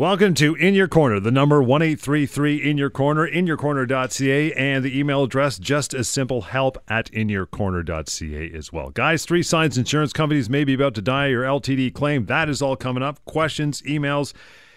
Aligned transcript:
Welcome 0.00 0.32
to 0.36 0.54
In 0.54 0.72
Your 0.72 0.88
Corner, 0.88 1.20
the 1.20 1.30
number 1.30 1.62
1833 1.62 2.70
In 2.70 2.78
Your 2.78 2.88
Corner, 2.88 3.26
in 3.26 3.46
your 3.46 3.58
inyourcorner.ca, 3.58 4.54
and 4.54 4.82
the 4.82 4.98
email 4.98 5.24
address 5.24 5.58
just 5.58 5.92
as 5.92 6.08
simple 6.08 6.40
help 6.40 6.82
at 6.88 7.10
in 7.10 7.28
your 7.28 7.44
inyourcorner.ca 7.44 8.50
as 8.56 8.72
well. 8.72 8.88
Guys, 8.88 9.26
three 9.26 9.42
signs 9.42 9.76
insurance 9.76 10.14
companies 10.14 10.48
may 10.48 10.64
be 10.64 10.72
about 10.72 10.94
to 10.94 11.02
die 11.02 11.26
your 11.26 11.42
LTD 11.42 11.92
claim. 11.92 12.24
That 12.24 12.48
is 12.48 12.62
all 12.62 12.76
coming 12.76 13.02
up. 13.02 13.22
Questions, 13.26 13.82
emails. 13.82 14.32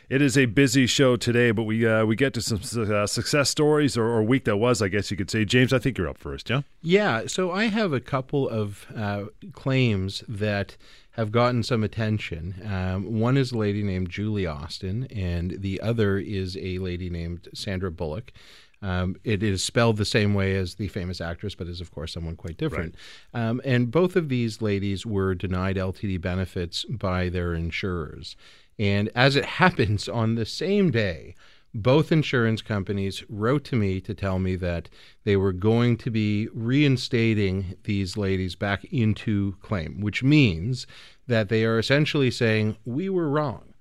It 0.10 0.22
is 0.22 0.38
a 0.38 0.46
busy 0.46 0.88
show 0.88 1.16
today, 1.16 1.52
but 1.52 1.64
we 1.64 1.88
uh, 1.88 2.06
we 2.06 2.18
get 2.18 2.34
to 2.34 2.42
some 2.42 2.60
uh, 2.94 3.08
success 3.08 3.50
stories 3.50 3.96
or, 3.96 4.06
or 4.06 4.22
week 4.24 4.44
that 4.44 4.58
was, 4.58 4.82
I 4.82 4.90
guess 4.90 5.10
you 5.10 5.16
could 5.16 5.32
say. 5.32 5.46
James, 5.46 5.72
I 5.72 5.80
think 5.80 5.98
you're 5.98 6.10
up 6.10 6.18
first, 6.18 6.50
yeah? 6.50 6.64
Yeah, 6.82 7.28
so 7.28 7.50
I 7.50 7.68
have 7.68 7.94
a 7.94 8.02
couple 8.02 8.50
of 8.50 8.86
uh, 8.94 9.28
claims 9.54 10.22
that 10.28 10.76
have 11.14 11.32
gotten 11.32 11.64
some 11.64 11.84
attention. 11.84 12.56
Um, 12.66 13.20
one 13.20 13.38
is 13.38 13.52
a 13.52 13.58
lady 13.58 13.84
named 13.84 14.10
Julie 14.10 14.48
Austin, 14.48 15.08
and 15.12 15.62
the 15.62 15.80
other 15.82 16.18
is 16.18 16.58
a 16.58 16.80
lady 16.80 17.10
named 17.10 17.48
Sandra 17.54 17.92
Bullock. 17.92 18.34
Um, 18.82 19.16
it 19.24 19.42
is 19.42 19.64
spelled 19.64 19.98
the 19.98 20.06
same 20.06 20.34
way 20.34 20.56
as 20.56 20.76
the 20.76 20.90
famous 20.90 21.22
actress, 21.22 21.56
but 21.56 21.68
is, 21.68 21.80
of 21.80 21.92
course, 21.92 22.12
someone 22.12 22.36
quite 22.36 22.58
different. 22.58 22.96
Right. 23.34 23.42
Um, 23.42 23.62
and 23.64 23.90
both 23.90 24.16
of 24.16 24.28
these 24.28 24.62
ladies 24.62 25.06
were 25.06 25.36
denied 25.36 25.78
LTD 25.78 26.20
benefits 26.20 26.84
by 26.86 27.30
their 27.30 27.54
insurers. 27.54 28.36
And 28.78 29.10
as 29.16 29.36
it 29.36 29.46
happens, 29.62 30.10
on 30.10 30.36
the 30.36 30.46
same 30.46 30.92
day, 30.92 31.36
both 31.74 32.12
insurance 32.12 32.62
companies 32.62 33.24
wrote 33.30 33.64
to 33.66 33.76
me 33.76 34.00
to 34.02 34.14
tell 34.14 34.40
me 34.40 34.56
that 34.58 34.90
they 35.24 35.36
were 35.36 35.54
going 35.54 35.98
to 35.98 36.12
be 36.12 36.48
reinstating 36.54 37.76
these 37.84 38.16
ladies 38.16 38.56
back 38.56 38.84
into 38.86 39.56
claim, 39.62 40.00
which 40.00 40.22
means 40.22 40.86
that 41.28 41.50
they 41.50 41.66
are 41.66 41.80
essentially 41.80 42.30
saying, 42.30 42.78
We 42.86 43.10
were 43.10 43.30
wrong. 43.30 43.74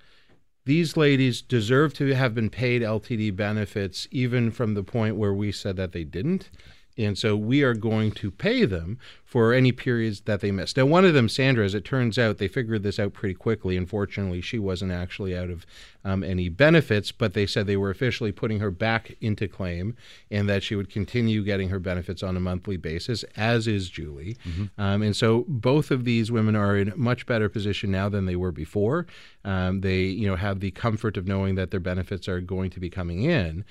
These 0.64 0.96
ladies 0.96 1.42
deserve 1.42 1.92
to 1.94 2.14
have 2.14 2.34
been 2.34 2.48
paid 2.48 2.82
LTD 2.82 3.34
benefits 3.34 4.06
even 4.10 4.50
from 4.52 4.74
the 4.74 4.84
point 4.84 5.16
where 5.16 5.34
we 5.34 5.50
said 5.50 5.76
that 5.76 5.92
they 5.92 6.04
didn't. 6.04 6.50
And 6.98 7.16
so 7.16 7.36
we 7.36 7.62
are 7.62 7.74
going 7.74 8.12
to 8.12 8.30
pay 8.30 8.64
them 8.64 8.98
for 9.24 9.54
any 9.54 9.72
periods 9.72 10.20
that 10.22 10.42
they 10.42 10.50
missed. 10.50 10.76
Now, 10.76 10.84
one 10.84 11.06
of 11.06 11.14
them, 11.14 11.26
Sandra, 11.26 11.64
as 11.64 11.74
it 11.74 11.86
turns 11.86 12.18
out, 12.18 12.36
they 12.36 12.48
figured 12.48 12.82
this 12.82 12.98
out 12.98 13.14
pretty 13.14 13.34
quickly. 13.34 13.78
Unfortunately, 13.78 14.42
she 14.42 14.58
wasn't 14.58 14.92
actually 14.92 15.34
out 15.34 15.48
of 15.48 15.64
um, 16.04 16.22
any 16.22 16.50
benefits, 16.50 17.12
but 17.12 17.32
they 17.32 17.46
said 17.46 17.66
they 17.66 17.78
were 17.78 17.88
officially 17.88 18.30
putting 18.30 18.60
her 18.60 18.70
back 18.70 19.16
into 19.22 19.48
claim 19.48 19.96
and 20.30 20.50
that 20.50 20.62
she 20.62 20.74
would 20.74 20.90
continue 20.90 21.42
getting 21.42 21.70
her 21.70 21.78
benefits 21.78 22.22
on 22.22 22.36
a 22.36 22.40
monthly 22.40 22.76
basis, 22.76 23.24
as 23.34 23.66
is 23.66 23.88
Julie. 23.88 24.36
Mm-hmm. 24.46 24.78
Um, 24.78 25.00
and 25.00 25.16
so 25.16 25.46
both 25.48 25.90
of 25.90 26.04
these 26.04 26.30
women 26.30 26.54
are 26.54 26.76
in 26.76 26.92
much 26.94 27.24
better 27.24 27.48
position 27.48 27.90
now 27.90 28.10
than 28.10 28.26
they 28.26 28.36
were 28.36 28.52
before. 28.52 29.06
Um, 29.46 29.80
they, 29.80 30.02
you 30.02 30.26
know, 30.26 30.36
have 30.36 30.60
the 30.60 30.72
comfort 30.72 31.16
of 31.16 31.26
knowing 31.26 31.54
that 31.54 31.70
their 31.70 31.80
benefits 31.80 32.28
are 32.28 32.42
going 32.42 32.68
to 32.70 32.80
be 32.80 32.90
coming 32.90 33.22
in. 33.22 33.64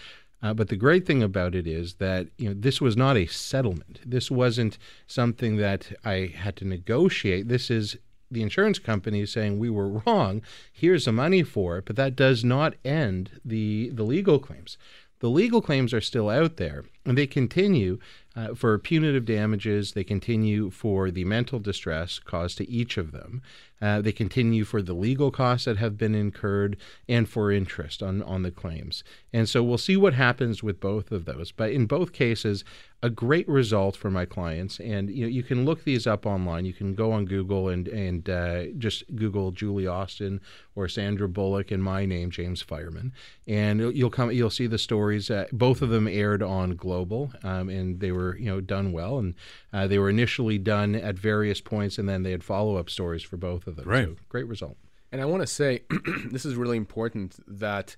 Uh, 0.44 0.54
but 0.54 0.70
the 0.70 0.76
great 0.76 1.06
thing 1.06 1.22
about 1.22 1.54
it 1.54 1.68
is 1.68 1.96
that 1.96 2.28
you 2.38 2.50
know 2.50 2.56
this 2.58 2.82
was 2.82 2.98
not 2.98 3.18
a 3.18 3.28
settlement. 3.28 4.00
This 4.06 4.32
wasn't 4.32 4.78
something 5.08 5.58
that 5.58 5.92
I 6.04 6.34
had 6.36 6.56
to 6.58 6.66
negotiate. 6.66 7.48
This 7.48 7.70
is 7.70 7.98
the 8.32 8.42
insurance 8.42 8.80
company 8.80 9.26
saying 9.26 9.60
we 9.60 9.70
were 9.70 9.90
wrong. 9.90 10.42
Here's 10.72 11.06
the 11.06 11.12
money 11.12 11.44
for 11.44 11.78
it, 11.78 11.86
but 11.86 11.96
that 11.98 12.16
does 12.16 12.44
not 12.44 12.76
end 12.84 13.40
the 13.46 13.90
the 13.90 14.04
legal 14.04 14.40
claims. 14.40 14.78
The 15.20 15.30
legal 15.30 15.62
claims 15.62 15.94
are 15.94 16.02
still 16.02 16.30
out 16.30 16.58
there, 16.58 16.86
and 17.06 17.16
they 17.16 17.28
continue 17.28 18.00
uh, 18.36 18.54
for 18.54 18.78
punitive 18.78 19.26
damages. 19.26 19.94
They 19.94 20.04
continue 20.04 20.70
for 20.70 21.12
the 21.12 21.26
mental 21.26 21.60
distress 21.60 22.20
caused 22.20 22.58
to 22.58 22.70
each 22.70 22.98
of 22.98 23.12
them. 23.12 23.42
Uh, 23.82 24.00
they 24.00 24.12
continue 24.12 24.64
for 24.64 24.82
the 24.82 24.94
legal 24.94 25.32
costs 25.32 25.66
that 25.66 25.78
have 25.78 25.98
been 25.98 26.14
incurred 26.14 26.78
and 27.10 27.28
for 27.28 27.52
interest 27.52 28.04
on, 28.04 28.22
on 28.22 28.44
the 28.44 28.52
claims. 28.52 29.04
And 29.34 29.50
so 29.50 29.64
we'll 29.64 29.80
see 29.80 29.98
what 29.98 30.14
happens 30.14 30.62
with 30.62 30.80
both 30.80 31.12
of 31.12 31.26
those. 31.26 31.52
But 31.52 31.72
in 31.72 31.88
both 31.88 32.14
cases, 32.14 32.64
a 33.04 33.10
great 33.10 33.48
result 33.50 33.96
for 33.96 34.12
my 34.12 34.26
clients. 34.26 34.80
And 34.80 35.10
you 35.10 35.26
know, 35.26 35.28
you 35.28 35.42
can 35.42 35.66
look 35.66 35.84
these 35.84 36.06
up 36.06 36.26
online. 36.26 36.66
You 36.66 36.74
can 36.74 36.94
go 36.94 37.12
on 37.12 37.26
Google 37.26 37.70
and 37.70 37.88
and 37.88 38.30
uh, 38.30 38.66
just 38.78 39.04
Google 39.16 39.52
Julie 39.52 39.88
Austin 39.88 40.40
or 40.76 40.88
Sandra 40.88 41.28
Bullock 41.28 41.72
and 41.72 41.84
my 41.84 42.06
name, 42.06 42.30
James 42.30 42.62
Fireman, 42.62 43.12
and 43.48 43.80
you'll 43.96 44.12
come. 44.12 44.32
You'll 44.32 44.52
see 44.52 44.68
the 44.68 44.78
stories. 44.78 45.32
Uh, 45.32 45.46
both 45.52 45.82
of 45.82 45.90
them 45.90 46.08
aired 46.08 46.44
on 46.44 46.76
Global, 46.76 47.32
um, 47.44 47.70
and 47.70 48.00
they 48.00 48.12
were 48.12 48.21
you 48.40 48.46
know 48.46 48.62
done 48.62 48.92
well. 48.92 49.18
And 49.18 49.36
uh, 49.74 49.88
they 49.88 50.00
were 50.00 50.10
initially 50.10 50.58
done 50.58 50.96
at 50.96 51.18
various 51.18 51.62
points, 51.62 51.98
and 51.98 52.08
then 52.08 52.24
they 52.24 52.32
had 52.32 52.44
follow 52.44 52.78
up 52.78 52.90
stories 52.90 53.24
for 53.24 53.38
both 53.38 53.68
of 53.68 53.76
them. 53.76 53.88
Right. 53.88 54.06
So 54.06 54.16
great 54.30 54.48
result. 54.48 54.78
And 55.12 55.22
I 55.22 55.26
want 55.26 55.42
to 55.44 55.48
say, 55.48 55.84
this 56.32 56.46
is 56.46 56.56
really 56.56 56.78
important 56.78 57.40
that 57.48 57.96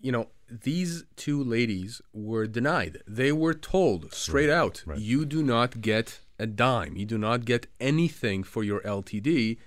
you 0.00 0.12
know 0.12 0.28
these 0.50 1.04
two 1.16 1.42
ladies 1.42 2.00
were 2.12 2.46
denied. 2.46 3.02
They 3.06 3.32
were 3.32 3.54
told 3.54 4.12
straight 4.12 4.48
right. 4.48 4.56
out, 4.56 4.82
right. 4.86 4.98
you 4.98 5.24
do 5.24 5.42
not 5.42 5.80
get 5.80 6.20
a 6.38 6.46
dime. 6.46 6.96
You 6.96 7.06
do 7.06 7.18
not 7.18 7.44
get 7.44 7.66
anything 7.80 8.42
for 8.42 8.62
your 8.62 8.80
LTD 8.80 9.58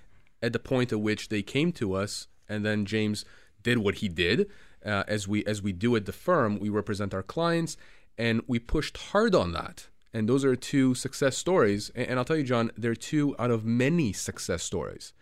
at 0.42 0.54
the 0.54 0.60
point 0.60 0.92
at 0.92 1.00
which 1.00 1.30
they 1.30 1.42
came 1.42 1.72
to 1.74 1.94
us 1.94 2.28
and 2.50 2.66
then 2.66 2.86
James 2.86 3.26
did 3.62 3.80
what 3.80 3.96
he 3.96 4.10
did. 4.10 4.50
Uh, 4.86 5.04
as 5.08 5.28
we 5.28 5.46
as 5.46 5.62
we 5.62 5.72
do 5.72 5.96
at 5.96 6.06
the 6.06 6.12
firm, 6.12 6.60
we 6.60 6.70
represent 6.70 7.14
our 7.14 7.24
clients 7.24 7.78
and 8.18 8.42
we 8.48 8.60
pushed 8.60 8.98
hard 8.98 9.36
on 9.36 9.54
that. 9.54 9.88
And 10.14 10.30
those 10.30 10.46
are 10.46 10.56
two 10.56 10.94
success 10.94 11.38
stories. 11.38 11.92
And, 11.96 12.20
I'll 12.20 12.26
tell 12.26 12.38
you, 12.38 12.44
John, 12.44 12.72
they're 12.78 12.96
two 12.96 13.36
out 13.40 13.50
of 13.50 13.66
many 13.66 14.14
success 14.14 14.62
stories. 14.64 15.14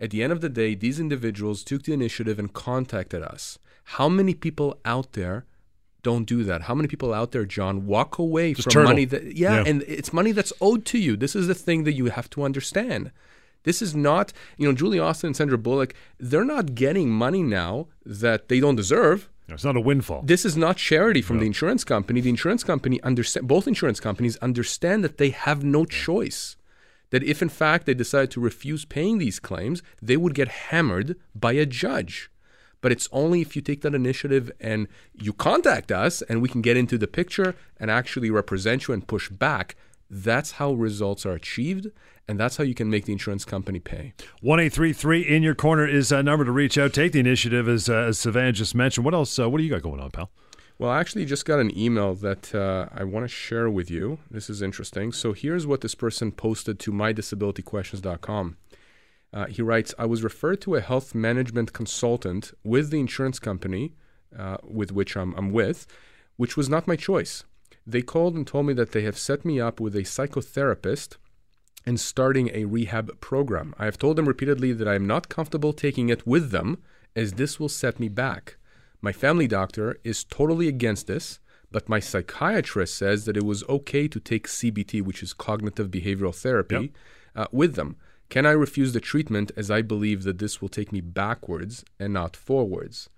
At 0.00 0.10
the 0.10 0.22
end 0.22 0.32
of 0.32 0.40
the 0.40 0.48
day, 0.48 0.76
these 0.76 1.00
individuals 1.00 1.64
took 1.64 1.82
the 1.82 1.92
initiative 1.92 2.38
and 2.38 2.52
contacted 2.52 3.22
us. 3.22 3.58
How 3.82 4.08
many 4.08 4.34
people 4.34 4.78
out 4.84 5.14
there 5.14 5.44
don't 6.04 6.24
do 6.24 6.44
that? 6.44 6.62
How 6.62 6.74
many 6.74 6.86
people 6.86 7.12
out 7.12 7.32
there, 7.32 7.44
John, 7.44 7.86
walk 7.86 8.18
away 8.18 8.54
Just 8.54 8.64
from 8.64 8.72
turtle. 8.72 8.90
money 8.90 9.04
that 9.06 9.36
yeah, 9.36 9.56
yeah, 9.56 9.64
and 9.66 9.82
it's 9.88 10.12
money 10.12 10.30
that's 10.30 10.52
owed 10.60 10.84
to 10.86 10.98
you. 10.98 11.16
This 11.16 11.34
is 11.34 11.48
the 11.48 11.54
thing 11.54 11.82
that 11.82 11.94
you 11.94 12.06
have 12.06 12.30
to 12.30 12.44
understand. 12.44 13.10
This 13.64 13.82
is 13.82 13.96
not, 13.96 14.32
you 14.56 14.68
know, 14.68 14.74
Julie 14.74 15.00
Austin 15.00 15.28
and 15.28 15.36
Sandra 15.36 15.58
Bullock, 15.58 15.94
they're 16.18 16.44
not 16.44 16.76
getting 16.76 17.10
money 17.10 17.42
now 17.42 17.88
that 18.06 18.48
they 18.48 18.60
don't 18.60 18.76
deserve. 18.76 19.28
It's 19.48 19.64
not 19.64 19.76
a 19.76 19.80
windfall. 19.80 20.22
This 20.24 20.44
is 20.44 20.56
not 20.56 20.76
charity 20.76 21.22
from 21.22 21.36
no. 21.36 21.40
the 21.40 21.46
insurance 21.46 21.84
company. 21.84 22.20
The 22.20 22.30
insurance 22.30 22.62
company 22.62 23.02
understand 23.02 23.48
both 23.48 23.66
insurance 23.66 24.00
companies 24.00 24.36
understand 24.36 25.02
that 25.04 25.18
they 25.18 25.30
have 25.30 25.64
no 25.64 25.84
choice. 25.84 26.56
That 27.10 27.22
if 27.22 27.40
in 27.40 27.48
fact 27.48 27.86
they 27.86 27.94
decide 27.94 28.30
to 28.32 28.40
refuse 28.40 28.84
paying 28.84 29.18
these 29.18 29.40
claims, 29.40 29.82
they 30.02 30.16
would 30.16 30.34
get 30.34 30.48
hammered 30.48 31.16
by 31.34 31.52
a 31.52 31.64
judge. 31.64 32.30
But 32.80 32.92
it's 32.92 33.08
only 33.10 33.40
if 33.40 33.56
you 33.56 33.62
take 33.62 33.80
that 33.80 33.94
initiative 33.94 34.52
and 34.60 34.86
you 35.14 35.32
contact 35.32 35.90
us 35.90 36.22
and 36.22 36.42
we 36.42 36.48
can 36.48 36.62
get 36.62 36.76
into 36.76 36.98
the 36.98 37.08
picture 37.08 37.54
and 37.80 37.90
actually 37.90 38.30
represent 38.30 38.86
you 38.86 38.94
and 38.94 39.06
push 39.06 39.30
back. 39.30 39.76
That's 40.10 40.52
how 40.52 40.72
results 40.72 41.26
are 41.26 41.32
achieved. 41.32 41.88
And 42.28 42.38
that's 42.38 42.58
how 42.58 42.64
you 42.64 42.74
can 42.74 42.90
make 42.90 43.06
the 43.06 43.12
insurance 43.12 43.46
company 43.46 43.78
pay. 43.78 44.12
1 44.42 44.60
833 44.60 45.22
in 45.22 45.42
your 45.42 45.54
corner 45.54 45.86
is 45.86 46.12
a 46.12 46.22
number 46.22 46.44
to 46.44 46.52
reach 46.52 46.76
out. 46.76 46.92
Take 46.92 47.12
the 47.12 47.20
initiative, 47.20 47.66
as, 47.68 47.88
uh, 47.88 47.94
as 47.94 48.18
Sivan 48.18 48.52
just 48.52 48.74
mentioned. 48.74 49.06
What 49.06 49.14
else? 49.14 49.38
Uh, 49.38 49.48
what 49.48 49.58
do 49.58 49.64
you 49.64 49.70
got 49.70 49.82
going 49.82 50.00
on, 50.00 50.10
pal? 50.10 50.30
Well, 50.78 50.90
I 50.90 51.00
actually 51.00 51.24
just 51.24 51.44
got 51.44 51.58
an 51.58 51.76
email 51.76 52.14
that 52.16 52.54
uh, 52.54 52.88
I 52.94 53.02
want 53.04 53.24
to 53.24 53.28
share 53.28 53.68
with 53.70 53.90
you. 53.90 54.18
This 54.30 54.48
is 54.48 54.62
interesting. 54.62 55.10
So 55.10 55.32
here's 55.32 55.66
what 55.66 55.80
this 55.80 55.94
person 55.94 56.30
posted 56.30 56.78
to 56.80 56.92
mydisabilityquestions.com. 56.92 58.56
Uh, 59.32 59.46
he 59.46 59.62
writes, 59.62 59.94
I 59.98 60.06
was 60.06 60.22
referred 60.22 60.60
to 60.62 60.76
a 60.76 60.80
health 60.80 61.14
management 61.14 61.72
consultant 61.72 62.52
with 62.62 62.90
the 62.90 63.00
insurance 63.00 63.38
company 63.38 63.94
uh, 64.38 64.58
with 64.62 64.92
which 64.92 65.16
I'm, 65.16 65.34
I'm 65.34 65.50
with, 65.50 65.86
which 66.36 66.56
was 66.56 66.68
not 66.68 66.86
my 66.86 66.96
choice. 66.96 67.44
They 67.86 68.02
called 68.02 68.36
and 68.36 68.46
told 68.46 68.66
me 68.66 68.74
that 68.74 68.92
they 68.92 69.02
have 69.02 69.18
set 69.18 69.44
me 69.44 69.60
up 69.60 69.80
with 69.80 69.96
a 69.96 70.02
psychotherapist 70.02 71.16
and 71.86 71.98
starting 71.98 72.50
a 72.52 72.64
rehab 72.64 73.20
program. 73.20 73.74
I 73.78 73.84
have 73.84 73.98
told 73.98 74.16
them 74.16 74.28
repeatedly 74.28 74.72
that 74.72 74.88
I 74.88 74.94
am 74.94 75.06
not 75.06 75.28
comfortable 75.28 75.72
taking 75.72 76.08
it 76.08 76.26
with 76.26 76.50
them, 76.50 76.82
as 77.16 77.34
this 77.34 77.58
will 77.58 77.68
set 77.68 77.98
me 77.98 78.08
back. 78.08 78.56
My 79.00 79.12
family 79.12 79.46
doctor 79.46 79.98
is 80.04 80.24
totally 80.24 80.68
against 80.68 81.06
this, 81.06 81.40
but 81.70 81.88
my 81.88 82.00
psychiatrist 82.00 82.96
says 82.96 83.24
that 83.24 83.36
it 83.36 83.44
was 83.44 83.64
okay 83.68 84.08
to 84.08 84.20
take 84.20 84.46
CBT, 84.46 85.02
which 85.02 85.22
is 85.22 85.32
cognitive 85.32 85.90
behavioral 85.90 86.34
therapy, 86.34 86.74
yep. 86.74 86.90
uh, 87.36 87.46
with 87.52 87.74
them. 87.74 87.96
Can 88.28 88.44
I 88.44 88.50
refuse 88.50 88.92
the 88.92 89.00
treatment 89.00 89.52
as 89.56 89.70
I 89.70 89.82
believe 89.82 90.24
that 90.24 90.38
this 90.38 90.60
will 90.60 90.68
take 90.68 90.92
me 90.92 91.00
backwards 91.00 91.84
and 91.98 92.12
not 92.12 92.36
forwards? 92.36 93.08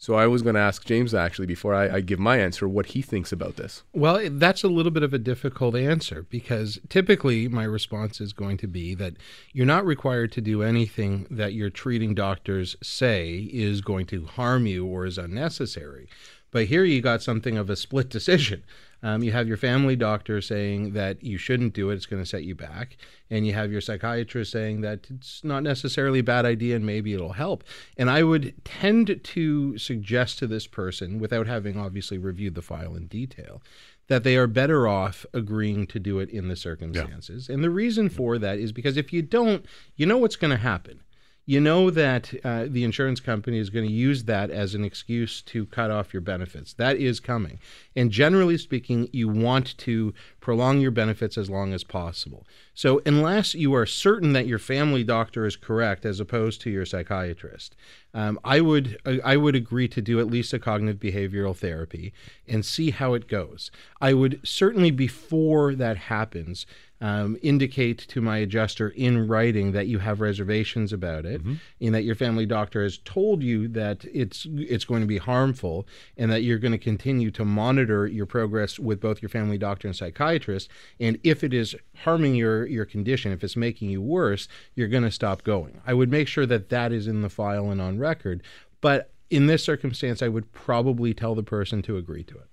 So 0.00 0.14
I 0.14 0.28
was 0.28 0.42
going 0.42 0.54
to 0.54 0.60
ask 0.60 0.84
James 0.84 1.12
actually 1.12 1.46
before 1.46 1.74
I, 1.74 1.96
I, 1.96 2.00
give 2.00 2.20
my 2.20 2.38
answer 2.38 2.68
what 2.68 2.86
he 2.86 3.02
thinks 3.02 3.32
about 3.32 3.56
this. 3.56 3.82
Well, 3.92 4.28
that's 4.30 4.62
a 4.62 4.68
little 4.68 4.92
bit 4.92 5.02
of 5.02 5.12
a 5.12 5.18
difficult 5.18 5.74
answer 5.74 6.24
because 6.30 6.78
typically 6.88 7.48
my 7.48 7.64
response 7.64 8.20
is 8.20 8.32
going 8.32 8.58
to 8.58 8.68
be 8.68 8.94
that 8.94 9.14
you're 9.52 9.66
not 9.66 9.84
required 9.84 10.30
to 10.32 10.40
do 10.40 10.62
anything 10.62 11.26
that 11.32 11.52
your 11.52 11.68
treating 11.68 12.14
doctors 12.14 12.76
say 12.80 13.50
is 13.52 13.80
going 13.80 14.06
to 14.06 14.26
harm 14.26 14.66
you 14.66 14.86
or 14.86 15.04
is 15.04 15.18
unnecessary. 15.18 16.08
But 16.52 16.66
here 16.66 16.84
you 16.84 17.02
got 17.02 17.20
something 17.20 17.58
of 17.58 17.68
a 17.68 17.76
split 17.76 18.08
decision. 18.08 18.62
Um, 19.02 19.22
you 19.22 19.32
have 19.32 19.46
your 19.46 19.56
family 19.56 19.96
doctor 19.96 20.40
saying 20.40 20.92
that 20.92 21.22
you 21.22 21.38
shouldn't 21.38 21.72
do 21.72 21.90
it, 21.90 21.94
it's 21.94 22.06
going 22.06 22.22
to 22.22 22.28
set 22.28 22.44
you 22.44 22.54
back. 22.54 22.96
And 23.30 23.46
you 23.46 23.52
have 23.54 23.70
your 23.70 23.80
psychiatrist 23.80 24.50
saying 24.50 24.80
that 24.80 25.06
it's 25.10 25.44
not 25.44 25.62
necessarily 25.62 26.20
a 26.20 26.24
bad 26.24 26.44
idea 26.44 26.76
and 26.76 26.84
maybe 26.84 27.14
it'll 27.14 27.34
help. 27.34 27.62
And 27.96 28.10
I 28.10 28.22
would 28.22 28.54
tend 28.64 29.20
to 29.22 29.78
suggest 29.78 30.38
to 30.40 30.46
this 30.46 30.66
person, 30.66 31.18
without 31.18 31.46
having 31.46 31.78
obviously 31.78 32.18
reviewed 32.18 32.54
the 32.54 32.62
file 32.62 32.96
in 32.96 33.06
detail, 33.06 33.62
that 34.08 34.24
they 34.24 34.36
are 34.36 34.46
better 34.46 34.88
off 34.88 35.26
agreeing 35.32 35.86
to 35.86 36.00
do 36.00 36.18
it 36.18 36.30
in 36.30 36.48
the 36.48 36.56
circumstances. 36.56 37.48
Yeah. 37.48 37.54
And 37.54 37.64
the 37.64 37.70
reason 37.70 38.08
for 38.08 38.38
that 38.38 38.58
is 38.58 38.72
because 38.72 38.96
if 38.96 39.12
you 39.12 39.22
don't, 39.22 39.64
you 39.96 40.06
know 40.06 40.18
what's 40.18 40.36
going 40.36 40.50
to 40.50 40.56
happen 40.56 41.00
you 41.48 41.62
know 41.62 41.88
that 41.88 42.34
uh, 42.44 42.66
the 42.68 42.84
insurance 42.84 43.20
company 43.20 43.56
is 43.56 43.70
going 43.70 43.86
to 43.86 43.90
use 43.90 44.24
that 44.24 44.50
as 44.50 44.74
an 44.74 44.84
excuse 44.84 45.40
to 45.40 45.64
cut 45.64 45.90
off 45.90 46.12
your 46.12 46.20
benefits. 46.20 46.74
That 46.74 46.98
is 46.98 47.20
coming. 47.20 47.58
And 47.96 48.10
generally 48.10 48.58
speaking, 48.58 49.08
you 49.14 49.30
want 49.30 49.78
to 49.78 50.12
prolong 50.40 50.80
your 50.80 50.90
benefits 50.90 51.38
as 51.38 51.48
long 51.48 51.72
as 51.72 51.84
possible. 51.84 52.46
So, 52.74 53.00
unless 53.06 53.54
you 53.54 53.74
are 53.74 53.86
certain 53.86 54.34
that 54.34 54.46
your 54.46 54.58
family 54.58 55.02
doctor 55.02 55.46
is 55.46 55.56
correct 55.56 56.04
as 56.04 56.20
opposed 56.20 56.60
to 56.62 56.70
your 56.70 56.84
psychiatrist, 56.84 57.74
um, 58.12 58.38
I 58.44 58.60
would 58.60 58.98
I 59.24 59.38
would 59.38 59.54
agree 59.54 59.88
to 59.88 60.02
do 60.02 60.20
at 60.20 60.26
least 60.26 60.52
a 60.52 60.58
cognitive 60.58 61.00
behavioral 61.00 61.56
therapy 61.56 62.12
and 62.46 62.62
see 62.62 62.90
how 62.90 63.14
it 63.14 63.26
goes. 63.26 63.70
I 64.02 64.12
would 64.12 64.40
certainly 64.44 64.90
before 64.90 65.74
that 65.74 65.96
happens 65.96 66.66
um, 67.00 67.36
indicate 67.42 67.98
to 67.98 68.20
my 68.20 68.38
adjuster 68.38 68.88
in 68.90 69.28
writing 69.28 69.72
that 69.72 69.86
you 69.86 69.98
have 70.00 70.20
reservations 70.20 70.92
about 70.92 71.24
it, 71.24 71.40
mm-hmm. 71.40 71.54
and 71.80 71.94
that 71.94 72.04
your 72.04 72.14
family 72.14 72.46
doctor 72.46 72.82
has 72.82 72.98
told 72.98 73.42
you 73.42 73.68
that 73.68 74.04
it's 74.12 74.46
it's 74.50 74.84
going 74.84 75.00
to 75.00 75.06
be 75.06 75.18
harmful, 75.18 75.86
and 76.16 76.30
that 76.32 76.42
you're 76.42 76.58
going 76.58 76.72
to 76.72 76.78
continue 76.78 77.30
to 77.30 77.44
monitor 77.44 78.06
your 78.06 78.26
progress 78.26 78.78
with 78.78 79.00
both 79.00 79.22
your 79.22 79.28
family 79.28 79.58
doctor 79.58 79.86
and 79.86 79.96
psychiatrist. 79.96 80.68
And 80.98 81.18
if 81.22 81.44
it 81.44 81.54
is 81.54 81.76
harming 82.04 82.34
your 82.34 82.66
your 82.66 82.84
condition, 82.84 83.32
if 83.32 83.44
it's 83.44 83.56
making 83.56 83.90
you 83.90 84.02
worse, 84.02 84.48
you're 84.74 84.88
going 84.88 85.04
to 85.04 85.10
stop 85.10 85.44
going. 85.44 85.80
I 85.86 85.94
would 85.94 86.10
make 86.10 86.28
sure 86.28 86.46
that 86.46 86.68
that 86.70 86.92
is 86.92 87.06
in 87.06 87.22
the 87.22 87.30
file 87.30 87.70
and 87.70 87.80
on 87.80 87.98
record. 87.98 88.42
But 88.80 89.12
in 89.30 89.46
this 89.46 89.62
circumstance, 89.62 90.22
I 90.22 90.28
would 90.28 90.52
probably 90.52 91.12
tell 91.12 91.34
the 91.34 91.42
person 91.42 91.82
to 91.82 91.96
agree 91.96 92.24
to 92.24 92.34
it. 92.34 92.46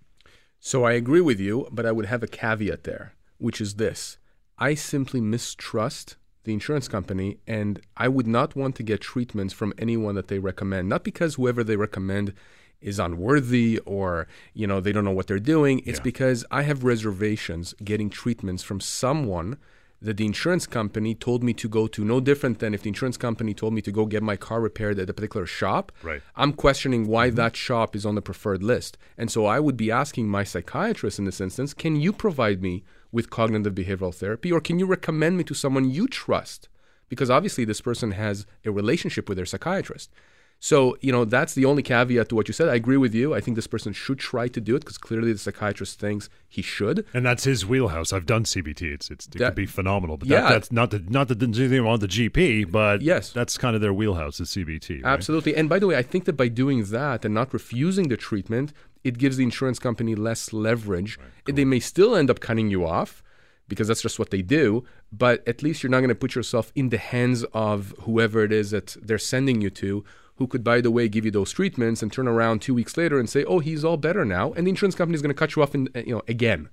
So 0.60 0.84
I 0.84 0.94
agree 0.94 1.22
with 1.22 1.40
you, 1.40 1.68
but 1.72 1.86
I 1.86 1.92
would 1.92 2.08
have 2.08 2.24
a 2.24 2.28
caveat 2.28 2.84
there, 2.84 3.14
which 3.38 3.62
is 3.62 3.76
this 3.76 4.18
I 4.58 4.76
simply 4.76 5.22
mistrust 5.22 6.18
the 6.44 6.54
insurance 6.54 6.88
company 6.88 7.40
and 7.46 7.82
I 7.98 8.08
would 8.08 8.28
not 8.28 8.56
want 8.56 8.76
to 8.76 8.84
get 8.84 9.02
treatments 9.02 9.54
from 9.54 9.74
anyone 9.78 10.16
that 10.16 10.28
they 10.28 10.40
recommend. 10.40 10.88
Not 10.88 11.04
because 11.04 11.36
whoever 11.36 11.64
they 11.64 11.76
recommend 11.76 12.34
is 12.82 13.00
unworthy 13.00 13.80
or 13.80 14.28
you 14.54 14.68
know 14.68 14.80
they 14.80 14.92
don't 14.92 15.06
know 15.06 15.12
what 15.12 15.28
they're 15.28 15.40
doing. 15.40 15.80
It's 15.86 16.00
yeah. 16.00 16.04
because 16.04 16.46
I 16.52 16.62
have 16.64 16.84
reservations 16.84 17.74
getting 17.84 18.10
treatments 18.10 18.64
from 18.64 18.80
someone 18.80 19.58
that 20.02 20.18
the 20.18 20.26
insurance 20.26 20.68
company 20.68 21.16
told 21.16 21.44
me 21.44 21.54
to 21.54 21.68
go 21.68 21.88
to. 21.88 22.06
No 22.06 22.20
different 22.20 22.60
than 22.60 22.74
if 22.74 22.84
the 22.84 22.90
insurance 22.90 23.18
company 23.18 23.54
told 23.54 23.74
me 23.74 23.82
to 23.82 23.92
go 23.92 24.06
get 24.06 24.22
my 24.22 24.36
car 24.36 24.62
repaired 24.62 25.00
at 25.00 25.10
a 25.10 25.14
particular 25.14 25.48
shop. 25.48 25.92
Right. 26.04 26.22
I'm 26.36 26.54
questioning 26.54 27.08
why 27.08 27.28
mm-hmm. 27.28 27.38
that 27.38 27.56
shop 27.56 27.96
is 27.96 28.06
on 28.06 28.16
the 28.16 28.22
preferred 28.22 28.62
list. 28.62 28.98
And 29.18 29.32
so 29.32 29.46
I 29.46 29.60
would 29.60 29.78
be 29.78 29.90
asking 29.90 30.28
my 30.28 30.44
psychiatrist 30.44 31.18
in 31.18 31.26
this 31.26 31.42
instance, 31.42 31.74
can 31.74 31.96
you 31.96 32.14
provide 32.14 32.62
me 32.62 32.84
with 33.16 33.30
cognitive 33.30 33.74
behavioral 33.74 34.14
therapy? 34.14 34.52
Or 34.52 34.60
can 34.60 34.78
you 34.78 34.86
recommend 34.86 35.38
me 35.38 35.46
to 35.46 35.54
someone 35.54 35.90
you 35.90 36.08
trust? 36.08 36.68
Because 37.08 37.30
obviously, 37.30 37.64
this 37.64 37.82
person 37.82 38.12
has 38.12 38.46
a 38.66 38.72
relationship 38.72 39.30
with 39.30 39.38
their 39.38 39.46
psychiatrist. 39.46 40.12
So, 40.60 40.98
you 41.00 41.12
know, 41.12 41.26
that's 41.26 41.54
the 41.54 41.66
only 41.66 41.84
caveat 41.84 42.30
to 42.30 42.36
what 42.36 42.48
you 42.48 42.54
said. 42.54 42.70
I 42.70 42.76
agree 42.76 42.98
with 42.98 43.14
you. 43.14 43.36
I 43.36 43.40
think 43.40 43.56
this 43.56 43.68
person 43.68 43.94
should 43.94 44.20
try 44.20 44.48
to 44.48 44.60
do 44.60 44.76
it 44.76 44.80
because 44.80 44.98
clearly 44.98 45.32
the 45.32 45.38
psychiatrist 45.38 46.00
thinks 46.00 46.28
he 46.48 46.62
should. 46.62 47.06
And 47.14 47.26
that's 47.26 47.44
his 47.44 47.66
wheelhouse. 47.66 48.12
I've 48.12 48.26
done 48.26 48.44
CBT. 48.46 48.82
It's, 48.94 49.12
it's 49.12 49.28
it 49.28 49.38
that, 49.38 49.50
could 49.50 49.56
be 49.56 49.66
phenomenal. 49.66 50.18
But 50.18 50.28
yeah. 50.28 50.42
That, 50.42 50.50
that's 50.50 50.72
not 50.72 50.92
the 50.92 51.00
not 51.08 51.28
that 51.28 51.42
anything 51.42 51.84
wrong 51.84 52.00
with 52.00 52.10
the 52.10 52.30
GP, 52.30 52.72
but 52.72 53.02
yes. 53.02 53.32
that's 53.32 53.58
kind 53.58 53.76
of 53.76 53.82
their 53.82 53.94
wheelhouse 53.94 54.40
is 54.40 54.50
CBT. 54.50 55.04
Right? 55.04 55.14
Absolutely. 55.14 55.56
And 55.56 55.70
by 55.70 55.80
the 55.80 55.88
way, 55.88 55.98
I 55.98 56.04
think 56.04 56.26
that 56.26 56.34
by 56.34 56.48
doing 56.48 56.84
that 56.86 57.24
and 57.24 57.34
not 57.34 57.54
refusing 57.54 58.08
the 58.08 58.18
treatment, 58.18 58.74
it 59.06 59.18
gives 59.18 59.38
the 59.38 59.44
insurance 59.44 59.80
company 59.80 60.16
less 60.16 60.52
leverage. 60.52 61.18
Right, 61.18 61.28
cool. 61.46 61.56
They 61.56 61.64
may 61.64 61.80
still 61.80 62.16
end 62.16 62.30
up 62.30 62.40
cutting 62.42 62.70
you 62.70 62.86
off 62.86 63.24
because 63.68 63.88
that's 63.88 64.02
just 64.02 64.20
what 64.20 64.32
they 64.32 64.42
do, 64.42 64.84
but 65.12 65.48
at 65.48 65.64
least 65.64 65.82
you're 65.82 65.92
not 65.92 66.00
going 66.00 66.10
to 66.10 66.16
put 66.16 66.36
yourself 66.36 66.72
in 66.76 66.90
the 66.90 66.98
hands 66.98 67.44
of 67.54 67.94
whoever 68.02 68.44
it 68.44 68.52
is 68.52 68.72
that 68.72 68.98
they're 69.02 69.18
sending 69.18 69.62
you 69.62 69.70
to 69.70 70.04
who 70.38 70.48
could, 70.48 70.64
by 70.64 70.82
the 70.82 70.92
way, 70.92 71.08
give 71.08 71.24
you 71.24 71.32
those 71.32 71.52
treatments 71.52 72.04
and 72.04 72.12
turn 72.12 72.28
around 72.28 72.62
two 72.62 72.74
weeks 72.74 72.98
later 72.98 73.20
and 73.20 73.30
say, 73.30 73.46
"Oh, 73.46 73.60
he's 73.60 73.86
all 73.86 73.96
better 73.96 74.26
now," 74.26 74.52
and 74.54 74.68
the 74.68 74.70
insurance 74.70 74.96
company 74.96 75.16
is 75.16 75.22
going 75.22 75.34
to 75.34 75.40
cut 75.40 75.56
you 75.56 75.62
off, 75.62 75.74
in, 75.74 75.88
uh, 75.96 76.00
you 76.00 76.14
know, 76.14 76.22
again. 76.28 76.68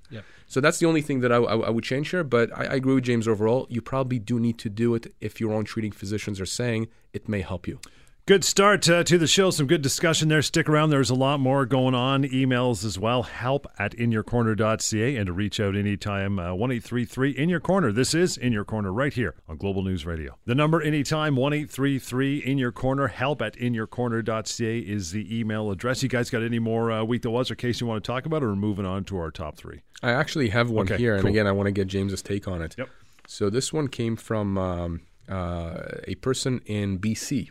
So 0.48 0.60
that's 0.60 0.78
the 0.78 0.86
only 0.86 1.00
thing 1.00 1.20
that 1.20 1.30
I, 1.30 1.36
I, 1.36 1.56
I 1.68 1.70
would 1.70 1.84
change 1.84 2.10
here. 2.10 2.24
But 2.24 2.50
I, 2.58 2.64
I, 2.64 2.74
agree 2.74 2.94
with 2.94 3.04
James 3.04 3.28
overall. 3.28 3.66
You 3.70 3.80
probably 3.80 4.18
do 4.18 4.40
need 4.40 4.58
to 4.58 4.68
do 4.68 4.94
it 4.96 5.14
if 5.20 5.40
your 5.40 5.52
own 5.52 5.64
treating 5.64 5.92
physicians 5.92 6.40
are 6.40 6.46
saying 6.46 6.88
it 7.12 7.28
may 7.28 7.40
help 7.40 7.68
you. 7.68 7.78
Good 8.24 8.44
start 8.44 8.88
uh, 8.88 9.02
to 9.02 9.18
the 9.18 9.26
show. 9.26 9.50
Some 9.50 9.66
good 9.66 9.82
discussion 9.82 10.28
there. 10.28 10.42
Stick 10.42 10.68
around. 10.68 10.90
There's 10.90 11.10
a 11.10 11.14
lot 11.16 11.40
more 11.40 11.66
going 11.66 11.96
on. 11.96 12.22
Emails 12.22 12.84
as 12.84 12.96
well. 12.96 13.24
Help 13.24 13.66
at 13.80 13.96
inyourcorner.ca 13.96 15.16
and 15.16 15.26
to 15.26 15.32
reach 15.32 15.58
out 15.58 15.74
anytime. 15.74 16.38
Uh, 16.38 16.54
1833 16.54 17.32
In 17.32 17.48
Your 17.48 17.58
Corner. 17.58 17.90
This 17.90 18.14
is 18.14 18.36
In 18.36 18.52
Your 18.52 18.64
Corner 18.64 18.92
right 18.92 19.12
here 19.12 19.34
on 19.48 19.56
Global 19.56 19.82
News 19.82 20.06
Radio. 20.06 20.38
The 20.44 20.54
number 20.54 20.80
anytime 20.80 21.34
1833 21.34 22.38
In 22.38 22.58
Your 22.58 22.70
Corner. 22.70 23.08
Help 23.08 23.42
at 23.42 23.56
inyourcorner.ca 23.56 24.78
is 24.78 25.10
the 25.10 25.36
email 25.36 25.72
address. 25.72 26.04
You 26.04 26.08
guys 26.08 26.30
got 26.30 26.44
any 26.44 26.60
more 26.60 26.92
uh, 26.92 27.02
week 27.02 27.22
that 27.22 27.30
was 27.30 27.50
or 27.50 27.56
case 27.56 27.80
you 27.80 27.88
want 27.88 28.04
to 28.04 28.06
talk 28.06 28.24
about 28.24 28.44
or 28.44 28.54
moving 28.54 28.86
on 28.86 29.02
to 29.06 29.16
our 29.16 29.32
top 29.32 29.56
three? 29.56 29.82
I 30.00 30.12
actually 30.12 30.50
have 30.50 30.70
one 30.70 30.86
okay, 30.86 30.96
here. 30.96 31.14
Cool. 31.16 31.26
And 31.26 31.28
again, 31.28 31.48
I 31.48 31.52
want 31.52 31.66
to 31.66 31.72
get 31.72 31.88
James's 31.88 32.22
take 32.22 32.46
on 32.46 32.62
it. 32.62 32.76
Yep. 32.78 32.88
So 33.26 33.50
this 33.50 33.72
one 33.72 33.88
came 33.88 34.14
from 34.14 34.56
um, 34.58 35.00
uh, 35.28 35.80
a 36.06 36.14
person 36.14 36.60
in 36.66 37.00
BC. 37.00 37.50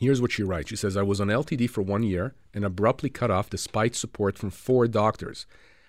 Here's 0.00 0.22
what 0.22 0.32
she 0.32 0.42
writes. 0.42 0.70
She 0.70 0.76
says, 0.76 0.96
I 0.96 1.02
was 1.02 1.20
on 1.20 1.28
LTD 1.28 1.68
for 1.68 1.82
one 1.82 2.02
year 2.02 2.34
and 2.54 2.64
abruptly 2.64 3.10
cut 3.10 3.30
off 3.30 3.50
despite 3.50 3.94
support 3.94 4.38
from 4.38 4.48
four 4.48 4.88
doctors. 4.88 5.44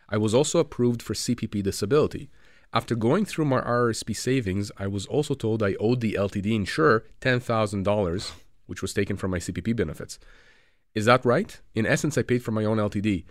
I 0.10 0.18
was 0.18 0.34
also 0.34 0.60
approved 0.60 1.02
for 1.02 1.14
CPP 1.14 1.64
disability. 1.64 2.30
After 2.74 2.94
going 2.94 3.24
through 3.24 3.46
my 3.46 3.62
RRSP 3.62 4.14
savings, 4.18 4.70
I 4.78 4.88
was 4.88 5.06
also 5.06 5.34
told 5.34 5.64
I 5.64 5.76
owed 5.80 6.02
the 6.02 6.18
LTD 6.20 6.54
insurer 6.54 7.06
$10,000, 7.22 8.32
which 8.66 8.82
was 8.82 8.94
taken 8.94 9.16
from 9.16 9.32
my 9.32 9.40
CPP 9.40 9.78
benefits. 9.78 10.20
Is 10.94 11.06
that 11.06 11.24
right? 11.24 11.58
In 11.74 11.86
essence, 11.86 12.18
I 12.18 12.24
paid 12.24 12.44
for 12.44 12.52
my 12.52 12.66
own 12.66 12.80
LTD. 12.80 13.24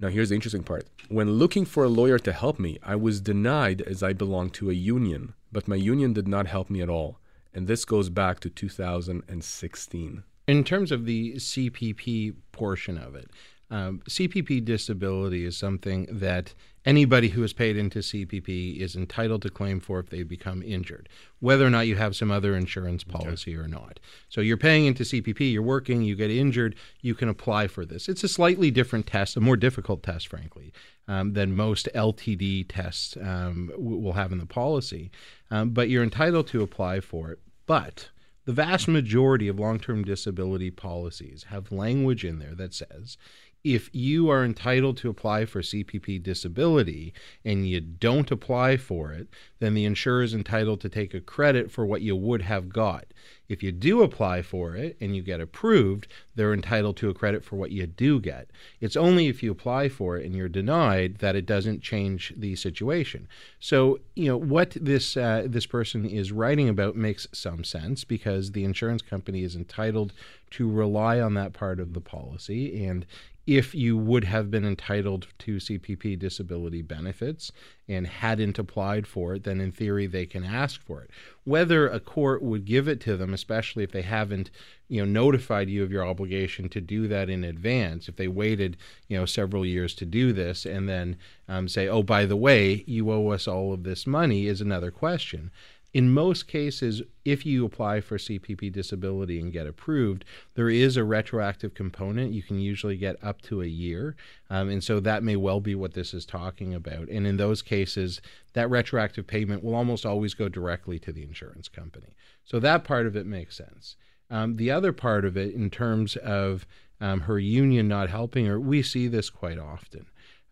Now, 0.00 0.08
here's 0.08 0.30
the 0.30 0.34
interesting 0.34 0.64
part. 0.64 0.88
When 1.08 1.34
looking 1.34 1.64
for 1.64 1.84
a 1.84 1.88
lawyer 1.88 2.18
to 2.18 2.32
help 2.32 2.58
me, 2.58 2.80
I 2.82 2.96
was 2.96 3.20
denied 3.20 3.80
as 3.82 4.02
I 4.02 4.12
belonged 4.12 4.54
to 4.54 4.70
a 4.70 4.74
union, 4.74 5.34
but 5.52 5.68
my 5.68 5.76
union 5.76 6.14
did 6.14 6.26
not 6.26 6.48
help 6.48 6.68
me 6.68 6.80
at 6.80 6.88
all 6.88 7.20
and 7.54 7.66
this 7.66 7.84
goes 7.84 8.08
back 8.08 8.40
to 8.40 8.50
2016. 8.50 10.22
In 10.46 10.64
terms 10.64 10.90
of 10.90 11.04
the 11.04 11.34
CPP 11.34 12.34
portion 12.52 12.98
of 12.98 13.14
it, 13.14 13.30
um, 13.70 14.00
CPP 14.08 14.64
disability 14.64 15.44
is 15.44 15.56
something 15.56 16.08
that 16.10 16.54
anybody 16.84 17.28
who 17.28 17.42
is 17.44 17.52
paid 17.52 17.76
into 17.76 18.00
CPP 18.00 18.78
is 18.78 18.96
entitled 18.96 19.42
to 19.42 19.50
claim 19.50 19.78
for 19.78 20.00
if 20.00 20.10
they 20.10 20.22
become 20.22 20.62
injured, 20.62 21.08
whether 21.38 21.64
or 21.64 21.70
not 21.70 21.86
you 21.86 21.94
have 21.94 22.16
some 22.16 22.30
other 22.32 22.56
insurance 22.56 23.04
policy 23.04 23.54
okay. 23.54 23.64
or 23.64 23.68
not. 23.68 24.00
So 24.28 24.40
you're 24.40 24.56
paying 24.56 24.86
into 24.86 25.04
CPP, 25.04 25.52
you're 25.52 25.62
working, 25.62 26.02
you 26.02 26.16
get 26.16 26.30
injured, 26.30 26.74
you 27.00 27.14
can 27.14 27.28
apply 27.28 27.68
for 27.68 27.84
this. 27.84 28.08
It's 28.08 28.24
a 28.24 28.28
slightly 28.28 28.70
different 28.70 29.06
test, 29.06 29.36
a 29.36 29.40
more 29.40 29.56
difficult 29.56 30.02
test, 30.02 30.26
frankly, 30.26 30.72
um, 31.06 31.34
than 31.34 31.54
most 31.54 31.88
LTD 31.94 32.66
tests 32.68 33.16
um, 33.22 33.70
will 33.76 34.14
have 34.14 34.32
in 34.32 34.38
the 34.38 34.46
policy. 34.46 35.10
Um, 35.50 35.70
but 35.70 35.88
you're 35.88 36.02
entitled 36.02 36.48
to 36.48 36.62
apply 36.62 37.00
for 37.00 37.30
it. 37.30 37.38
But 37.70 38.10
the 38.46 38.52
vast 38.52 38.88
majority 38.88 39.46
of 39.46 39.60
long 39.60 39.78
term 39.78 40.02
disability 40.02 40.72
policies 40.72 41.44
have 41.50 41.70
language 41.70 42.24
in 42.24 42.40
there 42.40 42.56
that 42.56 42.74
says 42.74 43.16
if 43.62 43.90
you 43.92 44.30
are 44.30 44.44
entitled 44.44 44.96
to 44.98 45.10
apply 45.10 45.44
for 45.44 45.60
CPP 45.60 46.22
disability 46.22 47.12
and 47.44 47.68
you 47.68 47.80
don't 47.80 48.30
apply 48.30 48.76
for 48.76 49.12
it, 49.12 49.28
then 49.58 49.74
the 49.74 49.84
insurer 49.84 50.22
is 50.22 50.32
entitled 50.32 50.80
to 50.80 50.88
take 50.88 51.12
a 51.12 51.20
credit 51.20 51.70
for 51.70 51.84
what 51.84 52.00
you 52.00 52.16
would 52.16 52.42
have 52.42 52.70
got. 52.70 53.06
If 53.50 53.64
you 53.64 53.72
do 53.72 54.02
apply 54.02 54.42
for 54.42 54.76
it 54.76 54.96
and 55.00 55.16
you 55.16 55.22
get 55.22 55.40
approved, 55.40 56.06
they're 56.36 56.54
entitled 56.54 56.96
to 56.98 57.10
a 57.10 57.14
credit 57.14 57.44
for 57.44 57.56
what 57.56 57.72
you 57.72 57.84
do 57.84 58.20
get. 58.20 58.48
It's 58.80 58.96
only 58.96 59.26
if 59.26 59.42
you 59.42 59.50
apply 59.50 59.88
for 59.88 60.16
it 60.16 60.24
and 60.24 60.36
you're 60.36 60.48
denied 60.48 61.16
that 61.16 61.34
it 61.34 61.46
doesn't 61.46 61.82
change 61.82 62.32
the 62.36 62.54
situation. 62.54 63.26
So, 63.58 63.98
you 64.14 64.28
know, 64.28 64.36
what 64.36 64.76
this 64.80 65.16
uh, 65.16 65.46
this 65.46 65.66
person 65.66 66.06
is 66.06 66.30
writing 66.30 66.68
about 66.68 66.94
makes 66.94 67.26
some 67.32 67.64
sense 67.64 68.04
because 68.04 68.52
the 68.52 68.64
insurance 68.64 69.02
company 69.02 69.42
is 69.42 69.56
entitled 69.56 70.12
to 70.50 70.70
rely 70.70 71.20
on 71.20 71.34
that 71.34 71.52
part 71.52 71.80
of 71.80 71.92
the 71.92 72.00
policy 72.00 72.84
and 72.84 73.04
if 73.50 73.74
you 73.74 73.98
would 73.98 74.22
have 74.22 74.48
been 74.48 74.64
entitled 74.64 75.26
to 75.36 75.56
CPP 75.56 76.16
disability 76.16 76.82
benefits 76.82 77.50
and 77.88 78.06
hadn't 78.06 78.60
applied 78.60 79.08
for 79.08 79.34
it, 79.34 79.42
then 79.42 79.60
in 79.60 79.72
theory 79.72 80.06
they 80.06 80.24
can 80.24 80.44
ask 80.44 80.80
for 80.80 81.02
it. 81.02 81.10
Whether 81.42 81.88
a 81.88 81.98
court 81.98 82.42
would 82.42 82.64
give 82.64 82.86
it 82.86 83.00
to 83.00 83.16
them, 83.16 83.34
especially 83.34 83.82
if 83.82 83.90
they 83.90 84.02
haven't, 84.02 84.52
you 84.86 85.04
know, 85.04 85.20
notified 85.20 85.68
you 85.68 85.82
of 85.82 85.90
your 85.90 86.06
obligation 86.06 86.68
to 86.68 86.80
do 86.80 87.08
that 87.08 87.28
in 87.28 87.42
advance, 87.42 88.08
if 88.08 88.14
they 88.14 88.28
waited, 88.28 88.76
you 89.08 89.18
know, 89.18 89.26
several 89.26 89.66
years 89.66 89.96
to 89.96 90.04
do 90.04 90.32
this 90.32 90.64
and 90.64 90.88
then 90.88 91.16
um, 91.48 91.66
say, 91.66 91.88
oh, 91.88 92.04
by 92.04 92.26
the 92.26 92.36
way, 92.36 92.84
you 92.86 93.10
owe 93.10 93.30
us 93.30 93.48
all 93.48 93.72
of 93.72 93.82
this 93.82 94.06
money, 94.06 94.46
is 94.46 94.60
another 94.60 94.92
question. 94.92 95.50
In 95.92 96.12
most 96.12 96.46
cases, 96.46 97.02
if 97.24 97.44
you 97.44 97.64
apply 97.64 98.00
for 98.00 98.16
CPP 98.16 98.72
disability 98.72 99.40
and 99.40 99.52
get 99.52 99.66
approved, 99.66 100.24
there 100.54 100.70
is 100.70 100.96
a 100.96 101.02
retroactive 101.02 101.74
component. 101.74 102.32
You 102.32 102.42
can 102.42 102.60
usually 102.60 102.96
get 102.96 103.16
up 103.22 103.42
to 103.42 103.60
a 103.60 103.66
year. 103.66 104.14
Um, 104.48 104.68
and 104.68 104.84
so 104.84 105.00
that 105.00 105.24
may 105.24 105.34
well 105.34 105.60
be 105.60 105.74
what 105.74 105.94
this 105.94 106.14
is 106.14 106.24
talking 106.24 106.74
about. 106.74 107.08
And 107.08 107.26
in 107.26 107.38
those 107.38 107.60
cases, 107.60 108.20
that 108.52 108.70
retroactive 108.70 109.26
payment 109.26 109.64
will 109.64 109.74
almost 109.74 110.06
always 110.06 110.34
go 110.34 110.48
directly 110.48 111.00
to 111.00 111.12
the 111.12 111.24
insurance 111.24 111.68
company. 111.68 112.14
So 112.44 112.60
that 112.60 112.84
part 112.84 113.06
of 113.06 113.16
it 113.16 113.26
makes 113.26 113.56
sense. 113.56 113.96
Um, 114.30 114.56
the 114.56 114.70
other 114.70 114.92
part 114.92 115.24
of 115.24 115.36
it, 115.36 115.54
in 115.54 115.70
terms 115.70 116.14
of 116.16 116.66
um, 117.00 117.22
her 117.22 117.38
union 117.38 117.88
not 117.88 118.10
helping 118.10 118.46
her, 118.46 118.60
we 118.60 118.82
see 118.82 119.08
this 119.08 119.28
quite 119.28 119.58
often. 119.58 120.06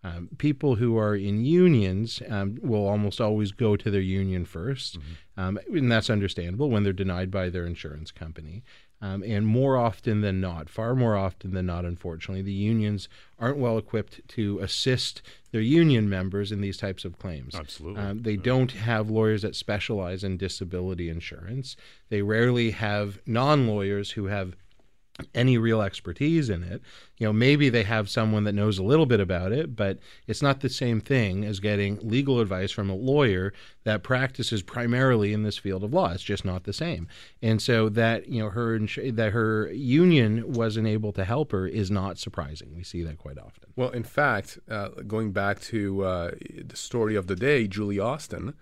Um, 0.05 0.29
people 0.39 0.77
who 0.77 0.97
are 0.97 1.17
in 1.17 1.45
unions 1.45 2.23
um, 2.29 2.59
will 2.63 2.87
almost 2.87 3.21
always 3.21 3.51
go 3.51 3.75
to 3.77 3.91
their 3.91 4.01
union 4.01 4.47
1st 4.47 4.99
mm-hmm. 4.99 5.41
um, 5.41 5.59
and 5.73 5.91
that's 5.91 6.09
understandable 6.09 6.71
when 6.71 6.85
they're 6.85 6.93
denied 6.93 7.33
by 7.33 7.49
their 7.49 7.67
insurance 7.67 8.13
company. 8.13 8.63
Um, 9.01 9.23
and 9.23 9.47
more 9.47 9.77
often 9.77 10.23
than 10.23 10.41
not, 10.41 10.69
far 10.69 10.97
more 10.97 11.17
often 11.17 11.53
than 11.53 11.67
not, 11.67 11.85
unfortunately, 11.85 12.43
the 12.43 12.53
unions 12.53 13.09
aren't 13.39 13.59
well 13.59 13.79
equipped 13.79 14.27
to 14.29 14.59
assist 14.59 15.23
their 15.53 15.61
union 15.61 16.09
members 16.09 16.51
in 16.51 16.61
these 16.61 16.77
types 16.77 17.05
of 17.05 17.17
claims. 17.19 17.55
Absolutely. 17.55 18.03
Um, 18.03 18.23
they 18.23 18.33
yeah. 18.33 18.43
don't 18.43 18.73
have 18.73 19.09
lawyers 19.09 19.43
that 19.43 19.55
specialize 19.55 20.25
in 20.25 20.37
disability 20.37 21.09
insurance. 21.09 21.77
They 22.09 22.23
rarely 22.23 22.73
have 22.73 23.21
non 23.25 23.69
lawyers 23.69 24.13
who 24.13 24.27
have 24.27 24.57
any 25.35 25.59
real 25.59 25.83
expertise 25.83 26.49
in 26.49 26.63
it. 26.63 26.81
You 27.19 27.27
know, 27.27 27.33
maybe 27.33 27.69
they 27.69 27.83
have 27.83 28.09
someone 28.09 28.45
that 28.45 28.55
knows 28.55 28.79
a 28.79 28.83
little 28.85 29.07
bit 29.07 29.21
about 29.21 29.53
it, 29.53 29.75
but 29.75 29.99
it's 30.27 30.43
not 30.43 30.61
the 30.61 30.69
same 30.69 31.01
thing 31.01 31.45
as 31.45 31.59
getting 31.61 31.99
legal 32.03 32.41
advice 32.41 32.71
from 32.71 32.89
a 32.89 32.95
lawyer 32.95 33.53
that 33.85 34.03
practices 34.03 34.63
primarily 34.63 35.33
in 35.33 35.43
this 35.43 35.59
field 35.59 35.83
of 35.83 35.93
law. 35.93 36.13
It's 36.13 36.23
just 36.23 36.45
not 36.45 36.65
the 36.65 36.73
same. 36.73 37.09
And 37.43 37.61
so 37.61 37.89
that, 37.91 38.29
you 38.29 38.43
know, 38.43 38.51
her 38.51 38.79
that 38.79 39.33
her 39.33 39.73
union 39.73 40.53
wasn't 40.53 40.87
able 40.87 41.13
to 41.13 41.25
help 41.25 41.53
her 41.53 41.67
is 41.67 41.91
not 41.91 42.19
surprising. 42.19 42.75
We 42.75 42.85
see 42.85 43.03
that 43.03 43.19
quite 43.19 43.39
often. 43.39 43.73
Well, 43.75 43.91
in 43.91 44.05
fact, 44.05 44.59
uh, 44.71 44.89
going 45.07 45.33
back 45.33 45.61
to 45.63 46.05
uh, 46.05 46.31
the 46.65 46.77
story 46.77 47.17
of 47.17 47.27
the 47.27 47.37
day, 47.37 47.67
Julie 47.67 47.99
Austin, 47.99 48.55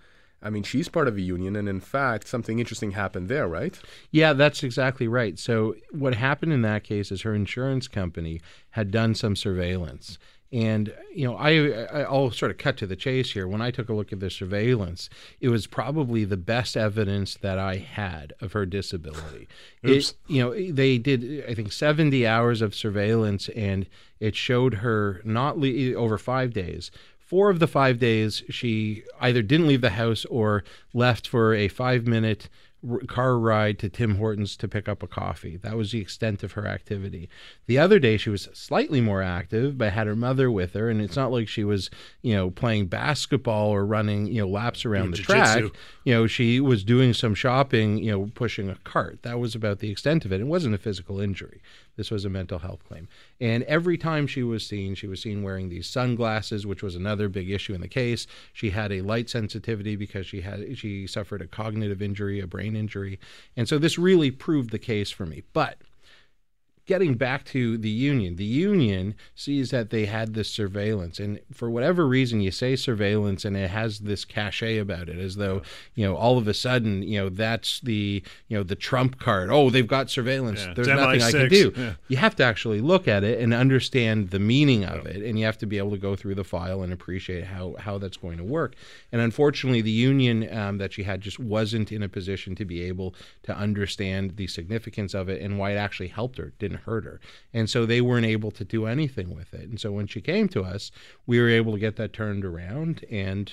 I 0.43 0.51
mean, 0.51 0.63
she's 0.63 0.89
part 0.89 1.09
of 1.09 1.17
a 1.17 1.21
union, 1.21 1.57
and 1.57 1.69
in 1.69 1.81
fact, 1.81 2.29
something 2.29 2.59
interesting 2.59 2.93
happened 2.93 3.29
there, 3.29 3.49
right? 3.49 3.79
Yeah, 4.11 4.33
that's 4.33 4.63
exactly 4.63 5.09
right. 5.09 5.39
So, 5.39 5.75
what 5.91 6.15
happened 6.15 6.53
in 6.53 6.63
that 6.63 6.85
case 6.85 7.11
is 7.11 7.23
her 7.23 7.35
insurance 7.35 7.89
company 7.89 8.41
had 8.71 8.91
done 8.91 9.15
some 9.15 9.35
surveillance. 9.35 10.19
And 10.53 10.95
you 11.13 11.27
know, 11.27 11.37
I 11.37 12.05
I'll 12.05 12.31
sort 12.31 12.53
of 12.53 12.59
cut 12.59 12.77
to 12.79 12.87
the 12.87 12.95
chase 12.95 13.33
here. 13.33 13.49
When 13.49 13.61
I 13.61 13.73
took 13.73 13.89
a 13.89 13.93
look 13.93 14.13
at 14.13 14.21
the 14.21 14.31
surveillance, 14.31 15.11
it 15.41 15.49
was 15.49 15.67
probably 15.67 16.25
the 16.25 16.37
best 16.37 16.77
evidence 16.77 17.35
that 17.39 17.59
I 17.59 17.77
had 17.77 18.33
of 18.41 18.53
her 18.53 18.65
disability. 18.65 19.49
Oops. 19.85 20.11
It, 20.11 20.17
you 20.29 20.43
know, 20.43 20.73
they 20.73 20.99
did 20.99 21.45
I 21.49 21.55
think 21.55 21.73
70 21.73 22.27
hours 22.27 22.63
of 22.63 22.77
surveillance, 22.77 23.49
and 23.51 23.87
it 24.21 24.37
showed 24.37 24.75
her 24.75 25.21
not 25.25 25.59
le- 25.59 25.95
over 25.95 26.17
five 26.17 26.53
days 26.53 26.93
four 27.27 27.51
of 27.51 27.59
the 27.59 27.67
five 27.67 27.99
days 27.99 28.43
she 28.49 29.03
either 29.21 29.43
didn't 29.43 29.67
leave 29.67 29.81
the 29.83 29.91
house 29.91 30.25
or 30.27 30.65
left 30.95 31.27
for 31.29 31.55
a 31.55 31.69
five 31.69 32.07
minute 32.07 32.49
car 33.09 33.39
ride 33.39 33.79
to 33.81 33.89
Tim 33.89 34.17
Hortons 34.17 34.57
to 34.59 34.69
pick 34.69 34.89
up 34.89 35.03
a 35.03 35.07
coffee. 35.07 35.57
That 35.57 35.77
was 35.77 35.91
the 35.91 36.01
extent 36.01 36.43
of 36.43 36.53
her 36.53 36.67
activity. 36.67 37.29
The 37.67 37.79
other 37.79 37.99
day 37.99 38.17
she 38.17 38.31
was 38.31 38.49
slightly 38.53 39.01
more 39.01 39.23
active, 39.23 39.77
but 39.77 39.93
had 39.93 40.07
her 40.07 40.15
mother 40.15 40.51
with 40.51 40.75
her, 40.75 40.89
and 40.89 41.01
it's 41.01 41.17
not 41.17 41.33
like 41.33 41.49
she 41.49 41.65
was, 41.65 41.91
you 42.23 42.35
know, 42.35 42.51
playing 42.51 42.87
basketball 42.87 43.71
or 43.71 43.85
running, 43.85 44.27
you 44.27 44.41
know, 44.43 44.49
laps 44.49 44.85
around 44.85 45.13
the 45.13 45.17
track. 45.19 45.63
You 46.05 46.15
know, 46.15 46.27
she 46.27 46.61
was 46.61 46.85
doing 46.85 47.13
some 47.13 47.35
shopping, 47.35 47.99
you 47.99 48.13
know, 48.13 48.31
pushing 48.35 48.71
a 48.71 48.77
cart. 48.85 49.23
That 49.23 49.41
was 49.41 49.55
about 49.55 49.81
the 49.81 49.91
extent 49.91 50.25
of 50.25 50.33
it. 50.33 50.41
It 50.41 50.47
wasn't 50.47 50.75
a 50.75 50.79
physical 50.79 51.21
injury. 51.21 51.61
This 51.97 52.11
was 52.11 52.25
a 52.25 52.31
mental 52.31 52.59
health 52.59 52.85
claim. 52.85 53.09
And 53.41 53.63
every 53.65 53.99
time 53.99 54.27
she 54.27 54.43
was 54.43 54.67
seen, 54.67 54.95
she 54.95 55.07
was 55.07 55.21
seen 55.21 55.43
wearing 55.43 55.69
these 55.69 55.89
sunglasses, 55.89 56.67
which 56.67 56.83
was 56.83 56.95
another 56.95 57.29
big 57.29 57.51
issue 57.51 57.75
in 57.75 57.81
the 57.81 57.89
case. 57.89 58.27
She 58.53 58.71
had 58.71 58.93
a 58.93 59.01
light 59.01 59.29
sensitivity 59.29 59.97
because 59.97 60.27
she 60.27 60.43
had 60.43 60.79
she 60.79 61.07
suffered 61.07 61.43
a 61.43 61.47
cognitive 61.47 62.03
injury, 62.03 62.41
a 62.41 62.47
brain 62.47 62.77
injury. 62.77 63.19
And 63.57 63.69
so 63.69 63.79
this 63.79 63.99
really 63.99 64.31
proved 64.31 64.71
the 64.71 64.79
case 64.79 65.11
for 65.11 65.27
me. 65.27 65.43
But 65.53 65.79
getting 66.87 67.15
back 67.15 67.45
to 67.45 67.77
the 67.77 67.91
union, 67.91 68.37
the 68.37 68.45
union 68.45 69.15
sees 69.35 69.71
that 69.71 69.91
they 69.91 70.07
had 70.07 70.35
this 70.35 70.49
surveillance, 70.49 71.19
and 71.19 71.41
for 71.53 71.69
whatever 71.69 72.07
reason, 72.07 72.41
you 72.41 72.51
say 72.51 72.77
surveillance, 72.77 73.45
and 73.45 73.57
it 73.57 73.71
has 73.71 73.99
this 74.01 74.25
cachet 74.25 74.79
about 74.79 75.09
it, 75.09 75.19
as 75.19 75.37
though 75.37 75.63
you 75.95 76.07
know 76.07 76.17
all 76.17 76.39
of 76.39 76.49
a 76.49 76.55
sudden, 76.55 77.03
you 77.03 77.19
know 77.21 77.29
that's 77.29 77.81
the 77.81 78.23
you 78.49 78.57
know 78.57 78.63
the 78.63 78.77
trump 78.77 79.19
card. 79.19 79.51
Oh, 79.51 79.69
they've 79.69 79.87
got 79.87 80.09
surveillance. 80.09 80.65
Yeah. 80.65 80.75
There's 80.75 80.89
nothing 80.89 81.23
I 81.23 81.31
can 81.31 81.49
do. 81.49 81.73
Yeah. 81.77 81.95
You 82.09 82.17
have 82.17 82.37
to 82.37 82.45
actually 82.45 82.81
look 82.81 83.09
at 83.09 83.25
it 83.25 83.41
and 83.41 83.53
understand 83.53 84.31
the 84.31 84.39
meaning 84.39 84.85
of 84.85 85.07
it, 85.07 85.23
and 85.23 85.39
you 85.39 85.45
have 85.45 85.59
to 85.59 85.67
be 85.67 85.79
able 85.79 85.91
to 85.91 85.99
go 85.99 86.17
through 86.17 86.37
the 86.37 86.45
file 86.45 86.83
and 86.83 86.93
appreciate 86.93 87.45
how 87.45 87.75
how 87.79 87.99
that's 87.99 88.17
going 88.17 88.39
to 88.39 88.45
work. 88.45 88.77
And 89.11 89.21
unfortunately, 89.21 89.83
the 89.83 89.91
union 89.91 90.57
um, 90.57 90.79
that 90.79 90.93
she 90.93 91.03
had 91.03 91.21
just 91.21 91.39
wasn't 91.39 91.91
in 91.91 92.03
a 92.03 92.09
position 92.09 92.55
to 92.55 92.65
be 92.65 92.83
able 92.85 93.15
to 93.43 93.57
understand 93.57 94.37
the 94.37 94.47
significance 94.47 95.15
of 95.15 95.29
it 95.29 95.43
and 95.43 95.59
why 95.59 95.73
it 95.73 95.77
actually 95.77 96.09
helped 96.09 96.39
her. 96.39 96.53
Didn't 96.59 96.76
hurt 96.77 97.05
her. 97.05 97.21
And 97.53 97.69
so 97.69 97.87
they 97.87 98.01
weren't 98.01 98.27
able 98.27 98.51
to 98.53 98.65
do 98.65 98.87
anything 98.87 99.35
with 99.35 99.55
it. 99.55 99.69
And 99.69 99.81
so 99.81 99.93
when 99.93 100.07
she 100.07 100.21
came 100.21 100.49
to 100.49 100.63
us, 100.63 100.91
we 101.27 101.41
were 101.41 101.49
able 101.49 101.73
to 101.73 101.79
get 101.79 101.97
that 101.97 102.13
turned 102.13 102.45
around. 102.45 103.05
And, 103.11 103.51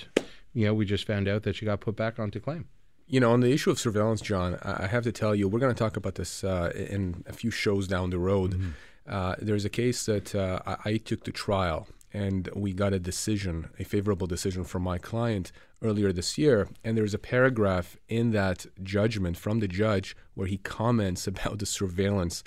you 0.52 0.66
know, 0.66 0.74
we 0.74 0.84
just 0.84 1.06
found 1.06 1.28
out 1.28 1.42
that 1.44 1.56
she 1.56 1.64
got 1.64 1.80
put 1.80 1.96
back 1.96 2.18
onto 2.18 2.40
claim. 2.40 2.68
You 3.06 3.20
know, 3.20 3.32
on 3.32 3.40
the 3.40 3.52
issue 3.52 3.70
of 3.70 3.78
surveillance, 3.78 4.22
John, 4.22 4.58
I 4.62 4.86
have 4.86 5.04
to 5.04 5.12
tell 5.12 5.34
you, 5.34 5.46
we're 5.46 5.60
going 5.60 5.74
to 5.74 5.78
talk 5.78 5.96
about 5.96 6.14
this 6.14 6.42
uh, 6.42 6.72
in 6.74 7.22
a 7.26 7.34
few 7.34 7.50
shows 7.50 7.86
down 7.86 8.10
the 8.10 8.18
road. 8.18 8.54
Mm-hmm. 8.54 8.70
Uh, 9.06 9.34
there's 9.38 9.66
a 9.66 9.70
case 9.70 10.06
that 10.06 10.34
uh, 10.34 10.60
I 10.84 10.96
took 10.96 11.24
to 11.24 11.32
trial, 11.32 11.86
and 12.14 12.48
we 12.54 12.72
got 12.72 12.94
a 12.94 12.98
decision, 12.98 13.68
a 13.78 13.84
favorable 13.84 14.26
decision 14.26 14.64
from 14.64 14.82
my 14.82 14.96
client 14.96 15.52
earlier 15.82 16.12
this 16.12 16.38
year. 16.38 16.68
And 16.82 16.96
there's 16.96 17.14
a 17.14 17.18
paragraph 17.18 17.96
in 18.08 18.30
that 18.30 18.66
judgment 18.82 19.36
from 19.36 19.60
the 19.60 19.68
judge 19.68 20.16
where 20.34 20.46
he 20.46 20.56
comments 20.56 21.26
about 21.32 21.58
the 21.58 21.66
surveillance 21.66 22.42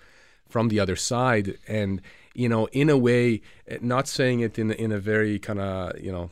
from 0.49 0.69
the 0.69 0.79
other 0.79 0.95
side 0.95 1.57
and 1.67 2.01
you 2.33 2.47
know 2.47 2.67
in 2.67 2.89
a 2.89 2.97
way 2.97 3.41
not 3.81 4.07
saying 4.07 4.39
it 4.39 4.57
in 4.57 4.71
in 4.71 4.91
a 4.91 4.99
very 4.99 5.39
kind 5.39 5.59
of 5.59 5.99
you 5.99 6.11
know 6.11 6.29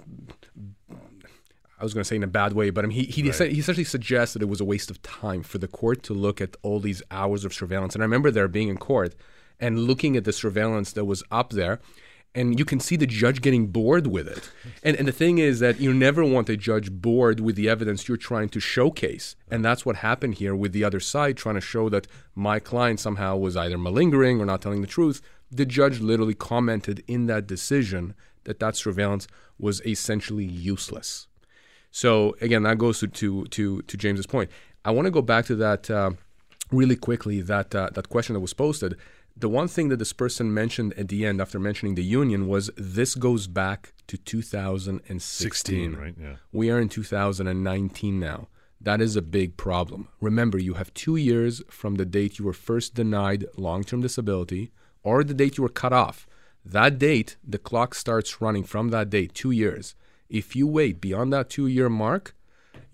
I 1.78 1.84
was 1.84 1.94
going 1.94 2.04
to 2.04 2.08
say 2.08 2.16
in 2.16 2.24
a 2.24 2.28
bad 2.28 2.54
way, 2.54 2.70
but 2.70 2.86
I 2.86 2.88
mean, 2.88 2.96
he 2.96 3.04
he, 3.04 3.30
right. 3.30 3.52
he 3.52 3.60
essentially 3.60 3.84
suggests 3.84 4.34
that 4.34 4.42
it 4.42 4.48
was 4.48 4.62
a 4.62 4.66
waste 4.66 4.90
of 4.90 5.02
time 5.02 5.44
for 5.44 5.58
the 5.58 5.68
court 5.68 6.04
to 6.04 6.14
look 6.14 6.40
at 6.40 6.56
all 6.62 6.80
these 6.80 7.04
hours 7.12 7.44
of 7.44 7.54
surveillance. 7.54 7.96
And 7.96 8.02
I 8.02 8.06
remember 8.06 8.32
there 8.32 8.48
being 8.48 8.70
in 8.70 8.78
court 8.78 9.14
and 9.60 9.80
looking 9.80 10.16
at 10.16 10.24
the 10.24 10.32
surveillance 10.32 10.94
that 10.94 11.06
was 11.06 11.22
up 11.32 11.52
there, 11.52 11.80
and 12.36 12.60
you 12.60 12.66
can 12.66 12.80
see 12.80 12.98
the 12.98 13.08
judge 13.08 13.42
getting 13.42 13.68
bored 13.68 14.08
with 14.08 14.28
it. 14.28 14.52
And 14.84 14.96
and 14.98 15.08
the 15.08 15.14
thing 15.14 15.38
is 15.38 15.60
that 15.62 15.80
you 15.80 15.94
never 15.94 16.24
want 16.24 16.50
a 16.50 16.58
judge 16.58 16.92
bored 16.92 17.40
with 17.40 17.56
the 17.56 17.70
evidence 17.70 18.08
you're 18.08 18.18
trying 18.18 18.50
to 18.50 18.60
showcase. 18.60 19.36
And 19.50 19.64
that's 19.64 19.86
what 19.86 19.96
happened 19.98 20.36
here 20.36 20.56
with 20.56 20.74
the 20.74 20.84
other 20.84 21.00
side 21.00 21.38
trying 21.38 21.56
to 21.56 21.62
show 21.62 21.90
that 21.90 22.08
my 22.36 22.60
client 22.60 23.00
somehow 23.00 23.38
was 23.38 23.56
either 23.56 23.78
malingering 23.78 24.40
or 24.42 24.46
not 24.46 24.62
telling 24.62 24.82
the 24.82 24.88
truth. 24.88 25.22
The 25.50 25.66
judge 25.66 26.02
literally 26.02 26.34
commented 26.34 27.04
in 27.08 27.28
that 27.28 27.48
decision 27.48 28.14
that 28.44 28.60
that 28.60 28.76
surveillance 28.76 29.28
was 29.58 29.82
essentially 29.86 30.46
useless. 30.46 31.28
So 31.92 32.36
again, 32.42 32.64
that 32.64 32.78
goes 32.78 33.00
to 33.00 33.08
to 33.08 33.46
to, 33.46 33.82
to 33.82 33.98
James's 33.98 34.28
point. 34.28 34.52
I 34.84 34.92
want 34.92 35.06
to 35.06 35.12
go 35.12 35.22
back 35.22 35.46
to 35.46 35.56
that 35.56 35.90
uh, 35.90 36.12
really 36.72 36.98
quickly. 36.98 37.42
That 37.42 37.74
uh, 37.74 37.90
that 37.94 38.10
question 38.10 38.34
that 38.34 38.42
was 38.42 38.54
posted 38.54 38.98
the 39.38 39.50
one 39.50 39.68
thing 39.68 39.90
that 39.90 39.98
this 39.98 40.14
person 40.14 40.54
mentioned 40.54 40.94
at 40.94 41.10
the 41.10 41.26
end 41.26 41.42
after 41.42 41.60
mentioning 41.60 41.96
the 41.96 42.04
union 42.04 42.48
was 42.48 42.70
this 42.78 43.16
goes 43.16 43.48
back 43.48 43.94
to 44.08 44.18
2016 44.18 45.20
16, 45.20 45.96
right 45.96 46.16
yeah. 46.20 46.36
We 46.52 46.70
are 46.70 46.80
in 46.80 46.90
2019 46.90 48.20
now. 48.20 48.48
That 48.80 49.02
is 49.02 49.16
a 49.16 49.22
big 49.22 49.58
problem. 49.58 50.10
Remember 50.22 50.58
you 50.58 50.76
have 50.76 50.94
2 50.94 51.16
years 51.16 51.62
from 51.70 51.96
the 51.96 52.06
date 52.06 52.40
you 52.40 52.46
were 52.46 52.54
first 52.54 52.94
denied 52.94 53.46
long-term 53.58 54.02
disability 54.02 54.72
or 55.04 55.24
the 55.24 55.34
date 55.34 55.58
you 55.58 55.64
were 55.64 55.70
cut 55.70 55.94
off. 55.94 56.28
That 56.64 56.98
date 56.98 57.36
the 57.44 57.58
clock 57.60 57.94
starts 57.96 58.42
running 58.42 58.64
from 58.64 58.90
that 58.90 59.10
date 59.10 59.34
2 59.34 59.52
years. 59.52 59.96
If 60.30 60.56
you 60.56 60.68
wait 60.68 61.02
beyond 61.02 61.34
that 61.34 61.50
2 61.50 61.68
year 61.68 61.90
mark 61.90 62.36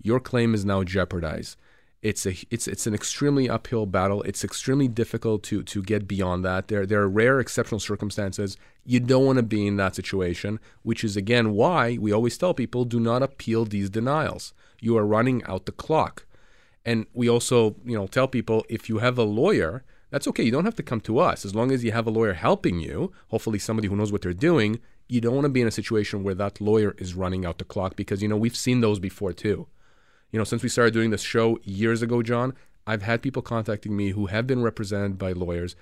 your 0.00 0.18
claim 0.18 0.54
is 0.54 0.64
now 0.64 0.82
jeopardized 0.82 1.56
it's 2.02 2.26
a 2.26 2.34
it's 2.50 2.66
it's 2.66 2.86
an 2.88 2.94
extremely 2.94 3.48
uphill 3.48 3.86
battle. 3.86 4.22
It's 4.22 4.42
extremely 4.42 4.88
difficult 4.88 5.44
to 5.44 5.62
to 5.62 5.82
get 5.82 6.08
beyond 6.08 6.44
that. 6.44 6.66
There 6.66 6.84
there 6.84 7.00
are 7.00 7.08
rare 7.08 7.38
exceptional 7.38 7.78
circumstances. 7.78 8.56
You 8.84 8.98
don't 8.98 9.24
want 9.24 9.36
to 9.36 9.44
be 9.44 9.66
in 9.66 9.76
that 9.76 9.94
situation, 9.94 10.58
which 10.82 11.04
is 11.04 11.16
again 11.16 11.52
why 11.52 11.98
we 11.98 12.10
always 12.10 12.36
tell 12.36 12.54
people 12.54 12.84
do 12.84 12.98
not 12.98 13.22
appeal 13.22 13.64
these 13.64 13.88
denials. 13.88 14.52
You 14.80 14.96
are 14.98 15.06
running 15.06 15.44
out 15.44 15.66
the 15.66 15.72
clock. 15.72 16.26
And 16.84 17.06
we 17.14 17.28
also, 17.28 17.76
you 17.84 17.96
know, 17.96 18.08
tell 18.08 18.26
people 18.26 18.66
if 18.68 18.88
you 18.88 18.98
have 18.98 19.16
a 19.16 19.22
lawyer, 19.22 19.84
that's 20.10 20.26
okay. 20.26 20.42
You 20.42 20.50
don't 20.50 20.64
have 20.64 20.74
to 20.74 20.82
come 20.82 21.00
to 21.02 21.20
us. 21.20 21.44
As 21.44 21.54
long 21.54 21.70
as 21.70 21.84
you 21.84 21.92
have 21.92 22.08
a 22.08 22.10
lawyer 22.10 22.32
helping 22.32 22.80
you, 22.80 23.12
hopefully 23.28 23.60
somebody 23.60 23.86
who 23.86 23.94
knows 23.94 24.10
what 24.10 24.22
they're 24.22 24.32
doing, 24.32 24.80
you 25.08 25.20
don't 25.20 25.36
want 25.36 25.44
to 25.44 25.50
be 25.50 25.60
in 25.60 25.68
a 25.68 25.70
situation 25.70 26.24
where 26.24 26.34
that 26.34 26.60
lawyer 26.60 26.96
is 26.98 27.14
running 27.14 27.46
out 27.46 27.58
the 27.58 27.64
clock 27.64 27.94
because 27.94 28.20
you 28.20 28.26
know, 28.28 28.36
we've 28.36 28.56
seen 28.56 28.80
those 28.80 28.98
before 28.98 29.32
too 29.32 29.68
you 30.32 30.38
know, 30.38 30.44
since 30.44 30.62
we 30.62 30.68
started 30.68 30.94
doing 30.94 31.10
this 31.10 31.22
show 31.22 31.58
years 31.62 32.02
ago, 32.02 32.22
John, 32.22 32.54
I've 32.86 33.02
had 33.02 33.22
people 33.22 33.42
contacting 33.42 33.96
me 33.96 34.10
who 34.10 34.26
have 34.26 34.46
been 34.46 34.62
represented 34.62 35.18
by 35.18 35.32
lawyers, 35.32 35.76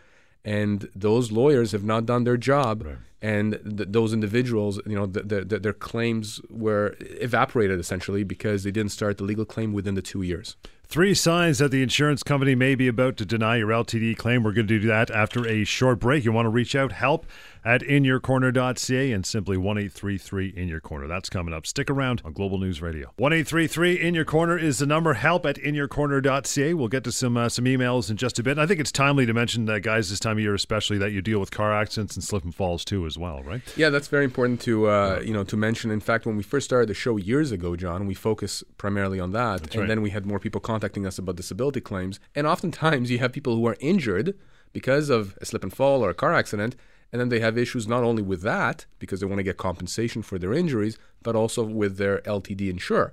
and 0.45 0.89
those 0.95 1.33
lawyers 1.33 1.73
have 1.73 1.85
not 1.85 2.05
done 2.05 2.25
their 2.25 2.37
job, 2.37 2.83
right. 2.85 2.97
and 3.23 3.53
th- 3.65 3.89
those 3.91 4.13
individuals, 4.13 4.81
you 4.87 4.97
know, 4.97 5.07
th- 5.07 5.29
th- 5.29 5.63
their 5.63 5.73
claims 5.73 6.41
were 6.51 6.97
evaporated 7.01 7.79
essentially 7.79 8.25
because 8.25 8.65
they 8.65 8.71
didn't 8.71 8.93
start 8.93 9.19
the 9.19 9.25
legal 9.25 9.45
claim 9.45 9.73
within 9.73 9.95
the 9.95 10.03
two 10.03 10.23
years. 10.23 10.57
Three 10.85 11.15
signs 11.15 11.59
that 11.59 11.71
the 11.71 11.83
insurance 11.85 12.25
company 12.25 12.57
may 12.57 12.75
be 12.75 12.89
about 12.89 13.17
to 13.19 13.25
deny 13.25 13.59
your 13.59 13.69
LTD 13.69 14.17
claim. 14.17 14.43
We're 14.43 14.53
going 14.53 14.67
to 14.67 14.81
do 14.81 14.89
that 14.89 15.09
after 15.11 15.47
a 15.47 15.63
short 15.63 16.01
break. 16.01 16.25
You 16.25 16.33
want 16.33 16.47
to 16.47 16.51
reach 16.51 16.75
out, 16.75 16.91
help 16.91 17.27
at 17.65 17.83
inyourcorner.ca 17.83 19.13
and 19.13 19.27
simply 19.27 19.57
1833 19.57 20.49
in 20.49 20.69
your 20.69 20.81
corner. 20.81 21.07
That's 21.07 21.29
coming 21.29 21.55
up. 21.55 21.67
Stick 21.67 21.91
around 21.91 22.23
on 22.25 22.33
Global 22.33 22.59
News 22.59 22.81
Radio. 22.81 23.13
1833 23.17 24.01
in 24.01 24.15
your 24.15 24.25
corner 24.25 24.59
is 24.59 24.79
the 24.79 24.87
number. 24.87 25.15
Help 25.15 25.45
at 25.47 25.57
inyourcorner.ca. 25.57 26.75
We'll 26.75 26.89
get 26.89 27.05
to 27.05 27.13
some 27.13 27.37
uh, 27.37 27.49
some 27.49 27.65
emails 27.65 28.11
in 28.11 28.17
just 28.17 28.39
a 28.39 28.43
bit. 28.43 28.53
And 28.53 28.61
I 28.61 28.67
think 28.67 28.81
it's 28.81 28.93
timely 28.93 29.27
to 29.27 29.35
mention, 29.35 29.69
uh, 29.69 29.79
guys, 29.79 30.11
this 30.11 30.21
time 30.21 30.39
of 30.39 30.41
year 30.41 30.55
especially, 30.55 30.99
that 30.99 31.13
you 31.13 31.23
deal 31.23 31.39
with 31.39 31.51
car 31.51 31.73
accidents 31.73 32.17
and 32.17 32.25
slip 32.25 32.45
and 32.45 32.55
falls 32.55 32.85
too, 32.85 33.07
as 33.07 33.19
well, 33.19 33.43
right? 33.43 33.63
Yeah, 33.77 33.91
that's 33.91 34.09
very 34.09 34.25
important 34.25 34.61
to 34.63 34.89
uh, 34.89 35.21
you 35.25 35.33
know 35.33 35.45
to 35.45 35.57
mention. 35.57 35.91
In 35.91 36.01
fact, 36.01 36.27
when 36.27 36.37
we 36.37 36.43
first 36.43 36.65
started 36.65 36.89
the 36.89 36.95
show 36.95 37.17
years 37.17 37.53
ago, 37.53 37.77
John, 37.77 38.07
we 38.07 38.15
focus 38.15 38.65
primarily 38.79 39.21
on 39.21 39.33
that, 39.33 39.63
that's 39.63 39.75
and 39.75 39.83
right. 39.83 39.89
then 39.89 40.03
we 40.03 40.11
had 40.11 40.27
more 40.27 40.39
people 40.39 40.61
contacting 40.61 41.07
us 41.07 41.19
about 41.19 41.37
disability 41.37 41.81
claims. 41.81 42.21
And 42.35 42.47
oftentimes, 42.47 43.11
you 43.11 43.19
have 43.19 43.33
people 43.33 43.57
who 43.57 43.67
are 43.67 43.77
injured 43.81 44.37
because 44.73 45.11
of 45.11 45.37
a 45.41 45.45
slip 45.45 45.63
and 45.63 45.73
fall 45.73 46.05
or 46.05 46.11
a 46.11 46.15
car 46.15 46.33
accident 46.35 46.77
and 47.13 47.21
then 47.21 47.29
they 47.29 47.41
have 47.41 47.59
issues 47.59 47.89
not 47.89 48.05
only 48.05 48.23
with 48.23 48.43
that, 48.43 48.87
because 48.99 49.21
they 49.21 49.27
want 49.27 49.39
to 49.39 49.45
get 49.45 49.57
compensation 49.57 50.23
for 50.23 50.39
their 50.39 50.53
injuries, 50.53 50.99
but 51.23 51.35
also 51.35 51.63
with 51.63 51.97
their 51.97 52.21
LTD 52.21 52.71
insurer. 52.71 53.13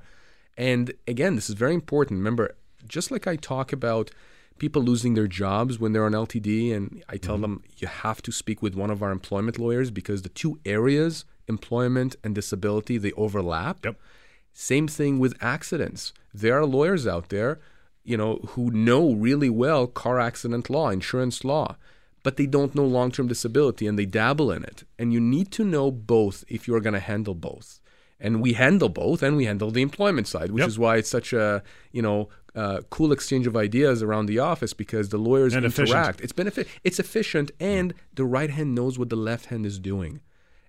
And 0.58 0.94
again, 1.08 1.36
this 1.36 1.50
is 1.50 1.56
very 1.56 1.74
important. 1.74 2.20
Remember, 2.20 2.56
just 2.88 3.12
like 3.12 3.28
I 3.28 3.36
talk 3.36 3.74
about 3.74 4.12
people 4.60 4.82
losing 4.82 5.14
their 5.14 5.28
jobs 5.28 5.80
when 5.80 5.94
they're 5.94 6.06
on 6.06 6.14
LTD, 6.14 6.76
and 6.76 7.04
I 7.10 7.18
tell 7.18 7.36
mm-hmm. 7.36 7.42
them 7.44 7.64
you 7.78 7.88
have 7.88 8.22
to 8.24 8.32
speak 8.32 8.62
with 8.62 8.76
one 8.76 8.92
of 8.92 9.02
our 9.02 9.12
employment 9.12 9.60
lawyers 9.60 9.92
because 9.92 10.22
the 10.22 10.30
two 10.30 10.60
areas, 10.66 11.26
employment 11.48 12.16
and 12.24 12.36
disability, 12.36 12.98
they 12.98 13.12
overlap. 13.14 13.84
Yep. 13.86 13.98
Same 14.54 14.88
thing 14.88 15.20
with 15.20 15.38
accidents. 15.42 16.14
There 16.34 16.58
are 16.58 16.66
lawyers 16.66 17.06
out 17.06 17.30
there, 17.30 17.60
you 18.04 18.18
know, 18.18 18.38
who 18.50 18.72
know 18.72 19.14
really 19.14 19.50
well 19.50 19.86
car 19.86 20.20
accident 20.20 20.70
law, 20.70 20.90
insurance 20.90 21.44
law 21.44 21.78
but 22.24 22.38
they 22.38 22.46
don't 22.46 22.76
know 22.76 22.86
long 22.86 23.12
term 23.12 23.28
disability 23.28 23.88
and 23.88 23.98
they 23.98 24.06
dabble 24.06 24.52
in 24.52 24.64
it. 24.64 24.84
And 25.00 25.14
you 25.14 25.20
need 25.20 25.52
to 25.54 25.64
know 25.64 25.92
both 25.92 26.44
if 26.48 26.68
you're 26.68 26.82
going 26.82 26.94
to 26.94 27.00
handle 27.00 27.36
both. 27.36 27.80
And 28.20 28.42
we 28.42 28.54
handle 28.54 28.90
both 28.90 29.22
and 29.22 29.38
we 29.38 29.46
handle 29.46 29.70
the 29.70 29.84
employment 29.84 30.28
side, 30.28 30.52
which 30.52 30.62
yep. 30.62 30.70
is 30.70 30.80
why 30.80 30.98
it's 30.98 31.10
such 31.10 31.34
a, 31.34 31.62
you 31.92 32.02
know, 32.02 32.30
uh, 32.56 32.82
cool 32.90 33.12
exchange 33.12 33.46
of 33.46 33.56
ideas 33.56 34.02
around 34.02 34.26
the 34.26 34.40
office 34.40 34.74
because 34.74 35.10
the 35.10 35.18
lawyers 35.20 35.54
and 35.54 35.64
interact. 35.64 35.92
Efficient. 35.92 36.22
It's 36.22 36.34
benefit. 36.34 36.68
It's 36.84 37.00
efficient, 37.00 37.52
and 37.60 37.94
the 38.16 38.26
right 38.26 38.50
hand 38.50 38.74
knows 38.74 38.98
what 38.98 39.10
the 39.10 39.16
left 39.16 39.46
hand 39.46 39.64
is 39.64 39.78
doing, 39.78 40.22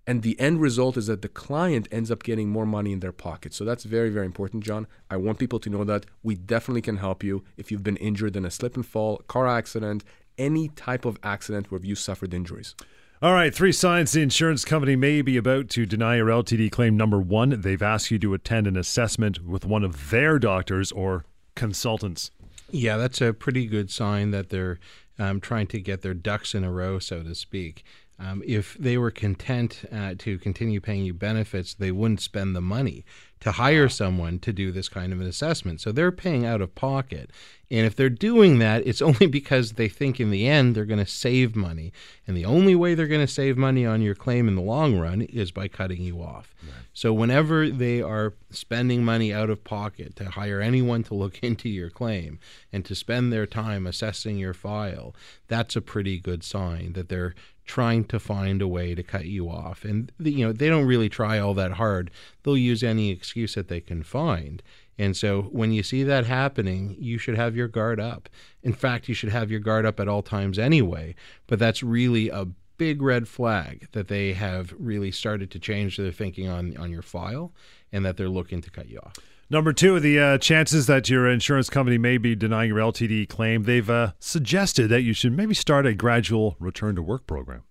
and 0.07 0.23
the 0.23 0.39
end 0.39 0.61
result 0.61 0.99
is 0.99 1.07
that 1.07 1.23
the 1.23 1.29
client 1.29 1.89
ends 1.91 2.11
up 2.11 2.23
getting 2.23 2.51
more 2.51 2.67
money 2.67 2.93
in 2.93 3.01
their 3.01 3.13
pocket. 3.13 3.55
So 3.55 3.65
that's 3.65 3.85
very, 3.85 4.11
very 4.11 4.27
important, 4.27 4.65
John. 4.65 4.87
I 5.11 5.17
want 5.17 5.39
people 5.39 5.59
to 5.61 5.71
know 5.71 5.85
that 5.85 6.05
we 6.23 6.35
definitely 6.35 6.83
can 6.83 6.99
help 6.99 7.25
you 7.25 7.43
if 7.57 7.71
you've 7.73 7.83
been 7.83 7.97
injured 7.97 8.37
in 8.37 8.45
a 8.45 8.51
slip 8.51 8.77
and 8.77 8.85
fall, 8.85 9.19
car 9.27 9.47
accident, 9.47 10.05
any 10.39 10.69
type 10.69 11.05
of 11.05 11.19
accident 11.23 11.71
where 11.71 11.81
you 11.83 11.95
suffered 11.95 12.33
injuries. 12.33 12.75
All 13.21 13.33
right, 13.33 13.53
three 13.53 13.73
signs 13.73 14.13
the 14.13 14.23
insurance 14.23 14.65
company 14.65 14.95
may 14.95 15.23
be 15.23 15.37
about 15.37 15.69
to 15.71 15.87
deny 15.87 16.17
your 16.17 16.29
LTD 16.29 16.71
claim. 16.71 16.97
Number 16.97 17.19
one, 17.19 17.61
they've 17.63 17.83
asked 17.83 18.13
you 18.13 18.19
to 18.21 18.33
attend 18.33 18.69
an 18.69 18.77
assessment 18.77 19.45
with 19.45 19.65
one 19.65 19.83
of 19.83 20.11
their 20.11 20.39
doctors 20.39 20.93
or 20.93 21.25
consultants. 21.57 22.31
Yeah, 22.71 22.97
that's 22.97 23.21
a 23.21 23.33
pretty 23.33 23.67
good 23.67 23.91
sign 23.91 24.31
that 24.31 24.51
they're 24.51 24.79
um, 25.19 25.41
trying 25.41 25.67
to 25.69 25.81
get 25.81 26.03
their 26.03 26.15
ducks 26.15 26.55
in 26.55 26.63
a 26.63 26.71
row, 26.71 27.01
so 27.01 27.25
to 27.25 27.35
speak. 27.35 27.83
Um, 28.21 28.43
if 28.45 28.75
they 28.75 28.99
were 28.99 29.13
content 29.13 29.85
uh, 29.93 30.15
to 30.19 30.39
continue 30.39 30.81
paying 30.81 31.05
you 31.05 31.15
benefits, 31.15 31.75
they 31.75 31.93
wouldn't 31.93 32.21
spend 32.21 32.57
the 32.57 32.61
money 32.61 33.05
to 33.41 33.53
hire 33.53 33.89
someone 33.89 34.41
to 34.41 34.53
do 34.53 34.73
this 34.73 34.89
kind 34.89 35.13
of 35.13 35.21
an 35.21 35.27
assessment. 35.27 35.81
So 35.81 35.93
they're 35.93 36.11
paying 36.11 36.45
out 36.45 36.61
of 36.61 36.75
pocket. 36.75 37.31
And 37.71 37.87
if 37.87 37.95
they're 37.95 38.09
doing 38.09 38.59
that, 38.59 38.85
it's 38.87 39.03
only 39.09 39.27
because 39.27 39.73
they 39.73 39.89
think 39.89 40.19
in 40.19 40.31
the 40.31 40.49
end 40.49 40.75
they're 40.75 40.85
going 40.85 40.99
to 40.99 41.07
save 41.07 41.55
money. 41.55 41.93
And 42.27 42.37
the 42.37 42.45
only 42.45 42.75
way 42.75 42.95
they're 42.95 43.07
going 43.07 43.25
to 43.25 43.33
save 43.33 43.57
money 43.57 43.87
on 43.87 44.03
your 44.03 44.17
claim 44.17 44.49
in 44.49 44.57
the 44.57 44.63
long 44.63 44.99
run 44.99 45.23
is 45.23 45.53
by 45.53 45.69
cutting 45.69 46.03
you 46.03 46.21
off. 46.21 46.55
Right. 46.63 46.73
So 46.93 47.13
whenever 47.13 47.69
they 47.69 48.03
are 48.03 48.35
spending 48.51 49.05
money 49.05 49.33
out 49.33 49.51
of 49.51 49.63
pocket 49.63 50.17
to 50.17 50.31
hire 50.31 50.61
anyone 50.61 51.05
to 51.05 51.15
look 51.15 51.39
into 51.43 51.69
your 51.69 51.91
claim 51.91 52.41
and 52.73 52.85
to 52.85 52.97
spend 52.97 53.33
their 53.33 53.47
time 53.47 53.87
assessing 53.87 54.39
your 54.39 54.55
file, 54.55 55.15
that's 55.47 55.77
a 55.77 55.81
pretty 55.81 56.19
good 56.19 56.43
sign 56.43 56.95
that 56.95 57.09
they're 57.09 57.35
trying 57.69 58.03
to 58.05 58.19
find 58.19 58.61
a 58.61 58.67
way 58.67 58.95
to 58.95 59.03
cut 59.03 59.27
you 59.27 59.49
off. 59.49 59.85
And 59.85 60.11
you 60.19 60.45
know, 60.45 60.53
they 60.53 60.69
don't 60.69 60.87
really 60.87 61.09
try 61.09 61.39
all 61.39 61.55
that 61.55 61.73
hard. 61.73 62.11
They'll 62.43 62.57
use 62.57 62.83
any 62.83 63.11
excuse 63.11 63.55
that 63.55 63.69
they 63.69 63.81
can 63.81 64.03
find. 64.03 64.63
And 64.99 65.17
so 65.17 65.43
when 65.43 65.71
you 65.71 65.85
see 65.85 66.03
that 66.03 66.27
happening, 66.27 66.97
you 66.99 67.19
should 67.19 67.37
have 67.37 67.55
your 67.55 67.69
guard 67.69 68.01
up. 68.01 68.29
In 68.65 68.73
fact, 68.73 69.09
you 69.09 69.15
should 69.15 69.29
have 69.29 69.51
your 69.51 69.61
guard 69.61 69.87
up 69.87 70.01
at 70.01 70.09
all 70.09 70.23
times 70.23 70.59
anyway, 70.59 71.15
but 71.47 71.61
that's 71.61 71.83
really 71.85 72.29
a 72.31 72.49
big 72.79 73.03
red 73.03 73.29
flag 73.29 73.87
that 73.93 74.09
they 74.09 74.33
have 74.33 74.75
really 74.79 75.13
started 75.13 75.51
to 75.51 75.59
change 75.59 75.97
their 75.97 76.13
thinking 76.13 76.49
on 76.49 76.77
on 76.77 76.91
your 76.91 77.03
file 77.03 77.53
and 77.93 78.05
that 78.05 78.17
they're 78.17 78.29
looking 78.29 78.61
to 78.63 78.71
cut 78.71 78.89
you 78.89 78.99
off. 78.99 79.15
Number 79.51 79.73
two, 79.73 79.99
the 79.99 80.19
uh, 80.19 80.39
chances 80.39 80.87
that 80.89 81.09
your 81.09 81.27
insurance 81.27 81.71
company 81.71 81.97
may 81.97 82.19
be 82.19 82.35
denying 82.35 82.69
your 82.69 82.79
LTD 82.81 83.31
claim, 83.31 83.63
they've 83.63 83.89
uh, 83.89 84.13
suggested 84.19 84.89
that 84.89 85.01
you 85.01 85.15
should 85.15 85.33
maybe 85.33 85.55
start 85.55 85.87
a 85.87 85.95
gradual 85.95 86.57
return 86.61 86.97
to 86.97 87.03
work 87.03 87.27
program. 87.27 87.63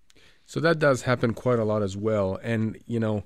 So 0.44 0.58
that 0.58 0.80
does 0.80 1.02
happen 1.02 1.34
quite 1.34 1.60
a 1.60 1.64
lot 1.64 1.84
as 1.84 1.96
well. 1.96 2.40
And, 2.42 2.78
you 2.86 2.98
know, 2.98 3.22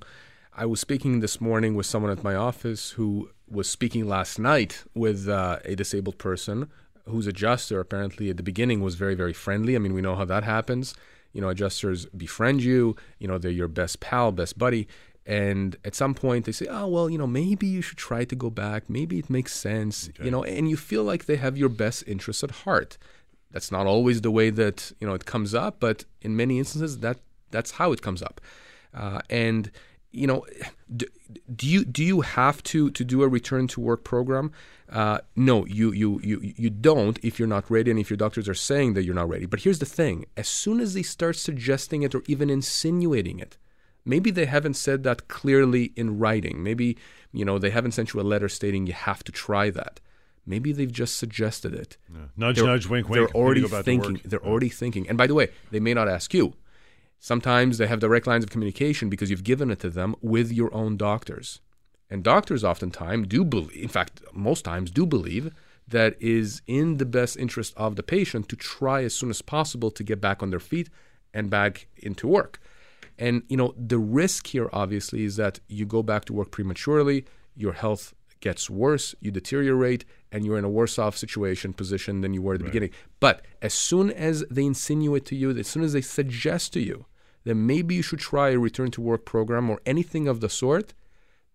I 0.55 0.67
was 0.67 0.79
speaking 0.79 1.19
this 1.19 1.41
morning 1.41 1.73
with 1.73 1.87
someone 1.87 2.11
at 2.11 2.23
my 2.23 2.35
office 2.35 2.91
who 2.91 3.31
was 3.49 3.67
speaking 3.67 4.07
last 4.07 4.37
night 4.37 4.83
with 4.93 5.27
uh, 5.27 5.57
a 5.65 5.75
disabled 5.75 6.19
person 6.19 6.69
whose 7.05 7.25
adjuster 7.25 7.79
apparently 7.79 8.29
at 8.29 8.37
the 8.37 8.43
beginning 8.43 8.81
was 8.81 8.93
very, 8.93 9.15
very 9.15 9.33
friendly. 9.33 9.75
I 9.75 9.79
mean, 9.79 9.95
we 9.95 10.01
know 10.01 10.15
how 10.15 10.25
that 10.25 10.43
happens. 10.43 10.93
You 11.31 11.41
know, 11.41 11.49
adjusters 11.49 12.05
befriend 12.05 12.61
you, 12.61 12.95
you 13.17 13.27
know, 13.27 13.39
they're 13.39 13.49
your 13.49 13.67
best 13.67 13.99
pal, 13.99 14.31
best 14.31 14.59
buddy 14.59 14.87
and 15.25 15.77
at 15.85 15.95
some 15.95 16.13
point 16.13 16.45
they 16.45 16.51
say 16.51 16.67
oh 16.69 16.87
well 16.87 17.09
you 17.09 17.17
know 17.17 17.27
maybe 17.27 17.65
you 17.67 17.81
should 17.81 17.97
try 17.97 18.25
to 18.25 18.35
go 18.35 18.49
back. 18.49 18.89
Maybe 18.89 19.19
it 19.19 19.29
makes 19.29 19.53
sense 19.53 20.09
okay. 20.09 20.25
you 20.25 20.31
know 20.31 20.43
and 20.43 20.69
you 20.69 20.77
feel 20.77 21.03
like 21.03 21.25
they 21.25 21.37
have 21.37 21.57
your 21.57 21.69
best 21.69 22.03
interests 22.07 22.43
at 22.43 22.51
heart. 22.51 22.97
That's 23.51 23.71
not 23.71 23.85
always 23.85 24.21
the 24.21 24.31
way 24.31 24.49
that 24.49 24.91
you 24.99 25.07
know 25.07 25.13
it 25.13 25.25
comes 25.25 25.53
up 25.53 25.79
but 25.79 26.05
in 26.21 26.35
many 26.35 26.59
instances 26.59 26.99
that 26.99 27.17
that's 27.51 27.71
how 27.71 27.91
it 27.91 28.01
comes 28.01 28.21
up. 28.21 28.41
Uh, 28.93 29.21
and 29.29 29.71
you 30.11 30.27
know 30.27 30.45
do, 30.95 31.05
do, 31.55 31.67
you 31.67 31.85
do 31.85 32.03
you 32.03 32.21
have 32.21 32.61
to 32.63 32.91
to 32.91 33.03
do 33.03 33.23
a 33.23 33.27
return 33.27 33.67
to 33.67 33.79
work 33.79 34.03
program? 34.03 34.51
Uh, 34.91 35.19
no 35.35 35.65
you 35.65 35.91
you 35.93 36.19
you 36.21 36.39
you 36.41 36.69
don't 36.69 37.17
if 37.23 37.39
you're 37.39 37.47
not 37.47 37.69
ready 37.71 37.89
and 37.89 37.99
if 37.99 38.09
your 38.09 38.17
doctors 38.17 38.49
are 38.49 38.53
saying 38.53 38.93
that 38.93 39.03
you're 39.03 39.15
not 39.15 39.29
ready. 39.29 39.45
But 39.45 39.61
here's 39.61 39.79
the 39.79 39.85
thing. 39.85 40.25
As 40.35 40.49
soon 40.49 40.81
as 40.81 40.93
they 40.93 41.01
start 41.03 41.37
suggesting 41.37 42.03
it 42.03 42.13
or 42.13 42.23
even 42.27 42.49
insinuating 42.49 43.39
it 43.39 43.57
Maybe 44.05 44.31
they 44.31 44.45
haven't 44.45 44.75
said 44.75 45.03
that 45.03 45.27
clearly 45.27 45.93
in 45.95 46.19
writing. 46.19 46.61
Maybe, 46.61 46.97
you 47.31 47.45
know, 47.45 47.57
they 47.57 47.69
haven't 47.69 47.91
sent 47.93 48.13
you 48.13 48.19
a 48.19 48.21
letter 48.21 48.49
stating 48.49 48.85
you 48.85 48.93
have 48.93 49.23
to 49.23 49.31
try 49.31 49.69
that. 49.69 49.99
Maybe 50.45 50.73
they've 50.73 50.91
just 50.91 51.17
suggested 51.17 51.73
it. 51.73 51.97
Yeah. 52.11 52.19
Nudge, 52.35 52.57
they're, 52.57 52.65
nudge, 52.65 52.87
wink, 52.87 53.07
wink. 53.07 53.15
They're 53.15 53.35
already 53.35 53.65
thinking. 53.65 54.19
They're 54.25 54.41
yeah. 54.43 54.49
already 54.49 54.69
thinking. 54.69 55.07
And 55.07 55.17
by 55.17 55.27
the 55.27 55.33
way, 55.33 55.49
they 55.71 55.79
may 55.79 55.93
not 55.93 56.09
ask 56.09 56.33
you. 56.33 56.53
Sometimes 57.19 57.77
they 57.77 57.87
have 57.87 58.01
direct 58.01 58.27
lines 58.27 58.43
of 58.43 58.49
communication 58.49 59.09
because 59.09 59.29
you've 59.29 59.45
given 59.45 59.71
it 59.71 59.79
to 59.79 59.89
them 59.89 60.15
with 60.21 60.51
your 60.51 60.73
own 60.73 60.97
doctors. 60.97 61.61
And 62.09 62.21
doctors 62.21 62.65
oftentimes 62.65 63.27
do 63.27 63.45
believe, 63.45 63.81
in 63.81 63.87
fact, 63.87 64.21
most 64.33 64.65
times 64.65 64.91
do 64.91 65.05
believe 65.05 65.53
that 65.87 66.21
is 66.21 66.61
in 66.67 66.97
the 66.97 67.05
best 67.05 67.37
interest 67.37 67.73
of 67.77 67.95
the 67.95 68.03
patient 68.03 68.49
to 68.49 68.57
try 68.57 69.03
as 69.03 69.15
soon 69.15 69.29
as 69.29 69.41
possible 69.41 69.89
to 69.91 70.03
get 70.03 70.19
back 70.19 70.43
on 70.43 70.49
their 70.49 70.59
feet 70.59 70.89
and 71.33 71.49
back 71.49 71.87
into 71.95 72.27
work. 72.27 72.59
And 73.17 73.43
you 73.47 73.57
know, 73.57 73.73
the 73.77 73.97
risk 73.97 74.47
here 74.47 74.69
obviously 74.73 75.23
is 75.23 75.35
that 75.37 75.59
you 75.67 75.85
go 75.85 76.03
back 76.03 76.25
to 76.25 76.33
work 76.33 76.51
prematurely, 76.51 77.25
your 77.55 77.73
health 77.73 78.13
gets 78.39 78.69
worse, 78.69 79.15
you 79.21 79.31
deteriorate, 79.31 80.03
and 80.31 80.45
you're 80.45 80.57
in 80.57 80.65
a 80.65 80.69
worse 80.69 80.99
off 80.99 81.15
situation 81.15 81.71
position 81.71 82.19
than 82.21 82.33
you 82.33 82.41
were 82.41 82.55
at 82.55 82.59
the 82.59 82.65
right. 82.65 82.73
beginning. 82.73 82.91
But 83.21 83.45
as 83.61 83.73
soon 83.73 84.11
as 84.11 84.43
they 84.51 84.65
insinuate 84.65 85.25
to 85.27 85.35
you, 85.35 85.51
as 85.57 85.67
soon 85.67 85.83
as 85.83 85.93
they 85.93 86.01
suggest 86.01 86.73
to 86.73 86.81
you 86.81 87.05
that 87.45 87.55
maybe 87.55 87.95
you 87.95 88.01
should 88.01 88.19
try 88.19 88.49
a 88.49 88.59
return 88.59 88.91
to 88.91 89.01
work 89.01 89.23
program 89.23 89.69
or 89.69 89.79
anything 89.85 90.27
of 90.27 90.41
the 90.41 90.49
sort, 90.49 90.93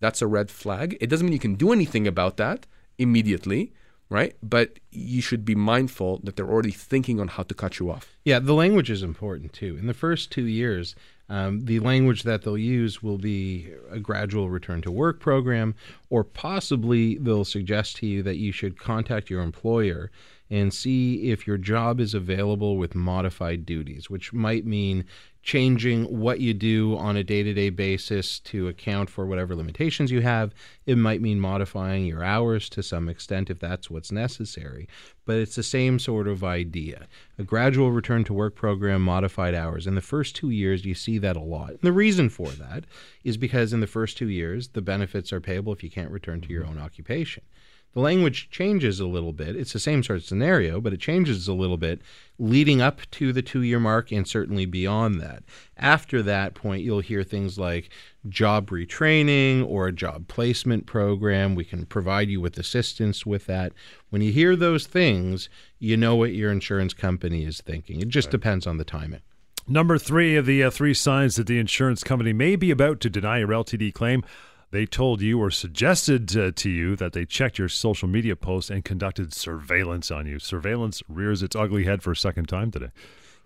that's 0.00 0.22
a 0.22 0.26
red 0.26 0.50
flag. 0.50 0.96
It 1.00 1.08
doesn't 1.08 1.26
mean 1.26 1.34
you 1.34 1.38
can 1.38 1.56
do 1.56 1.72
anything 1.72 2.06
about 2.06 2.38
that 2.38 2.66
immediately, 2.96 3.72
right? 4.08 4.34
But 4.42 4.78
you 4.90 5.20
should 5.20 5.44
be 5.44 5.54
mindful 5.54 6.20
that 6.24 6.36
they're 6.36 6.48
already 6.48 6.70
thinking 6.70 7.20
on 7.20 7.28
how 7.28 7.42
to 7.42 7.54
cut 7.54 7.78
you 7.78 7.90
off. 7.90 8.16
Yeah, 8.24 8.38
the 8.38 8.54
language 8.54 8.90
is 8.90 9.02
important 9.02 9.52
too. 9.52 9.76
In 9.78 9.86
the 9.86 9.94
first 9.94 10.30
two 10.30 10.46
years, 10.46 10.94
um, 11.28 11.60
the 11.60 11.80
language 11.80 12.22
that 12.22 12.42
they'll 12.42 12.56
use 12.56 13.02
will 13.02 13.18
be 13.18 13.70
a 13.90 13.98
gradual 13.98 14.48
return 14.48 14.80
to 14.82 14.90
work 14.90 15.20
program, 15.20 15.74
or 16.10 16.24
possibly 16.24 17.18
they'll 17.18 17.44
suggest 17.44 17.96
to 17.96 18.06
you 18.06 18.22
that 18.22 18.36
you 18.36 18.52
should 18.52 18.78
contact 18.78 19.28
your 19.28 19.42
employer 19.42 20.10
and 20.50 20.72
see 20.72 21.30
if 21.30 21.46
your 21.46 21.58
job 21.58 22.00
is 22.00 22.14
available 22.14 22.78
with 22.78 22.94
modified 22.94 23.66
duties, 23.66 24.08
which 24.08 24.32
might 24.32 24.64
mean 24.64 25.04
changing 25.42 26.04
what 26.04 26.40
you 26.40 26.52
do 26.52 26.96
on 26.96 27.16
a 27.16 27.24
day 27.24 27.42
to 27.42 27.54
day 27.54 27.70
basis 27.70 28.38
to 28.40 28.68
account 28.68 29.08
for 29.08 29.26
whatever 29.26 29.54
limitations 29.54 30.10
you 30.10 30.20
have. 30.20 30.52
It 30.84 30.98
might 30.98 31.22
mean 31.22 31.40
modifying 31.40 32.04
your 32.04 32.22
hours 32.22 32.68
to 32.70 32.82
some 32.82 33.08
extent 33.08 33.50
if 33.50 33.58
that's 33.58 33.90
what's 33.90 34.12
necessary. 34.12 34.88
But 35.24 35.36
it's 35.36 35.56
the 35.56 35.62
same 35.62 35.98
sort 35.98 36.28
of 36.28 36.44
idea 36.44 37.06
a 37.38 37.44
gradual 37.44 37.92
return 37.92 38.24
to 38.24 38.32
work 38.34 38.56
program, 38.56 39.02
modified 39.02 39.54
hours. 39.54 39.86
In 39.86 39.94
the 39.94 40.00
first 40.00 40.34
two 40.34 40.50
years, 40.50 40.84
you 40.84 40.94
see 40.94 41.18
that 41.18 41.36
a 41.36 41.40
lot. 41.40 41.70
And 41.70 41.80
the 41.82 41.92
reason 41.92 42.28
for 42.28 42.48
that 42.48 42.84
is 43.24 43.36
because 43.36 43.72
in 43.72 43.80
the 43.80 43.86
first 43.86 44.18
two 44.18 44.28
years, 44.28 44.68
the 44.68 44.82
benefits 44.82 45.32
are 45.32 45.40
payable 45.40 45.72
if 45.72 45.82
you 45.82 45.90
can't 45.90 46.10
return 46.10 46.40
to 46.42 46.48
your 46.48 46.66
own 46.66 46.78
occupation. 46.78 47.44
The 47.94 48.00
language 48.00 48.50
changes 48.50 49.00
a 49.00 49.06
little 49.06 49.32
bit. 49.32 49.56
It's 49.56 49.72
the 49.72 49.80
same 49.80 50.02
sort 50.02 50.18
of 50.18 50.24
scenario, 50.24 50.80
but 50.80 50.92
it 50.92 51.00
changes 51.00 51.48
a 51.48 51.54
little 51.54 51.78
bit 51.78 52.00
leading 52.38 52.80
up 52.80 53.00
to 53.12 53.32
the 53.32 53.42
two 53.42 53.62
year 53.62 53.80
mark 53.80 54.12
and 54.12 54.28
certainly 54.28 54.66
beyond 54.66 55.20
that. 55.20 55.42
After 55.76 56.22
that 56.22 56.54
point, 56.54 56.82
you'll 56.82 57.00
hear 57.00 57.24
things 57.24 57.58
like 57.58 57.90
job 58.28 58.70
retraining 58.70 59.66
or 59.66 59.88
a 59.88 59.92
job 59.92 60.28
placement 60.28 60.86
program. 60.86 61.54
We 61.54 61.64
can 61.64 61.86
provide 61.86 62.28
you 62.28 62.40
with 62.40 62.58
assistance 62.58 63.24
with 63.24 63.46
that. 63.46 63.72
When 64.10 64.22
you 64.22 64.32
hear 64.32 64.54
those 64.54 64.86
things, 64.86 65.48
you 65.78 65.96
know 65.96 66.14
what 66.14 66.34
your 66.34 66.52
insurance 66.52 66.94
company 66.94 67.44
is 67.44 67.60
thinking. 67.60 68.00
It 68.00 68.08
just 68.08 68.26
right. 68.26 68.32
depends 68.32 68.66
on 68.66 68.76
the 68.76 68.84
timing. 68.84 69.20
Number 69.66 69.98
three 69.98 70.36
of 70.36 70.46
the 70.46 70.62
uh, 70.62 70.70
three 70.70 70.94
signs 70.94 71.36
that 71.36 71.46
the 71.46 71.58
insurance 71.58 72.02
company 72.02 72.32
may 72.32 72.56
be 72.56 72.70
about 72.70 73.00
to 73.00 73.10
deny 73.10 73.38
your 73.38 73.48
LTD 73.48 73.92
claim 73.92 74.24
they 74.70 74.84
told 74.86 75.20
you 75.20 75.40
or 75.40 75.50
suggested 75.50 76.36
uh, 76.36 76.52
to 76.56 76.68
you 76.68 76.96
that 76.96 77.12
they 77.12 77.24
checked 77.24 77.58
your 77.58 77.68
social 77.68 78.08
media 78.08 78.36
posts 78.36 78.70
and 78.70 78.84
conducted 78.84 79.32
surveillance 79.32 80.10
on 80.10 80.26
you. 80.26 80.38
Surveillance 80.38 81.02
rears 81.08 81.42
its 81.42 81.56
ugly 81.56 81.84
head 81.84 82.02
for 82.02 82.12
a 82.12 82.16
second 82.16 82.46
time 82.46 82.70
today. 82.70 82.90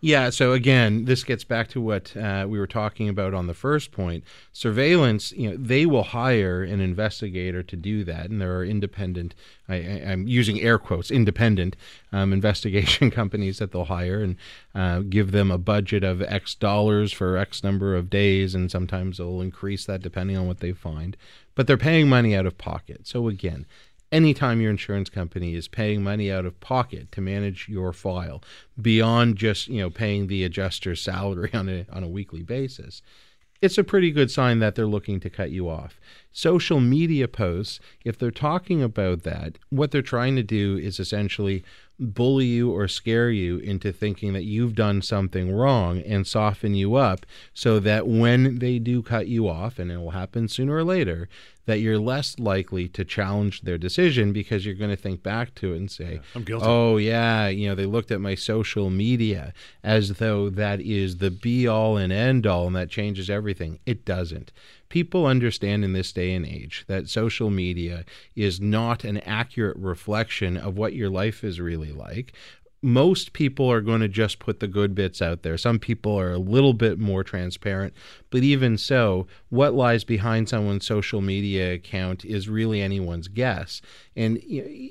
Yeah. 0.04 0.30
So 0.30 0.52
again, 0.52 1.04
this 1.04 1.22
gets 1.22 1.44
back 1.44 1.68
to 1.68 1.80
what 1.80 2.16
uh, 2.16 2.44
we 2.48 2.58
were 2.58 2.66
talking 2.66 3.08
about 3.08 3.34
on 3.34 3.46
the 3.46 3.54
first 3.54 3.92
point. 3.92 4.24
Surveillance, 4.52 5.30
you 5.30 5.48
know, 5.48 5.56
they 5.56 5.86
will 5.86 6.02
hire 6.02 6.64
an 6.64 6.80
investigator 6.80 7.62
to 7.62 7.76
do 7.76 8.02
that, 8.02 8.28
and 8.28 8.40
there 8.40 8.58
are 8.58 8.64
independent. 8.64 9.36
I, 9.68 9.76
am 9.76 10.26
using 10.26 10.60
air 10.60 10.76
quotes, 10.80 11.12
independent 11.12 11.76
um, 12.12 12.32
investigation 12.32 13.12
companies 13.12 13.58
that 13.60 13.70
they'll 13.70 13.84
hire 13.84 14.20
and 14.20 14.36
uh, 14.74 15.02
give 15.08 15.30
them 15.30 15.52
a 15.52 15.58
budget 15.58 16.02
of 16.02 16.20
X 16.20 16.56
dollars 16.56 17.12
for 17.12 17.36
X 17.36 17.62
number 17.62 17.94
of 17.94 18.10
days, 18.10 18.56
and 18.56 18.72
sometimes 18.72 19.18
they'll 19.18 19.40
increase 19.40 19.86
that 19.86 20.02
depending 20.02 20.36
on 20.36 20.48
what 20.48 20.58
they 20.58 20.72
find. 20.72 21.16
But 21.54 21.68
they're 21.68 21.76
paying 21.76 22.08
money 22.08 22.34
out 22.34 22.46
of 22.46 22.58
pocket. 22.58 23.06
So 23.06 23.28
again, 23.28 23.66
anytime 24.12 24.60
your 24.60 24.70
insurance 24.70 25.08
company 25.08 25.54
is 25.54 25.66
paying 25.66 26.02
money 26.02 26.30
out 26.30 26.44
of 26.44 26.60
pocket 26.60 27.10
to 27.10 27.20
manage 27.20 27.68
your 27.68 27.92
file 27.92 28.42
beyond 28.80 29.36
just 29.36 29.68
you 29.68 29.80
know 29.80 29.90
paying 29.90 30.26
the 30.28 30.44
adjuster's 30.44 31.00
salary 31.00 31.50
on 31.54 31.68
a 31.68 31.86
on 31.90 32.04
a 32.04 32.08
weekly 32.08 32.42
basis 32.42 33.02
it's 33.62 33.78
a 33.78 33.84
pretty 33.84 34.10
good 34.10 34.28
sign 34.28 34.58
that 34.58 34.74
they're 34.74 34.86
looking 34.86 35.20
to 35.20 35.30
cut 35.30 35.52
you 35.52 35.68
off. 35.68 36.00
Social 36.32 36.80
media 36.80 37.28
posts, 37.28 37.78
if 38.04 38.18
they're 38.18 38.32
talking 38.32 38.82
about 38.82 39.22
that, 39.22 39.56
what 39.70 39.92
they're 39.92 40.02
trying 40.02 40.34
to 40.34 40.42
do 40.42 40.76
is 40.76 40.98
essentially 40.98 41.62
bully 42.00 42.46
you 42.46 42.72
or 42.72 42.88
scare 42.88 43.30
you 43.30 43.58
into 43.58 43.92
thinking 43.92 44.32
that 44.32 44.42
you've 44.42 44.74
done 44.74 45.00
something 45.00 45.54
wrong 45.54 46.00
and 46.00 46.26
soften 46.26 46.74
you 46.74 46.96
up 46.96 47.24
so 47.54 47.78
that 47.78 48.08
when 48.08 48.58
they 48.58 48.80
do 48.80 49.00
cut 49.00 49.28
you 49.28 49.48
off, 49.48 49.78
and 49.78 49.92
it 49.92 49.98
will 49.98 50.10
happen 50.10 50.48
sooner 50.48 50.74
or 50.74 50.82
later, 50.82 51.28
that 51.66 51.80
you're 51.80 51.98
less 51.98 52.38
likely 52.38 52.88
to 52.88 53.04
challenge 53.04 53.62
their 53.62 53.78
decision 53.78 54.32
because 54.32 54.66
you're 54.66 54.74
going 54.74 54.90
to 54.90 54.96
think 54.96 55.22
back 55.22 55.54
to 55.56 55.72
it 55.72 55.76
and 55.76 55.90
say, 55.90 56.14
yeah, 56.14 56.20
I'm 56.34 56.42
guilty. 56.44 56.66
"Oh 56.66 56.96
yeah, 56.96 57.48
you 57.48 57.68
know, 57.68 57.74
they 57.74 57.86
looked 57.86 58.10
at 58.10 58.20
my 58.20 58.34
social 58.34 58.90
media 58.90 59.52
as 59.84 60.14
though 60.14 60.50
that 60.50 60.80
is 60.80 61.18
the 61.18 61.30
be 61.30 61.66
all 61.68 61.96
and 61.96 62.12
end 62.12 62.46
all 62.46 62.66
and 62.66 62.76
that 62.76 62.90
changes 62.90 63.30
everything." 63.30 63.78
It 63.86 64.04
doesn't. 64.04 64.52
People 64.88 65.24
understand 65.24 65.84
in 65.84 65.94
this 65.94 66.12
day 66.12 66.34
and 66.34 66.44
age 66.44 66.84
that 66.86 67.08
social 67.08 67.48
media 67.48 68.04
is 68.36 68.60
not 68.60 69.04
an 69.04 69.18
accurate 69.18 69.76
reflection 69.78 70.56
of 70.56 70.76
what 70.76 70.92
your 70.94 71.08
life 71.08 71.42
is 71.42 71.60
really 71.60 71.92
like 71.92 72.34
most 72.82 73.32
people 73.32 73.70
are 73.70 73.80
going 73.80 74.00
to 74.00 74.08
just 74.08 74.40
put 74.40 74.58
the 74.58 74.66
good 74.66 74.94
bits 74.94 75.22
out 75.22 75.42
there. 75.42 75.56
Some 75.56 75.78
people 75.78 76.18
are 76.18 76.32
a 76.32 76.38
little 76.38 76.74
bit 76.74 76.98
more 76.98 77.22
transparent, 77.22 77.94
but 78.30 78.42
even 78.42 78.76
so, 78.76 79.28
what 79.50 79.72
lies 79.72 80.02
behind 80.02 80.48
someone's 80.48 80.86
social 80.86 81.20
media 81.20 81.74
account 81.74 82.24
is 82.24 82.48
really 82.48 82.82
anyone's 82.82 83.28
guess. 83.28 83.80
And 84.16 84.42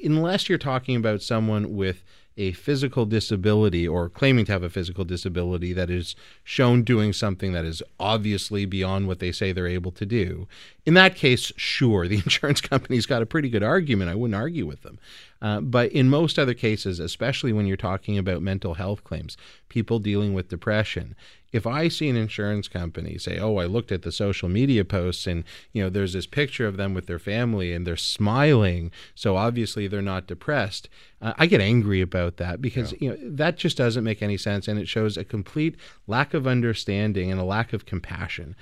unless 0.03 0.47
you're 0.47 0.57
talking 0.57 0.95
about 0.95 1.21
someone 1.21 1.75
with 1.75 2.03
a 2.37 2.53
physical 2.53 3.05
disability 3.05 3.87
or 3.87 4.09
claiming 4.09 4.45
to 4.45 4.51
have 4.53 4.63
a 4.63 4.69
physical 4.69 5.03
disability 5.03 5.73
that 5.73 5.89
is 5.89 6.15
shown 6.43 6.83
doing 6.83 7.11
something 7.11 7.51
that 7.51 7.65
is 7.65 7.83
obviously 7.99 8.65
beyond 8.65 9.07
what 9.07 9.19
they 9.19 9.31
say 9.31 9.51
they're 9.51 9.67
able 9.67 9.91
to 9.91 10.05
do, 10.05 10.47
in 10.85 10.95
that 10.95 11.15
case, 11.15 11.51
sure, 11.55 12.07
the 12.07 12.15
insurance 12.25 12.61
company's 12.61 13.05
got 13.05 13.21
a 13.21 13.27
pretty 13.27 13.49
good 13.49 13.63
argument. 13.63 14.09
I 14.09 14.15
wouldn't 14.15 14.35
argue 14.35 14.65
with 14.65 14.81
them. 14.81 14.99
Uh, 15.41 15.59
but 15.59 15.91
in 15.91 16.07
most 16.07 16.37
other 16.37 16.53
cases, 16.53 16.99
especially 16.99 17.51
when 17.51 17.65
you're 17.65 17.77
talking 17.77 18.17
about 18.17 18.41
mental 18.43 18.75
health 18.75 19.03
claims, 19.03 19.37
people 19.69 19.97
dealing 19.97 20.33
with 20.33 20.49
depression, 20.49 21.15
if 21.51 21.67
I 21.67 21.87
see 21.87 22.09
an 22.09 22.15
insurance 22.15 22.67
company 22.67 23.17
say, 23.17 23.37
"Oh, 23.37 23.57
I 23.57 23.65
looked 23.65 23.91
at 23.91 24.03
the 24.03 24.11
social 24.11 24.47
media 24.47 24.85
posts 24.85 25.27
and 25.27 25.43
you 25.73 25.83
know 25.83 25.89
there's 25.89 26.13
this 26.13 26.27
picture 26.27 26.65
of 26.65 26.77
them 26.77 26.93
with 26.93 27.07
their 27.07 27.19
family 27.19 27.73
and 27.73 27.85
they're 27.85 27.97
smiling, 27.97 28.91
so 29.15 29.35
obviously 29.35 29.87
they're 29.87 30.01
not 30.01 30.27
depressed," 30.27 30.87
uh, 31.21 31.33
I 31.37 31.47
get 31.47 31.59
angry 31.59 32.01
about 32.01 32.37
that 32.37 32.61
because 32.61 32.93
yeah. 32.93 32.97
you 33.01 33.09
know 33.09 33.17
that 33.21 33.57
just 33.57 33.77
doesn't 33.77 34.03
make 34.03 34.21
any 34.21 34.37
sense 34.37 34.67
and 34.67 34.79
it 34.79 34.87
shows 34.87 35.17
a 35.17 35.25
complete 35.25 35.75
lack 36.07 36.33
of 36.33 36.47
understanding 36.47 37.31
and 37.31 37.41
a 37.41 37.45
lack 37.45 37.73
of 37.73 37.85
compassion 37.85 38.55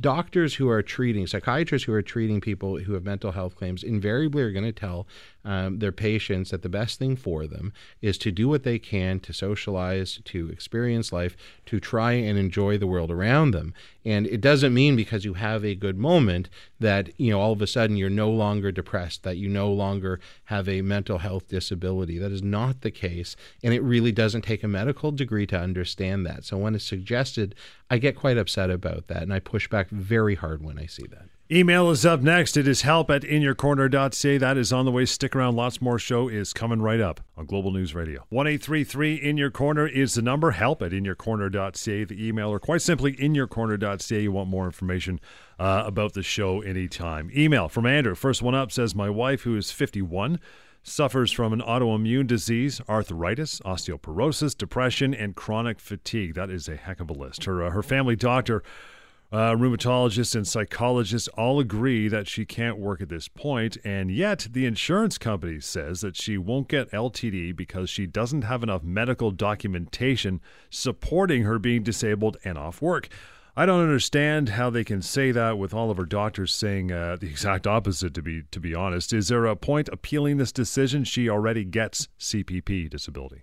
doctors 0.00 0.54
who 0.54 0.68
are 0.68 0.82
treating 0.82 1.26
psychiatrists 1.26 1.86
who 1.86 1.92
are 1.92 2.02
treating 2.02 2.40
people 2.40 2.78
who 2.78 2.94
have 2.94 3.04
mental 3.04 3.30
health 3.30 3.54
claims 3.54 3.84
invariably 3.84 4.42
are 4.42 4.52
going 4.52 4.64
to 4.64 4.72
tell 4.72 5.06
um, 5.46 5.78
their 5.78 5.92
patients 5.92 6.50
that 6.50 6.62
the 6.62 6.68
best 6.68 6.98
thing 6.98 7.14
for 7.14 7.46
them 7.46 7.72
is 8.02 8.18
to 8.18 8.32
do 8.32 8.48
what 8.48 8.64
they 8.64 8.80
can 8.80 9.20
to 9.20 9.32
socialize, 9.32 10.20
to 10.24 10.50
experience 10.50 11.12
life, 11.12 11.36
to 11.66 11.78
try 11.78 12.12
and 12.12 12.36
enjoy 12.36 12.76
the 12.76 12.86
world 12.86 13.12
around 13.12 13.52
them. 13.52 13.72
And 14.04 14.26
it 14.26 14.40
doesn't 14.40 14.74
mean 14.74 14.96
because 14.96 15.24
you 15.24 15.34
have 15.34 15.64
a 15.64 15.76
good 15.76 15.98
moment 15.98 16.48
that 16.80 17.18
you 17.18 17.30
know 17.30 17.40
all 17.40 17.52
of 17.52 17.62
a 17.62 17.66
sudden 17.68 17.96
you're 17.96 18.10
no 18.10 18.28
longer 18.28 18.72
depressed, 18.72 19.22
that 19.22 19.36
you 19.36 19.48
no 19.48 19.72
longer 19.72 20.18
have 20.46 20.68
a 20.68 20.82
mental 20.82 21.18
health 21.18 21.46
disability. 21.46 22.18
That 22.18 22.32
is 22.32 22.42
not 22.42 22.80
the 22.80 22.90
case, 22.90 23.36
and 23.62 23.72
it 23.72 23.82
really 23.82 24.12
doesn't 24.12 24.42
take 24.42 24.64
a 24.64 24.68
medical 24.68 25.12
degree 25.12 25.46
to 25.46 25.58
understand 25.58 26.26
that. 26.26 26.44
So 26.44 26.58
when 26.58 26.74
it's 26.74 26.84
suggested, 26.84 27.54
I 27.88 27.98
get 27.98 28.16
quite 28.16 28.36
upset 28.36 28.68
about 28.70 29.06
that, 29.06 29.22
and 29.22 29.32
I 29.32 29.38
push 29.38 29.68
back 29.68 29.90
very 29.90 30.34
hard 30.34 30.60
when 30.60 30.76
I 30.76 30.86
see 30.86 31.06
that. 31.06 31.28
Email 31.48 31.90
is 31.90 32.04
up 32.04 32.22
next. 32.22 32.56
It 32.56 32.66
is 32.66 32.82
help 32.82 33.08
at 33.08 33.22
inyourcorner.ca. 33.22 34.38
That 34.38 34.56
is 34.56 34.72
on 34.72 34.84
the 34.84 34.90
way. 34.90 35.04
Stick 35.04 35.36
around. 35.36 35.54
Lots 35.54 35.80
more 35.80 35.96
show 35.96 36.26
is 36.26 36.52
coming 36.52 36.82
right 36.82 37.00
up 37.00 37.20
on 37.36 37.46
Global 37.46 37.70
News 37.70 37.94
Radio. 37.94 38.24
1833 38.30 39.14
In 39.14 39.36
Your 39.36 39.52
Corner 39.52 39.86
is 39.86 40.14
the 40.14 40.22
number. 40.22 40.50
Help 40.50 40.82
at 40.82 40.90
inyourcorner.ca, 40.90 42.02
the 42.02 42.26
email, 42.26 42.50
or 42.50 42.58
quite 42.58 42.82
simply 42.82 43.14
inyourcorner.ca. 43.14 44.20
You 44.20 44.32
want 44.32 44.48
more 44.50 44.64
information 44.64 45.20
uh, 45.60 45.84
about 45.86 46.14
the 46.14 46.24
show 46.24 46.62
anytime. 46.62 47.30
Email 47.32 47.68
from 47.68 47.86
Andrew. 47.86 48.16
First 48.16 48.42
one 48.42 48.56
up 48.56 48.72
says 48.72 48.96
My 48.96 49.08
wife, 49.08 49.42
who 49.42 49.56
is 49.56 49.70
51, 49.70 50.40
suffers 50.82 51.30
from 51.30 51.52
an 51.52 51.60
autoimmune 51.60 52.26
disease, 52.26 52.80
arthritis, 52.88 53.60
osteoporosis, 53.60 54.58
depression, 54.58 55.14
and 55.14 55.36
chronic 55.36 55.78
fatigue. 55.78 56.34
That 56.34 56.50
is 56.50 56.68
a 56.68 56.74
heck 56.74 56.98
of 56.98 57.08
a 57.08 57.12
list. 57.12 57.44
Her, 57.44 57.62
uh, 57.62 57.70
her 57.70 57.84
family 57.84 58.16
doctor 58.16 58.64
uh, 59.36 59.54
rheumatologists 59.54 60.34
and 60.34 60.48
psychologists 60.48 61.28
all 61.36 61.60
agree 61.60 62.08
that 62.08 62.26
she 62.26 62.46
can't 62.46 62.78
work 62.78 63.02
at 63.02 63.10
this 63.10 63.28
point, 63.28 63.76
and 63.84 64.10
yet 64.10 64.48
the 64.50 64.64
insurance 64.64 65.18
company 65.18 65.60
says 65.60 66.00
that 66.00 66.16
she 66.16 66.38
won't 66.38 66.68
get 66.68 66.90
LTD 66.90 67.54
because 67.54 67.90
she 67.90 68.06
doesn't 68.06 68.44
have 68.44 68.62
enough 68.62 68.82
medical 68.82 69.30
documentation 69.30 70.40
supporting 70.70 71.42
her 71.42 71.58
being 71.58 71.82
disabled 71.82 72.38
and 72.44 72.56
off 72.56 72.80
work. 72.80 73.10
I 73.54 73.66
don't 73.66 73.82
understand 73.82 74.48
how 74.48 74.70
they 74.70 74.84
can 74.84 75.02
say 75.02 75.32
that 75.32 75.58
with 75.58 75.74
all 75.74 75.90
of 75.90 75.98
her 75.98 76.06
doctors 76.06 76.54
saying 76.54 76.90
uh, 76.90 77.16
the 77.20 77.26
exact 77.30 77.66
opposite. 77.66 78.14
To 78.14 78.22
be 78.22 78.44
to 78.50 78.58
be 78.58 78.74
honest, 78.74 79.12
is 79.12 79.28
there 79.28 79.44
a 79.44 79.54
point 79.54 79.90
appealing 79.92 80.38
this 80.38 80.50
decision? 80.50 81.04
She 81.04 81.28
already 81.28 81.66
gets 81.66 82.08
CPP 82.18 82.88
disability. 82.88 83.42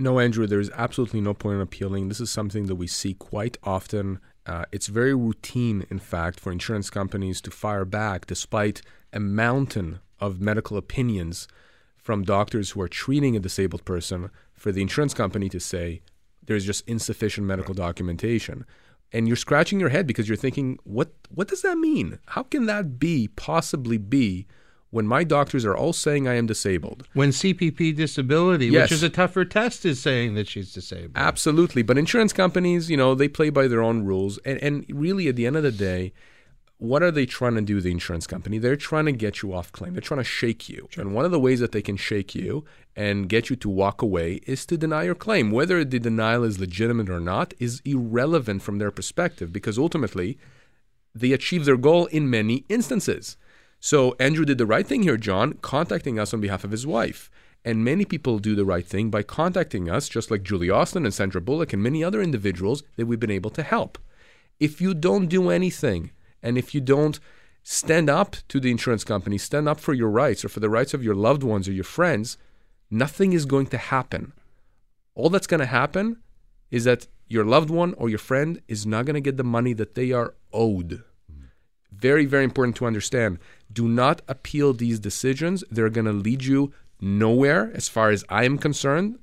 No, 0.00 0.18
Andrew, 0.18 0.46
there's 0.46 0.70
absolutely 0.70 1.20
no 1.20 1.34
point 1.34 1.56
in 1.56 1.60
appealing. 1.60 2.08
This 2.08 2.20
is 2.20 2.30
something 2.30 2.66
that 2.66 2.76
we 2.76 2.86
see 2.86 3.14
quite 3.14 3.58
often. 3.62 4.18
Uh, 4.46 4.64
it's 4.72 4.86
very 4.86 5.14
routine, 5.14 5.86
in 5.90 5.98
fact, 5.98 6.40
for 6.40 6.50
insurance 6.50 6.90
companies 6.90 7.40
to 7.42 7.50
fire 7.50 7.84
back 7.84 8.26
despite 8.26 8.82
a 9.12 9.20
mountain 9.20 10.00
of 10.18 10.40
medical 10.40 10.76
opinions 10.76 11.46
from 11.96 12.22
doctors 12.22 12.70
who 12.70 12.80
are 12.80 12.88
treating 12.88 13.36
a 13.36 13.40
disabled 13.40 13.84
person 13.84 14.30
for 14.52 14.72
the 14.72 14.82
insurance 14.82 15.14
company 15.14 15.48
to 15.48 15.60
say 15.60 16.00
there's 16.42 16.64
just 16.64 16.88
insufficient 16.88 17.46
medical 17.46 17.74
documentation. 17.74 18.64
And 19.12 19.26
you're 19.26 19.36
scratching 19.36 19.80
your 19.80 19.88
head 19.88 20.06
because 20.06 20.28
you're 20.28 20.36
thinking, 20.36 20.78
what 20.84 21.12
what 21.28 21.48
does 21.48 21.62
that 21.62 21.78
mean? 21.78 22.18
How 22.26 22.42
can 22.42 22.66
that 22.66 22.98
be 22.98 23.28
possibly 23.28 23.98
be 23.98 24.46
when 24.90 25.06
my 25.06 25.22
doctors 25.24 25.64
are 25.64 25.76
all 25.76 25.92
saying 25.92 26.26
I 26.26 26.34
am 26.34 26.46
disabled? 26.46 27.06
When 27.12 27.30
CPP 27.30 27.94
disability, 27.94 28.66
Yes. 28.66 28.84
which 28.84 28.92
is 28.92 29.02
a 29.02 29.10
tougher 29.10 29.44
test, 29.44 29.84
is 29.86 30.00
saying 30.00 30.34
that 30.34 30.48
she's 30.48 30.72
disabled. 30.72 31.12
Absolutely. 31.14 31.82
But 31.82 31.96
insurance 31.98 32.32
companies, 32.32 32.90
you 32.90 32.96
know, 32.96 33.14
they 33.14 33.28
play 33.28 33.50
by 33.50 33.68
their 33.68 33.82
own 33.82 34.04
rules. 34.04 34.38
And, 34.38 34.58
and 34.62 34.84
really, 34.92 35.28
at 35.28 35.36
the 35.36 35.46
end 35.46 35.56
of 35.56 35.62
the 35.62 35.70
day, 35.72 36.12
what 36.78 37.02
are 37.02 37.10
they 37.10 37.26
trying 37.26 37.54
to 37.56 37.60
do, 37.60 37.80
the 37.80 37.90
insurance 37.90 38.26
company? 38.26 38.56
They're 38.58 38.74
trying 38.74 39.04
to 39.04 39.12
get 39.12 39.42
you 39.42 39.52
off 39.52 39.70
claim. 39.70 39.92
They're 39.92 40.00
trying 40.00 40.20
to 40.20 40.24
shake 40.24 40.68
you. 40.68 40.88
And 40.96 41.14
one 41.14 41.26
of 41.26 41.30
the 41.30 41.38
ways 41.38 41.60
that 41.60 41.72
they 41.72 41.82
can 41.82 41.96
shake 41.96 42.34
you 42.34 42.64
and 42.96 43.28
get 43.28 43.50
you 43.50 43.56
to 43.56 43.68
walk 43.68 44.00
away 44.02 44.40
is 44.46 44.64
to 44.66 44.78
deny 44.78 45.02
your 45.04 45.14
claim. 45.14 45.50
Whether 45.50 45.84
the 45.84 45.98
denial 46.00 46.42
is 46.42 46.58
legitimate 46.58 47.10
or 47.10 47.20
not 47.20 47.52
is 47.58 47.82
irrelevant 47.84 48.62
from 48.62 48.78
their 48.78 48.90
perspective 48.90 49.52
because 49.52 49.78
ultimately 49.78 50.38
they 51.14 51.32
achieve 51.32 51.64
their 51.66 51.76
goal 51.76 52.06
in 52.06 52.30
many 52.30 52.64
instances. 52.70 53.36
So 53.80 54.14
Andrew 54.20 54.44
did 54.44 54.58
the 54.58 54.66
right 54.66 54.86
thing 54.86 55.02
here, 55.02 55.16
John, 55.16 55.54
contacting 55.54 56.18
us 56.18 56.34
on 56.34 56.40
behalf 56.40 56.64
of 56.64 56.70
his 56.70 56.86
wife. 56.86 57.30
And 57.64 57.84
many 57.84 58.04
people 58.04 58.38
do 58.38 58.54
the 58.54 58.64
right 58.64 58.86
thing 58.86 59.10
by 59.10 59.22
contacting 59.22 59.90
us, 59.90 60.08
just 60.08 60.30
like 60.30 60.42
Julie 60.42 60.70
Austin 60.70 61.04
and 61.04 61.12
Sandra 61.12 61.40
Bullock 61.40 61.72
and 61.72 61.82
many 61.82 62.04
other 62.04 62.22
individuals 62.22 62.82
that 62.96 63.06
we've 63.06 63.20
been 63.20 63.30
able 63.30 63.50
to 63.50 63.62
help. 63.62 63.98
If 64.58 64.80
you 64.80 64.94
don't 64.94 65.26
do 65.26 65.50
anything, 65.50 66.10
and 66.42 66.56
if 66.56 66.74
you 66.74 66.80
don't 66.80 67.18
stand 67.62 68.08
up 68.08 68.36
to 68.48 68.60
the 68.60 68.70
insurance 68.70 69.04
company, 69.04 69.38
stand 69.38 69.68
up 69.68 69.80
for 69.80 69.94
your 69.94 70.08
rights 70.08 70.44
or 70.44 70.48
for 70.48 70.60
the 70.60 70.70
rights 70.70 70.94
of 70.94 71.04
your 71.04 71.14
loved 71.14 71.42
ones 71.42 71.68
or 71.68 71.72
your 71.72 71.84
friends, 71.84 72.38
nothing 72.90 73.32
is 73.32 73.46
going 73.46 73.66
to 73.68 73.78
happen. 73.78 74.32
All 75.14 75.30
that's 75.30 75.46
going 75.46 75.60
to 75.60 75.66
happen 75.66 76.18
is 76.70 76.84
that 76.84 77.06
your 77.28 77.44
loved 77.44 77.70
one 77.70 77.94
or 77.94 78.08
your 78.08 78.18
friend 78.18 78.60
is 78.68 78.86
not 78.86 79.04
going 79.04 79.14
to 79.14 79.20
get 79.20 79.36
the 79.36 79.44
money 79.44 79.72
that 79.74 79.94
they 79.94 80.12
are 80.12 80.34
owed. 80.52 81.02
Mm-hmm. 81.30 81.44
Very, 81.92 82.24
very 82.24 82.44
important 82.44 82.76
to 82.76 82.86
understand. 82.86 83.38
Do 83.72 83.88
not 83.88 84.22
appeal 84.28 84.72
these 84.72 84.98
decisions. 84.98 85.62
They're 85.70 85.90
going 85.90 86.06
to 86.06 86.12
lead 86.12 86.44
you 86.44 86.72
nowhere, 87.00 87.70
as 87.74 87.88
far 87.88 88.10
as 88.10 88.24
I 88.28 88.44
am 88.44 88.58
concerned. 88.58 89.18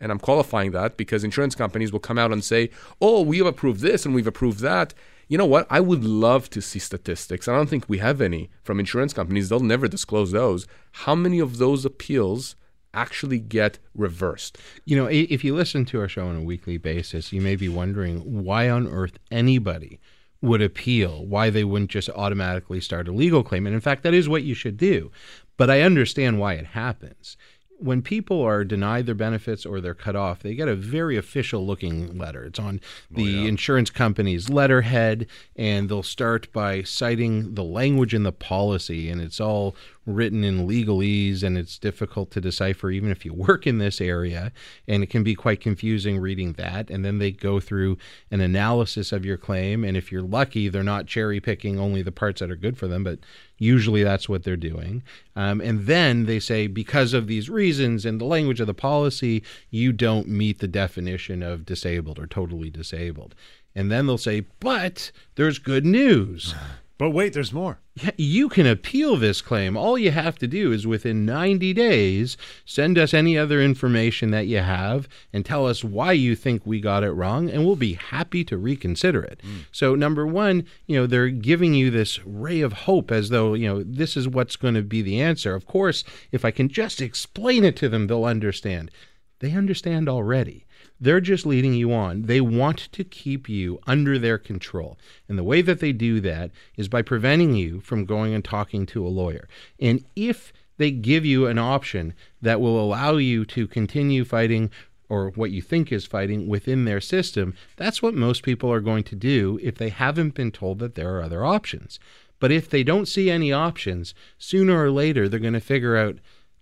And 0.00 0.12
I'm 0.12 0.20
qualifying 0.20 0.70
that 0.72 0.96
because 0.96 1.24
insurance 1.24 1.54
companies 1.54 1.92
will 1.92 1.98
come 1.98 2.18
out 2.18 2.32
and 2.32 2.44
say, 2.44 2.70
oh, 3.00 3.22
we 3.22 3.38
have 3.38 3.46
approved 3.46 3.80
this 3.80 4.06
and 4.06 4.14
we've 4.14 4.28
approved 4.28 4.60
that. 4.60 4.94
You 5.26 5.36
know 5.36 5.46
what? 5.46 5.66
I 5.68 5.80
would 5.80 6.04
love 6.04 6.48
to 6.50 6.62
see 6.62 6.78
statistics. 6.78 7.48
I 7.48 7.54
don't 7.54 7.68
think 7.68 7.84
we 7.88 7.98
have 7.98 8.20
any 8.20 8.48
from 8.62 8.78
insurance 8.78 9.12
companies. 9.12 9.48
They'll 9.48 9.60
never 9.60 9.88
disclose 9.88 10.32
those. 10.32 10.66
How 10.92 11.14
many 11.14 11.38
of 11.40 11.58
those 11.58 11.84
appeals 11.84 12.54
actually 12.94 13.40
get 13.40 13.78
reversed? 13.94 14.56
You 14.86 14.96
know, 14.96 15.06
if 15.06 15.44
you 15.44 15.54
listen 15.54 15.84
to 15.86 16.00
our 16.00 16.08
show 16.08 16.28
on 16.28 16.36
a 16.36 16.42
weekly 16.42 16.78
basis, 16.78 17.32
you 17.32 17.40
may 17.40 17.56
be 17.56 17.68
wondering 17.68 18.44
why 18.44 18.70
on 18.70 18.86
earth 18.86 19.18
anybody 19.30 20.00
would 20.40 20.62
appeal, 20.62 21.26
why 21.26 21.50
they 21.50 21.64
wouldn't 21.64 21.90
just 21.90 22.08
automatically 22.10 22.80
start 22.80 23.08
a 23.08 23.12
legal 23.12 23.42
claim. 23.42 23.66
And 23.66 23.74
in 23.74 23.80
fact, 23.80 24.02
that 24.04 24.14
is 24.14 24.28
what 24.28 24.44
you 24.44 24.54
should 24.54 24.76
do. 24.76 25.10
But 25.56 25.70
I 25.70 25.82
understand 25.82 26.38
why 26.38 26.54
it 26.54 26.66
happens. 26.66 27.36
When 27.80 28.02
people 28.02 28.42
are 28.42 28.64
denied 28.64 29.06
their 29.06 29.14
benefits 29.14 29.64
or 29.64 29.80
they're 29.80 29.94
cut 29.94 30.16
off, 30.16 30.40
they 30.40 30.54
get 30.54 30.66
a 30.68 30.74
very 30.74 31.16
official 31.16 31.64
looking 31.64 32.18
letter. 32.18 32.44
It's 32.44 32.58
on 32.58 32.80
oh, 32.82 33.16
the 33.16 33.46
insurance 33.46 33.90
company's 33.90 34.48
letterhead, 34.48 35.28
and 35.54 35.88
they'll 35.88 36.02
start 36.02 36.52
by 36.52 36.82
citing 36.82 37.54
the 37.54 37.62
language 37.62 38.14
in 38.14 38.24
the 38.24 38.32
policy, 38.32 39.08
and 39.08 39.20
it's 39.20 39.40
all 39.40 39.76
written 40.08 40.42
in 40.42 40.66
legalese 40.66 41.42
and 41.42 41.58
it's 41.58 41.78
difficult 41.78 42.30
to 42.30 42.40
decipher 42.40 42.90
even 42.90 43.10
if 43.10 43.26
you 43.26 43.34
work 43.34 43.66
in 43.66 43.76
this 43.76 44.00
area 44.00 44.50
and 44.88 45.02
it 45.02 45.10
can 45.10 45.22
be 45.22 45.34
quite 45.34 45.60
confusing 45.60 46.18
reading 46.18 46.54
that. 46.54 46.88
And 46.88 47.04
then 47.04 47.18
they 47.18 47.30
go 47.30 47.60
through 47.60 47.98
an 48.30 48.40
analysis 48.40 49.12
of 49.12 49.26
your 49.26 49.36
claim 49.36 49.84
and 49.84 49.96
if 49.96 50.10
you're 50.10 50.22
lucky 50.22 50.68
they're 50.68 50.82
not 50.82 51.06
cherry 51.06 51.40
picking 51.40 51.78
only 51.78 52.00
the 52.00 52.10
parts 52.10 52.40
that 52.40 52.50
are 52.50 52.56
good 52.56 52.78
for 52.78 52.88
them 52.88 53.04
but 53.04 53.18
usually 53.58 54.02
that's 54.02 54.28
what 54.28 54.44
they're 54.44 54.56
doing. 54.56 55.02
Um, 55.36 55.60
and 55.60 55.86
then 55.86 56.24
they 56.24 56.40
say 56.40 56.66
because 56.68 57.12
of 57.12 57.26
these 57.26 57.50
reasons 57.50 58.06
and 58.06 58.18
the 58.18 58.24
language 58.24 58.60
of 58.60 58.66
the 58.66 58.74
policy 58.74 59.42
you 59.68 59.92
don't 59.92 60.26
meet 60.26 60.60
the 60.60 60.68
definition 60.68 61.42
of 61.42 61.66
disabled 61.66 62.18
or 62.18 62.26
totally 62.26 62.70
disabled. 62.70 63.34
And 63.74 63.92
then 63.92 64.06
they'll 64.06 64.16
say 64.16 64.46
but 64.58 65.12
there's 65.34 65.58
good 65.58 65.84
news 65.84 66.54
But 66.98 67.10
wait, 67.10 67.32
there's 67.32 67.52
more. 67.52 67.78
you 68.16 68.48
can 68.48 68.66
appeal 68.66 69.16
this 69.16 69.40
claim. 69.40 69.76
All 69.76 69.96
you 69.96 70.10
have 70.10 70.36
to 70.38 70.48
do 70.48 70.72
is 70.72 70.84
within 70.84 71.24
90 71.24 71.72
days 71.72 72.36
send 72.64 72.98
us 72.98 73.14
any 73.14 73.38
other 73.38 73.62
information 73.62 74.32
that 74.32 74.48
you 74.48 74.58
have 74.58 75.08
and 75.32 75.44
tell 75.44 75.64
us 75.64 75.84
why 75.84 76.12
you 76.12 76.34
think 76.34 76.66
we 76.66 76.80
got 76.80 77.04
it 77.04 77.12
wrong 77.12 77.48
and 77.48 77.64
we'll 77.64 77.76
be 77.76 77.94
happy 77.94 78.42
to 78.44 78.56
reconsider 78.58 79.22
it. 79.22 79.40
Hmm. 79.44 79.58
So 79.70 79.94
number 79.94 80.26
1, 80.26 80.66
you 80.86 80.96
know, 80.96 81.06
they're 81.06 81.28
giving 81.28 81.72
you 81.72 81.90
this 81.90 82.18
ray 82.26 82.60
of 82.60 82.72
hope 82.72 83.12
as 83.12 83.28
though, 83.28 83.54
you 83.54 83.68
know, 83.68 83.84
this 83.84 84.16
is 84.16 84.26
what's 84.26 84.56
going 84.56 84.74
to 84.74 84.82
be 84.82 85.00
the 85.00 85.20
answer. 85.20 85.54
Of 85.54 85.66
course, 85.66 86.02
if 86.32 86.44
I 86.44 86.50
can 86.50 86.68
just 86.68 87.00
explain 87.00 87.64
it 87.64 87.76
to 87.76 87.88
them, 87.88 88.08
they'll 88.08 88.24
understand. 88.24 88.90
They 89.38 89.52
understand 89.52 90.08
already. 90.08 90.66
They're 91.00 91.20
just 91.20 91.46
leading 91.46 91.74
you 91.74 91.92
on. 91.92 92.22
They 92.22 92.40
want 92.40 92.78
to 92.92 93.04
keep 93.04 93.48
you 93.48 93.78
under 93.86 94.18
their 94.18 94.38
control. 94.38 94.98
And 95.28 95.38
the 95.38 95.44
way 95.44 95.62
that 95.62 95.80
they 95.80 95.92
do 95.92 96.20
that 96.20 96.50
is 96.76 96.88
by 96.88 97.02
preventing 97.02 97.54
you 97.54 97.80
from 97.80 98.04
going 98.04 98.34
and 98.34 98.44
talking 98.44 98.84
to 98.86 99.06
a 99.06 99.08
lawyer. 99.08 99.48
And 99.78 100.04
if 100.16 100.52
they 100.76 100.90
give 100.90 101.24
you 101.24 101.46
an 101.46 101.58
option 101.58 102.14
that 102.42 102.60
will 102.60 102.80
allow 102.80 103.16
you 103.16 103.44
to 103.46 103.66
continue 103.66 104.24
fighting 104.24 104.70
or 105.08 105.30
what 105.30 105.50
you 105.50 105.62
think 105.62 105.90
is 105.90 106.04
fighting 106.04 106.48
within 106.48 106.84
their 106.84 107.00
system, 107.00 107.54
that's 107.76 108.02
what 108.02 108.14
most 108.14 108.42
people 108.42 108.70
are 108.70 108.80
going 108.80 109.04
to 109.04 109.16
do 109.16 109.58
if 109.62 109.76
they 109.76 109.88
haven't 109.88 110.34
been 110.34 110.50
told 110.50 110.78
that 110.80 110.94
there 110.94 111.16
are 111.16 111.22
other 111.22 111.44
options. 111.44 111.98
But 112.40 112.52
if 112.52 112.68
they 112.68 112.84
don't 112.84 113.08
see 113.08 113.30
any 113.30 113.52
options, 113.52 114.14
sooner 114.38 114.80
or 114.80 114.90
later 114.90 115.28
they're 115.28 115.40
going 115.40 115.54
to 115.54 115.60
figure 115.60 115.96
out 115.96 116.18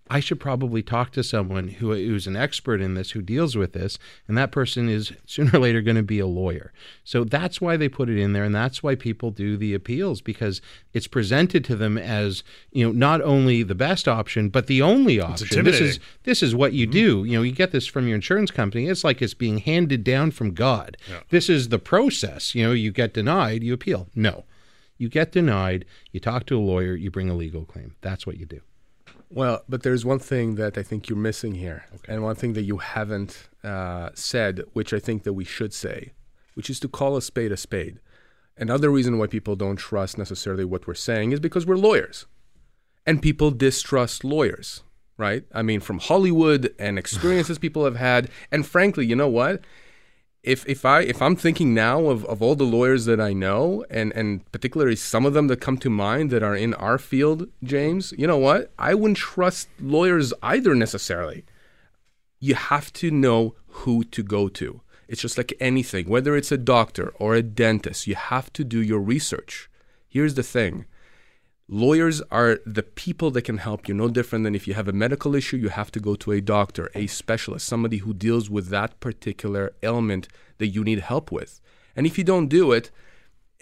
I 0.09 0.21
should 0.21 0.38
probably 0.38 0.83
talk 0.83 1.11
to 1.12 1.25
someone 1.25 1.69
who's 1.69 2.27
an 2.27 2.37
expert 2.37 2.81
in 2.81 2.95
this, 2.95 3.11
who 3.11 3.23
deals 3.23 3.57
with 3.57 3.73
this, 3.73 3.99
and 4.29 4.38
that 4.38 4.53
person 4.53 4.88
is 4.88 5.12
sooner 5.27 5.51
or 5.55 5.59
later 5.59 5.83
going 5.83 5.97
to 5.97 6.03
be 6.03 6.21
a 6.21 6.27
lawyer. 6.27 6.73
So 7.03 7.25
that's 7.25 7.61
why 7.61 7.77
they 7.77 7.88
put 7.88 8.09
it 8.09 8.19
in 8.19 8.33
there, 8.33 8.45
and 8.45 8.55
that's 8.55 8.83
why 8.83 8.95
people 8.95 9.31
do 9.31 9.57
the 9.57 9.75
appeals 9.75 10.21
because 10.21 10.61
it's 10.92 11.09
presented 11.09 11.64
to 11.64 11.77
them 11.77 11.99
as 11.99 12.45
you 12.71 12.87
know 12.87 12.92
not 12.92 13.21
only 13.23 13.62
the 13.62 13.75
best 13.75 14.07
option 14.07 14.49
but 14.49 14.66
the 14.66 14.81
only 14.81 15.21
option. 15.21 15.64
This 15.64 15.81
is 15.81 16.01
this 16.23 16.42
is 16.42 16.55
what 16.55 16.73
you 16.73 16.87
mm-hmm. 16.87 16.92
do. 16.92 17.25
You 17.25 17.38
know, 17.38 17.42
you 17.42 17.53
get 17.53 17.73
this 17.73 17.87
from 17.87 18.07
your 18.07 18.14
insurance 18.14 18.51
company. 18.51 18.87
It's 18.87 19.05
like 19.05 19.21
it's 19.21 19.35
being 19.35 19.59
handed 19.59 20.05
down 20.05 20.31
from 20.31 20.55
God. 20.55 20.97
This 21.31 21.49
is 21.49 21.69
the 21.69 21.79
process. 21.79 22.55
You 22.55 22.66
know, 22.66 22.73
you 22.73 22.92
get 22.92 23.14
denied, 23.14 23.62
you 23.62 23.75
appeal. 23.75 24.09
No. 24.14 24.45
You 24.99 25.09
get 25.09 25.33
denied, 25.33 25.85
you 26.11 26.21
talk 26.21 26.47
to 26.47 26.57
a 26.57 26.61
lawyer, 26.61 26.95
you 26.95 27.11
bring 27.11 27.29
a 27.29 27.35
legal 27.35 27.64
claim. 27.64 27.97
That's 28.01 28.27
what 28.27 28.38
you 28.38 28.47
do. 28.47 28.61
Well, 29.31 29.65
but 29.69 29.83
there's 29.83 30.05
one 30.05 30.21
thing 30.21 30.55
that 30.55 30.79
I 30.79 30.83
think 30.83 31.09
you're 31.09 31.19
missing 31.19 31.55
here, 31.55 31.85
and 32.09 32.23
one 32.23 32.37
thing 32.37 32.53
that 32.53 32.62
you 32.62 32.79
haven't 32.79 33.49
uh, 33.65 34.11
said, 34.15 34.62
which 34.73 34.93
I 34.93 35.01
think 35.01 35.25
that 35.25 35.33
we 35.33 35.45
should 35.45 35.75
say, 35.75 36.12
which 36.55 36.71
is 36.71 36.79
to 36.81 36.89
call 36.89 37.17
a 37.17 37.23
spade 37.23 37.53
a 37.53 37.57
spade. 37.57 37.99
Another 38.57 38.89
reason 38.89 39.19
why 39.19 39.27
people 39.27 39.57
don't 39.57 39.77
trust 39.77 40.17
necessarily 40.17 40.65
what 40.65 40.87
we're 40.87 40.95
saying 40.95 41.33
is 41.33 41.41
because 41.41 41.67
we're 41.67 41.77
lawyers, 41.77 42.27
and 43.05 43.21
people 43.21 43.51
distrust 43.51 44.23
lawyers, 44.23 44.85
right? 45.19 45.45
I 45.53 45.62
mean, 45.62 45.81
from 45.81 45.99
Hollywood 45.99 46.73
and 46.79 46.99
experiences 46.99 47.59
people 47.67 47.85
have 47.85 47.97
had, 47.97 48.31
and 48.53 48.65
frankly, 48.65 49.07
you 49.07 49.17
know 49.17 49.29
what? 49.29 49.62
If 50.46 50.66
if 50.68 50.85
I 50.85 51.00
if 51.00 51.20
I'm 51.20 51.37
thinking 51.37 51.74
now 51.74 52.06
of, 52.06 52.24
of 52.26 52.40
all 52.40 52.54
the 52.54 52.64
lawyers 52.64 53.04
that 53.06 53.20
I 53.20 53.32
know 53.32 53.85
and 53.90 54.12
and 54.12 54.50
particularly 54.52 54.96
some 54.96 55.26
of 55.26 55.35
them 55.35 55.48
that 55.48 55.61
come 55.61 55.76
to 55.78 55.90
mind 55.90 56.30
that 56.30 56.42
are 56.42 56.56
in 56.56 56.72
our 56.74 56.98
field, 56.98 57.48
James, 57.62 58.14
you 58.16 58.26
know 58.26 58.38
what? 58.38 58.70
I 58.78 58.94
wouldn't 58.94 59.18
trust 59.18 59.68
lawyers 59.80 60.32
either 60.42 60.74
necessarily. 60.74 61.44
You 62.38 62.54
have 62.54 62.92
to 62.94 63.11
know 63.11 63.56
who 63.66 64.04
to 64.04 64.22
go 64.22 64.48
to. 64.48 64.80
It's 65.09 65.22
just 65.22 65.37
like 65.37 65.52
anything, 65.61 66.09
whether 66.09 66.37
it's 66.37 66.52
a 66.52 66.59
doctor 66.59 67.12
or 67.18 67.35
a 67.35 67.42
dentist, 67.42 68.06
you 68.06 68.14
have 68.14 68.52
to 68.54 68.64
do 68.64 68.80
your 68.80 69.00
research. 69.00 69.68
Here's 70.09 70.35
the 70.35 70.42
thing. 70.42 70.87
Lawyers 71.68 72.22
are 72.31 72.61
the 72.64 72.85
people 72.85 73.33
that 73.33 73.42
can 73.42 73.59
help 73.59 73.88
you. 73.88 73.94
No 73.94 74.09
different 74.09 74.44
than 74.44 74.55
if 74.55 74.68
you 74.68 74.74
have 74.74 74.87
a 74.87 74.92
medical 74.92 75.35
issue, 75.35 75.57
you 75.57 75.68
have 75.68 75.90
to 75.92 76.00
go 76.00 76.14
to 76.14 76.31
a 76.31 76.40
doctor, 76.40 76.90
a 76.94 77.09
specialist, 77.09 77.66
somebody 77.66 77.98
who 77.98 78.14
deals 78.14 78.48
with 78.48 78.68
that 78.68 79.00
particular 79.00 79.72
ailment 79.83 80.29
that 80.59 80.68
you 80.68 80.85
need 80.85 81.00
help 81.00 81.33
with. 81.33 81.61
And 81.96 82.07
if 82.07 82.18
you 82.18 82.24
don't 82.24 82.48
do 82.48 82.70
it, 82.70 82.90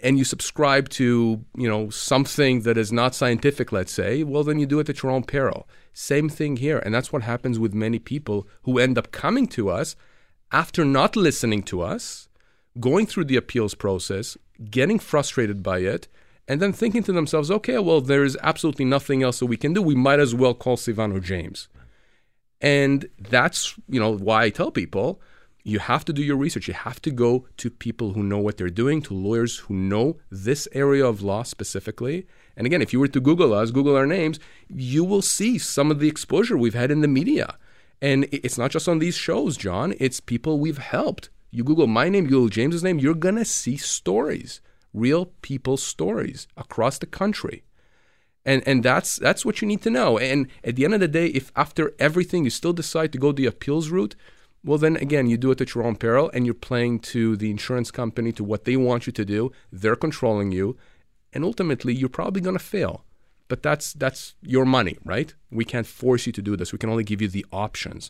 and 0.01 0.17
you 0.17 0.23
subscribe 0.23 0.89
to 0.89 1.43
you 1.55 1.69
know 1.69 1.89
something 1.89 2.61
that 2.61 2.77
is 2.77 2.91
not 2.91 3.15
scientific 3.15 3.71
let's 3.71 3.91
say 3.91 4.23
well 4.23 4.43
then 4.43 4.59
you 4.59 4.65
do 4.65 4.79
it 4.79 4.89
at 4.89 5.01
your 5.01 5.11
own 5.11 5.23
peril 5.23 5.67
same 5.93 6.27
thing 6.27 6.57
here 6.57 6.79
and 6.79 6.93
that's 6.93 7.13
what 7.13 7.21
happens 7.21 7.57
with 7.57 7.73
many 7.73 7.97
people 7.97 8.47
who 8.63 8.77
end 8.77 8.97
up 8.97 9.11
coming 9.11 9.47
to 9.47 9.69
us 9.69 9.95
after 10.51 10.83
not 10.83 11.15
listening 11.15 11.63
to 11.63 11.81
us 11.81 12.27
going 12.79 13.05
through 13.05 13.25
the 13.25 13.37
appeals 13.37 13.73
process 13.73 14.37
getting 14.69 14.99
frustrated 14.99 15.63
by 15.63 15.79
it 15.79 16.07
and 16.47 16.61
then 16.61 16.73
thinking 16.73 17.03
to 17.03 17.11
themselves 17.11 17.49
okay 17.51 17.77
well 17.79 18.01
there's 18.01 18.37
absolutely 18.41 18.85
nothing 18.85 19.23
else 19.23 19.39
that 19.39 19.45
we 19.47 19.57
can 19.57 19.73
do 19.73 19.81
we 19.81 19.95
might 19.95 20.19
as 20.19 20.35
well 20.35 20.53
call 20.53 20.77
Sivan 20.77 21.15
or 21.15 21.19
James 21.19 21.67
and 22.61 23.07
that's 23.19 23.75
you 23.87 23.99
know 23.99 24.15
why 24.15 24.43
I 24.43 24.49
tell 24.49 24.71
people 24.71 25.21
you 25.67 25.79
have 25.79 26.05
to 26.05 26.13
do 26.13 26.23
your 26.23 26.37
research. 26.37 26.67
You 26.67 26.75
have 26.75 27.01
to 27.01 27.11
go 27.11 27.47
to 27.57 27.71
people 27.71 28.13
who 28.13 28.21
know 28.21 28.37
what 28.37 28.57
they're 28.57 28.69
doing, 28.69 29.01
to 29.01 29.15
lawyers 29.15 29.57
who 29.57 29.73
know 29.73 30.17
this 30.29 30.67
area 30.73 31.03
of 31.03 31.23
law 31.23 31.41
specifically. 31.41 32.27
And 32.55 32.67
again, 32.67 32.83
if 32.83 32.93
you 32.93 32.99
were 32.99 33.07
to 33.07 33.19
Google 33.19 33.51
us, 33.51 33.71
Google 33.71 33.95
our 33.95 34.05
names, 34.05 34.39
you 34.69 35.03
will 35.03 35.23
see 35.23 35.57
some 35.57 35.89
of 35.89 35.99
the 35.99 36.07
exposure 36.07 36.55
we've 36.55 36.75
had 36.75 36.91
in 36.91 37.01
the 37.01 37.07
media. 37.07 37.57
And 37.99 38.27
it's 38.31 38.59
not 38.59 38.69
just 38.69 38.87
on 38.87 38.99
these 38.99 39.15
shows, 39.15 39.57
John, 39.57 39.95
it's 39.99 40.19
people 40.19 40.59
we've 40.59 40.77
helped. 40.77 41.31
You 41.49 41.63
Google 41.63 41.87
my 41.87 42.09
name, 42.09 42.27
Google 42.27 42.49
James's 42.49 42.83
name, 42.83 42.99
you're 42.99 43.15
going 43.15 43.37
to 43.37 43.45
see 43.45 43.75
stories, 43.75 44.61
real 44.95 45.27
people's 45.41 45.83
stories 45.83 46.47
across 46.55 46.97
the 46.97 47.05
country. 47.05 47.63
And, 48.45 48.61
and 48.67 48.83
that's 48.83 49.17
that's 49.17 49.43
what 49.43 49.61
you 49.61 49.67
need 49.67 49.81
to 49.81 49.89
know. 49.89 50.19
And 50.19 50.47
at 50.63 50.75
the 50.75 50.85
end 50.85 50.93
of 50.93 50.99
the 50.99 51.07
day, 51.07 51.27
if 51.27 51.51
after 51.55 51.93
everything 51.97 52.43
you 52.43 52.51
still 52.51 52.73
decide 52.73 53.11
to 53.11 53.17
go 53.17 53.31
the 53.31 53.47
appeals 53.47 53.89
route, 53.89 54.15
well, 54.63 54.77
then 54.79 54.95
again, 54.97 55.27
you 55.27 55.37
do 55.37 55.51
it 55.51 55.61
at 55.61 55.75
your 55.75 55.83
own 55.83 55.95
peril 55.95 56.31
and 56.33 56.45
you're 56.45 56.55
playing 56.55 56.99
to 56.99 57.35
the 57.35 57.51
insurance 57.51 57.91
company, 57.91 58.31
to 58.33 58.43
what 58.43 58.65
they 58.65 58.75
want 58.75 59.05
you 59.05 59.13
to 59.13 59.25
do. 59.25 59.51
They're 59.71 59.95
controlling 59.95 60.51
you. 60.51 60.75
And 61.33 61.43
ultimately, 61.43 61.93
you're 61.93 62.09
probably 62.09 62.41
going 62.41 62.57
to 62.57 62.63
fail. 62.63 63.03
But 63.47 63.61
that's, 63.61 63.93
that's 63.93 64.33
your 64.41 64.65
money, 64.65 64.97
right? 65.03 65.33
We 65.51 65.65
can't 65.65 65.85
force 65.85 66.25
you 66.25 66.31
to 66.33 66.41
do 66.41 66.55
this. 66.55 66.71
We 66.71 66.79
can 66.79 66.89
only 66.89 67.03
give 67.03 67.21
you 67.21 67.27
the 67.27 67.45
options. 67.51 68.09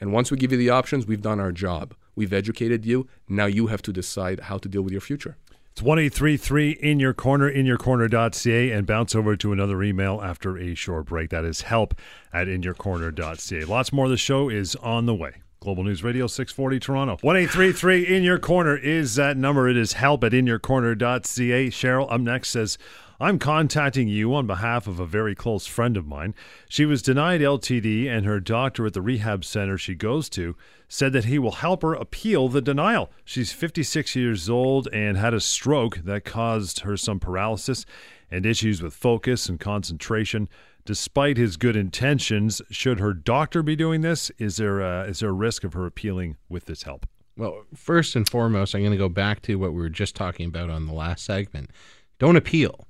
And 0.00 0.12
once 0.12 0.32
we 0.32 0.36
give 0.36 0.50
you 0.50 0.58
the 0.58 0.70
options, 0.70 1.06
we've 1.06 1.22
done 1.22 1.38
our 1.38 1.52
job. 1.52 1.94
We've 2.16 2.32
educated 2.32 2.84
you. 2.84 3.06
Now 3.28 3.46
you 3.46 3.68
have 3.68 3.82
to 3.82 3.92
decide 3.92 4.40
how 4.40 4.58
to 4.58 4.68
deal 4.68 4.82
with 4.82 4.90
your 4.90 5.00
future. 5.00 5.36
It's 5.72 5.80
1833 5.80 6.72
in 6.72 7.00
your 7.00 7.14
corner, 7.14 7.50
inyourcorner.ca, 7.50 8.70
and 8.72 8.86
bounce 8.86 9.14
over 9.14 9.36
to 9.36 9.54
another 9.54 9.82
email 9.82 10.20
after 10.22 10.58
a 10.58 10.74
short 10.74 11.06
break. 11.06 11.30
That 11.30 11.46
is 11.46 11.62
help 11.62 11.94
at 12.30 12.46
in 12.46 12.62
your 12.62 12.74
inyourcorner.ca. 12.74 13.64
Lots 13.64 13.90
more 13.90 14.04
of 14.04 14.10
the 14.10 14.18
show 14.18 14.50
is 14.50 14.76
on 14.76 15.06
the 15.06 15.14
way. 15.14 15.36
Global 15.60 15.84
News 15.84 16.04
Radio 16.04 16.26
640 16.26 16.78
Toronto. 16.78 17.12
1833 17.22 18.16
in 18.16 18.22
your 18.22 18.38
corner 18.38 18.76
is 18.76 19.14
that 19.14 19.38
number. 19.38 19.66
It 19.66 19.78
is 19.78 19.94
help 19.94 20.22
at 20.24 20.34
in 20.34 20.46
your 20.46 20.58
inyourcorner.ca. 20.58 21.68
Cheryl 21.70 22.12
up 22.12 22.20
next 22.20 22.50
says, 22.50 22.76
I'm 23.22 23.38
contacting 23.38 24.08
you 24.08 24.34
on 24.34 24.48
behalf 24.48 24.88
of 24.88 24.98
a 24.98 25.06
very 25.06 25.36
close 25.36 25.64
friend 25.64 25.96
of 25.96 26.08
mine. 26.08 26.34
She 26.68 26.84
was 26.84 27.02
denied 27.02 27.40
LTD, 27.40 28.08
and 28.08 28.26
her 28.26 28.40
doctor 28.40 28.84
at 28.84 28.94
the 28.94 29.00
rehab 29.00 29.44
center 29.44 29.78
she 29.78 29.94
goes 29.94 30.28
to 30.30 30.56
said 30.88 31.12
that 31.12 31.26
he 31.26 31.38
will 31.38 31.52
help 31.52 31.82
her 31.82 31.94
appeal 31.94 32.48
the 32.48 32.60
denial. 32.60 33.12
She's 33.24 33.52
56 33.52 34.16
years 34.16 34.50
old 34.50 34.88
and 34.92 35.16
had 35.16 35.34
a 35.34 35.40
stroke 35.40 35.98
that 35.98 36.24
caused 36.24 36.80
her 36.80 36.96
some 36.96 37.20
paralysis 37.20 37.86
and 38.28 38.44
issues 38.44 38.82
with 38.82 38.92
focus 38.92 39.48
and 39.48 39.60
concentration 39.60 40.48
despite 40.84 41.36
his 41.36 41.56
good 41.56 41.76
intentions. 41.76 42.60
Should 42.72 42.98
her 42.98 43.14
doctor 43.14 43.62
be 43.62 43.76
doing 43.76 44.00
this? 44.00 44.32
Is 44.38 44.56
there 44.56 44.80
a, 44.80 45.04
is 45.04 45.20
there 45.20 45.30
a 45.30 45.32
risk 45.32 45.62
of 45.62 45.74
her 45.74 45.86
appealing 45.86 46.38
with 46.48 46.64
this 46.64 46.82
help? 46.82 47.06
Well, 47.36 47.66
first 47.72 48.16
and 48.16 48.28
foremost, 48.28 48.74
I'm 48.74 48.80
going 48.80 48.90
to 48.90 48.98
go 48.98 49.08
back 49.08 49.42
to 49.42 49.54
what 49.54 49.74
we 49.74 49.80
were 49.80 49.88
just 49.88 50.16
talking 50.16 50.48
about 50.48 50.70
on 50.70 50.88
the 50.88 50.92
last 50.92 51.24
segment. 51.24 51.70
Don't 52.18 52.34
appeal. 52.34 52.88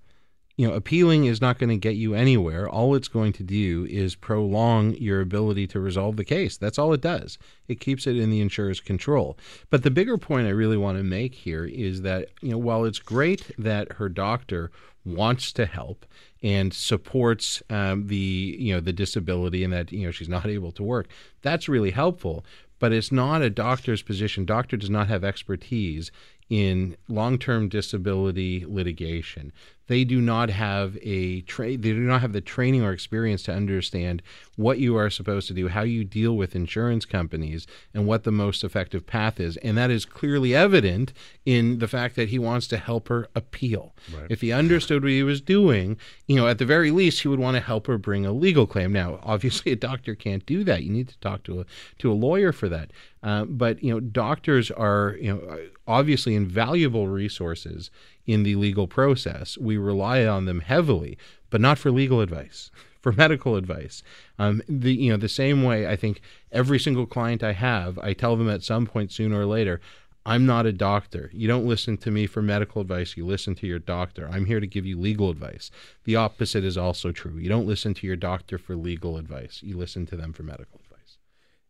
You 0.63 0.69
know, 0.69 0.75
appealing 0.75 1.25
is 1.25 1.41
not 1.41 1.59
going 1.59 1.71
to 1.71 1.77
get 1.77 1.97
you 1.97 2.15
anywhere. 2.15 2.69
All 2.69 2.95
it's 2.95 3.09
going 3.09 3.33
to 3.33 3.43
do 3.43 3.85
is 3.91 4.15
prolong 4.15 4.95
your 4.95 5.21
ability 5.21 5.67
to 5.67 5.81
resolve 5.81 6.17
the 6.17 6.25
case. 6.25 6.57
That's 6.57 6.79
all 6.79 6.93
it 6.93 7.01
does. 7.01 7.37
It 7.67 7.81
keeps 7.81 8.07
it 8.07 8.17
in 8.17 8.31
the 8.31 8.41
insurer's 8.41 8.79
control. 8.79 9.37
But 9.71 9.83
the 9.83 9.91
bigger 9.91 10.17
point 10.17 10.47
I 10.47 10.51
really 10.51 10.77
want 10.77 10.99
to 10.99 11.03
make 11.03 11.35
here 11.35 11.65
is 11.65 12.03
that, 12.03 12.29
you 12.43 12.53
know, 12.53 12.59
while 12.59 12.85
it's 12.85 13.01
great 13.01 13.51
that 13.59 13.95
her 13.95 14.09
doctor 14.09 14.71
wants 15.05 15.51
to 15.55 15.67
help 15.67 16.07
and 16.45 16.73
supports 16.73 17.61
um, 17.69 18.07
the 18.07 18.57
you 18.57 18.73
know 18.73 18.79
the 18.79 18.93
disability 18.93 19.65
and 19.65 19.73
that 19.73 19.91
you 19.91 20.07
know 20.07 20.13
she's 20.13 20.29
not 20.29 20.47
able 20.47 20.71
to 20.71 20.85
work. 20.85 21.09
That's 21.41 21.69
really 21.69 21.91
helpful, 21.91 22.45
but 22.79 22.93
it's 22.93 23.11
not 23.11 23.43
a 23.43 23.51
doctor's 23.51 24.03
position. 24.03 24.45
Doctor 24.45 24.77
does 24.77 24.91
not 24.91 25.09
have 25.09 25.25
expertise 25.25 26.13
in 26.49 26.97
long-term 27.09 27.69
disability 27.69 28.65
litigation 28.69 29.53
they 29.87 30.05
do 30.05 30.21
not 30.21 30.51
have 30.51 30.97
a 31.03 31.43
tra- 31.43 31.77
they 31.77 31.93
do 31.93 32.01
not 32.01 32.21
have 32.21 32.33
the 32.33 32.41
training 32.41 32.83
or 32.83 32.93
experience 32.93 33.43
to 33.45 33.53
understand 33.53 34.23
what 34.57 34.79
you 34.79 34.97
are 34.97 35.11
supposed 35.11 35.49
to 35.49 35.55
do, 35.55 35.69
how 35.69 35.83
you 35.83 36.05
deal 36.05 36.37
with 36.37 36.55
insurance 36.55 37.05
companies, 37.05 37.67
and 37.95 38.07
what 38.07 38.25
the 38.25 38.33
most 38.33 38.63
effective 38.63 39.07
path 39.07 39.41
is. 39.41 39.57
And 39.59 39.77
that 39.77 39.91
is 39.91 40.05
clearly 40.05 40.55
evident 40.55 41.13
in 41.45 41.79
the 41.79 41.89
fact 41.89 42.17
that 42.17 42.29
he 42.29 42.39
wants 42.39 42.67
to 42.69 42.77
help 42.77 43.09
her 43.09 43.29
appeal. 43.35 43.95
Right. 44.15 44.27
If 44.31 44.41
he 44.41 44.53
understood 44.53 45.03
what 45.03 45.11
he 45.11 45.23
was 45.23 45.41
doing, 45.41 45.97
you 46.27 46.37
know, 46.37 46.47
at 46.47 46.59
the 46.59 46.67
very 46.67 46.91
least, 46.91 47.23
he 47.23 47.29
would 47.29 47.41
want 47.41 47.57
to 47.57 47.61
help 47.61 47.87
her 47.87 47.99
bring 47.99 48.25
a 48.25 48.33
legal 48.33 48.67
claim. 48.67 48.93
Now, 48.93 49.19
obviously, 49.23 49.73
a 49.73 49.77
doctor 49.77 50.15
can't 50.15 50.45
do 50.47 50.65
that. 50.65 50.85
You 50.85 50.91
need 50.91 51.09
to 51.09 51.19
talk 51.19 51.43
to 51.45 51.61
a 51.61 51.67
to 51.99 52.11
a 52.11 52.15
lawyer 52.15 52.53
for 52.53 52.69
that. 52.69 52.91
Uh, 53.23 53.45
but 53.45 53.83
you 53.83 53.93
know, 53.93 54.01
doctors 54.01 54.71
are 54.71 55.17
you 55.21 55.33
know 55.33 55.59
obviously 55.87 56.35
invaluable 56.35 57.09
resources 57.09 57.91
in 58.27 58.43
the 58.43 58.57
legal 58.57 58.87
process. 58.87 59.59
We 59.59 59.77
rely 59.77 60.27
on 60.27 60.45
them 60.45 60.61
heavily, 60.61 61.19
but 61.51 61.61
not 61.61 61.79
for 61.79 61.91
legal 61.91 62.21
advice. 62.21 62.71
For 63.03 63.11
medical 63.11 63.57
advice, 63.57 64.05
um, 64.39 64.63
the 64.69 64.95
you 64.95 65.11
know 65.11 65.17
the 65.17 65.29
same 65.29 65.65
way 65.65 65.89
I 65.89 65.97
think 65.97 66.21
every 66.53 66.79
single 66.79 67.05
client 67.05 67.43
I 67.43 67.51
have, 67.51 67.99
I 67.99 68.13
tell 68.13 68.37
them 68.37 68.49
at 68.49 68.63
some 68.63 68.87
point 68.87 69.11
sooner 69.11 69.41
or 69.41 69.45
later, 69.45 69.81
I'm 70.25 70.47
not 70.47 70.67
a 70.67 70.73
doctor. 70.73 71.29
You 71.33 71.49
don't 71.49 71.67
listen 71.67 71.97
to 71.97 72.13
me 72.13 72.29
for 72.29 72.43
medical 72.43 72.81
advice. 72.81 73.17
You 73.17 73.27
listen 73.27 73.57
to 73.57 73.67
your 73.67 73.81
doctor. 73.81 74.29
I'm 74.31 74.45
here 74.45 74.61
to 74.61 74.69
give 74.69 74.87
you 74.87 74.97
legal 75.01 75.31
advice. 75.31 75.73
The 76.05 76.15
opposite 76.15 76.63
is 76.63 76.79
also 76.79 77.11
true. 77.11 77.39
You 77.39 77.49
don't 77.49 77.67
listen 77.67 77.93
to 77.95 78.07
your 78.07 78.15
doctor 78.15 78.57
for 78.57 78.77
legal 78.77 79.17
advice. 79.17 79.61
You 79.65 79.77
listen 79.77 80.07
to 80.07 80.17
them 80.17 80.33
for 80.33 80.45
medical 80.45 80.81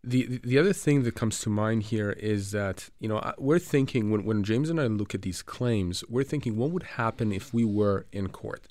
the 0.04 0.40
the 0.42 0.58
other 0.58 0.72
thing 0.72 1.04
that 1.04 1.14
comes 1.14 1.38
to 1.40 1.50
mind 1.50 1.84
here 1.84 2.10
is 2.10 2.50
that 2.50 2.90
you 2.98 3.08
know 3.08 3.32
we're 3.38 3.60
thinking 3.60 4.10
when, 4.10 4.24
when 4.24 4.42
James 4.42 4.68
and 4.68 4.80
I 4.80 4.86
look 4.86 5.14
at 5.14 5.22
these 5.22 5.42
claims, 5.42 6.02
we're 6.08 6.24
thinking 6.24 6.56
what 6.56 6.70
would 6.70 6.82
happen 6.82 7.32
if 7.32 7.54
we 7.54 7.64
were 7.64 8.06
in 8.12 8.28
court. 8.28 8.66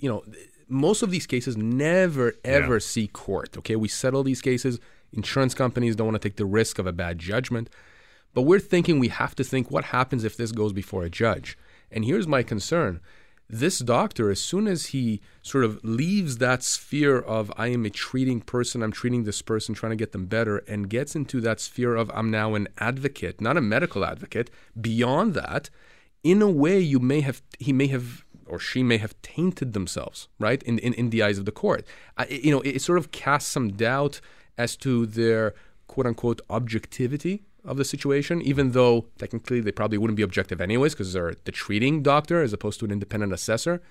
you 0.00 0.08
know, 0.08 0.22
most 0.68 1.02
of 1.02 1.10
these 1.10 1.26
cases 1.26 1.56
never 1.56 2.34
ever 2.44 2.74
yeah. 2.74 2.80
see 2.80 3.08
court. 3.08 3.56
Okay, 3.58 3.74
we 3.76 3.88
settle 3.88 4.22
these 4.22 4.40
cases. 4.40 4.78
Insurance 5.12 5.54
companies 5.54 5.96
don't 5.96 6.08
want 6.08 6.20
to 6.20 6.28
take 6.28 6.36
the 6.36 6.44
risk 6.44 6.78
of 6.78 6.86
a 6.86 6.92
bad 6.92 7.18
judgment, 7.18 7.68
but 8.32 8.42
we're 8.42 8.60
thinking 8.60 8.98
we 8.98 9.08
have 9.08 9.34
to 9.36 9.44
think 9.44 9.70
what 9.70 9.86
happens 9.86 10.24
if 10.24 10.36
this 10.36 10.52
goes 10.52 10.72
before 10.72 11.04
a 11.04 11.10
judge. 11.10 11.58
And 11.90 12.04
here's 12.04 12.28
my 12.28 12.44
concern: 12.44 13.00
this 13.48 13.78
doctor, 13.78 14.30
as 14.30 14.40
soon 14.40 14.66
as 14.66 14.86
he 14.86 15.20
sort 15.42 15.64
of 15.64 15.82
leaves 15.84 16.38
that 16.38 16.62
sphere 16.62 17.18
of 17.18 17.52
I 17.56 17.68
am 17.68 17.84
a 17.84 17.90
treating 17.90 18.40
person, 18.40 18.82
I'm 18.82 18.92
treating 18.92 19.24
this 19.24 19.40
person, 19.40 19.74
trying 19.74 19.90
to 19.90 19.96
get 19.96 20.12
them 20.12 20.26
better, 20.26 20.58
and 20.58 20.90
gets 20.90 21.14
into 21.14 21.40
that 21.42 21.60
sphere 21.60 21.94
of 21.94 22.10
I'm 22.12 22.30
now 22.30 22.54
an 22.54 22.68
advocate, 22.78 23.40
not 23.40 23.56
a 23.56 23.60
medical 23.60 24.04
advocate, 24.04 24.50
beyond 24.80 25.34
that, 25.34 25.70
in 26.24 26.42
a 26.42 26.50
way 26.50 26.80
you 26.80 26.98
may 26.98 27.20
have 27.20 27.40
he 27.58 27.72
may 27.72 27.86
have 27.86 28.24
or 28.46 28.58
she 28.58 28.82
may 28.82 28.98
have 28.98 29.20
tainted 29.22 29.72
themselves, 29.72 30.28
right, 30.38 30.62
in, 30.62 30.78
in, 30.78 30.94
in 30.94 31.10
the 31.10 31.22
eyes 31.22 31.36
of 31.38 31.44
the 31.44 31.52
court. 31.52 31.84
I, 32.16 32.26
you 32.26 32.52
know, 32.52 32.60
it, 32.60 32.76
it 32.76 32.82
sort 32.82 32.98
of 32.98 33.10
casts 33.10 33.50
some 33.50 33.72
doubt 33.72 34.20
as 34.56 34.76
to 34.78 35.06
their 35.06 35.54
quote 35.86 36.06
unquote 36.06 36.40
objectivity 36.50 37.44
of 37.66 37.76
the 37.76 37.84
situation, 37.84 38.40
even 38.40 38.72
though 38.72 39.06
technically 39.18 39.60
they 39.60 39.72
probably 39.72 39.98
wouldn't 39.98 40.16
be 40.16 40.22
objective 40.22 40.60
anyways 40.60 40.94
because 40.94 41.12
they're 41.12 41.34
the 41.44 41.52
treating 41.52 42.02
doctor 42.02 42.42
as 42.42 42.52
opposed 42.52 42.78
to 42.80 42.86
an 42.86 42.92
independent 42.92 43.32
assessor. 43.32 43.82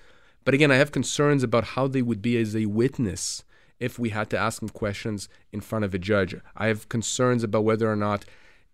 But 0.44 0.54
again, 0.54 0.70
I 0.70 0.76
have 0.76 0.92
concerns 0.92 1.42
about 1.42 1.64
how 1.64 1.86
they 1.86 2.02
would 2.02 2.22
be 2.22 2.36
as 2.38 2.56
a 2.56 2.66
witness 2.66 3.44
if 3.78 3.98
we 3.98 4.10
had 4.10 4.30
to 4.30 4.38
ask 4.38 4.60
them 4.60 4.70
questions 4.70 5.28
in 5.52 5.60
front 5.60 5.84
of 5.84 5.92
a 5.92 5.98
judge. 5.98 6.34
I 6.56 6.68
have 6.68 6.88
concerns 6.88 7.44
about 7.44 7.64
whether 7.64 7.90
or 7.90 7.96
not 7.96 8.24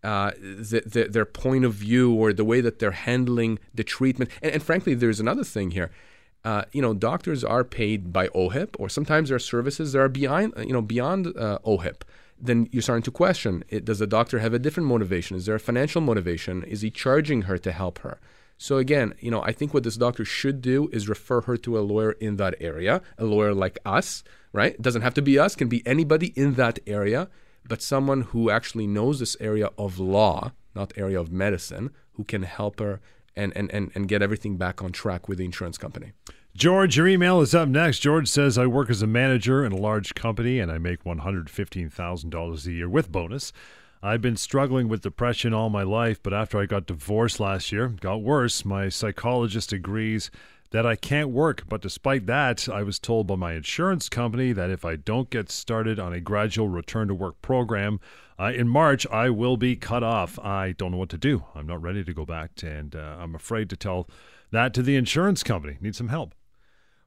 uh, 0.04 0.32
the, 0.40 0.82
the, 0.84 1.04
their 1.04 1.24
point 1.24 1.64
of 1.64 1.74
view 1.74 2.12
or 2.12 2.32
the 2.32 2.44
way 2.44 2.60
that 2.60 2.78
they're 2.78 2.90
handling 2.92 3.58
the 3.74 3.84
treatment. 3.84 4.30
And, 4.42 4.52
and 4.52 4.62
frankly, 4.62 4.94
there's 4.94 5.20
another 5.20 5.44
thing 5.44 5.72
here. 5.72 5.90
Uh, 6.44 6.64
you 6.72 6.82
know, 6.82 6.92
doctors 6.92 7.44
are 7.44 7.62
paid 7.62 8.12
by 8.12 8.26
OHIP, 8.28 8.74
or 8.78 8.88
sometimes 8.88 9.28
there 9.28 9.36
are 9.36 9.40
services 9.40 9.92
that 9.92 10.00
are 10.00 10.08
beyond, 10.08 10.54
you 10.58 10.72
know, 10.72 10.82
beyond 10.82 11.28
uh, 11.36 11.58
OHIP 11.64 12.02
then 12.42 12.68
you're 12.72 12.82
starting 12.82 13.04
to 13.04 13.10
question 13.10 13.64
it, 13.68 13.84
does 13.84 14.00
the 14.00 14.06
doctor 14.06 14.40
have 14.40 14.52
a 14.52 14.58
different 14.58 14.88
motivation? 14.88 15.36
Is 15.36 15.46
there 15.46 15.54
a 15.54 15.60
financial 15.60 16.00
motivation? 16.00 16.64
Is 16.64 16.82
he 16.82 16.90
charging 16.90 17.42
her 17.42 17.56
to 17.58 17.70
help 17.70 18.00
her? 18.00 18.18
So 18.58 18.76
again, 18.76 19.14
you 19.20 19.30
know, 19.30 19.42
I 19.42 19.52
think 19.52 19.72
what 19.72 19.84
this 19.84 19.96
doctor 19.96 20.24
should 20.24 20.60
do 20.60 20.88
is 20.92 21.08
refer 21.08 21.40
her 21.42 21.56
to 21.58 21.78
a 21.78 21.80
lawyer 21.80 22.12
in 22.12 22.36
that 22.36 22.54
area, 22.60 23.00
a 23.18 23.24
lawyer 23.24 23.54
like 23.54 23.78
us, 23.84 24.22
right? 24.52 24.74
It 24.74 24.82
doesn't 24.82 25.02
have 25.02 25.14
to 25.14 25.22
be 25.22 25.38
us, 25.38 25.56
can 25.56 25.68
be 25.68 25.86
anybody 25.86 26.28
in 26.36 26.54
that 26.54 26.78
area, 26.86 27.28
but 27.66 27.80
someone 27.80 28.22
who 28.22 28.50
actually 28.50 28.86
knows 28.86 29.18
this 29.18 29.36
area 29.40 29.70
of 29.78 29.98
law, 29.98 30.52
not 30.74 30.92
area 30.96 31.20
of 31.20 31.32
medicine, 31.32 31.90
who 32.12 32.24
can 32.24 32.42
help 32.42 32.80
her 32.80 33.00
and, 33.34 33.52
and, 33.56 33.70
and, 33.72 33.90
and 33.94 34.08
get 34.08 34.22
everything 34.22 34.56
back 34.56 34.82
on 34.82 34.92
track 34.92 35.28
with 35.28 35.38
the 35.38 35.44
insurance 35.44 35.78
company. 35.78 36.12
George, 36.54 36.98
your 36.98 37.08
email 37.08 37.40
is 37.40 37.54
up 37.54 37.66
next. 37.66 38.00
George 38.00 38.28
says, 38.28 38.58
I 38.58 38.66
work 38.66 38.90
as 38.90 39.00
a 39.00 39.06
manager 39.06 39.64
in 39.64 39.72
a 39.72 39.76
large 39.76 40.14
company 40.14 40.60
and 40.60 40.70
I 40.70 40.76
make 40.76 41.02
$115,000 41.02 42.66
a 42.66 42.72
year 42.72 42.88
with 42.90 43.10
bonus. 43.10 43.54
I've 44.02 44.20
been 44.20 44.36
struggling 44.36 44.86
with 44.86 45.00
depression 45.00 45.54
all 45.54 45.70
my 45.70 45.82
life, 45.82 46.22
but 46.22 46.34
after 46.34 46.60
I 46.60 46.66
got 46.66 46.86
divorced 46.86 47.40
last 47.40 47.72
year, 47.72 47.88
got 47.88 48.20
worse. 48.20 48.66
My 48.66 48.90
psychologist 48.90 49.72
agrees 49.72 50.30
that 50.72 50.84
I 50.84 50.94
can't 50.94 51.30
work, 51.30 51.64
but 51.70 51.80
despite 51.80 52.26
that, 52.26 52.68
I 52.68 52.82
was 52.82 52.98
told 52.98 53.26
by 53.26 53.36
my 53.36 53.54
insurance 53.54 54.10
company 54.10 54.52
that 54.52 54.70
if 54.70 54.84
I 54.84 54.96
don't 54.96 55.30
get 55.30 55.50
started 55.50 55.98
on 55.98 56.12
a 56.12 56.20
gradual 56.20 56.68
return 56.68 57.08
to 57.08 57.14
work 57.14 57.40
program 57.40 57.98
uh, 58.38 58.52
in 58.54 58.68
March, 58.68 59.06
I 59.06 59.30
will 59.30 59.56
be 59.56 59.74
cut 59.74 60.02
off. 60.02 60.38
I 60.38 60.72
don't 60.72 60.90
know 60.90 60.98
what 60.98 61.10
to 61.10 61.18
do. 61.18 61.44
I'm 61.54 61.66
not 61.66 61.80
ready 61.80 62.04
to 62.04 62.12
go 62.12 62.26
back, 62.26 62.56
to, 62.56 62.70
and 62.70 62.94
uh, 62.94 63.16
I'm 63.18 63.34
afraid 63.34 63.70
to 63.70 63.76
tell 63.76 64.06
that 64.50 64.74
to 64.74 64.82
the 64.82 64.96
insurance 64.96 65.42
company. 65.42 65.78
Need 65.80 65.96
some 65.96 66.08
help. 66.08 66.34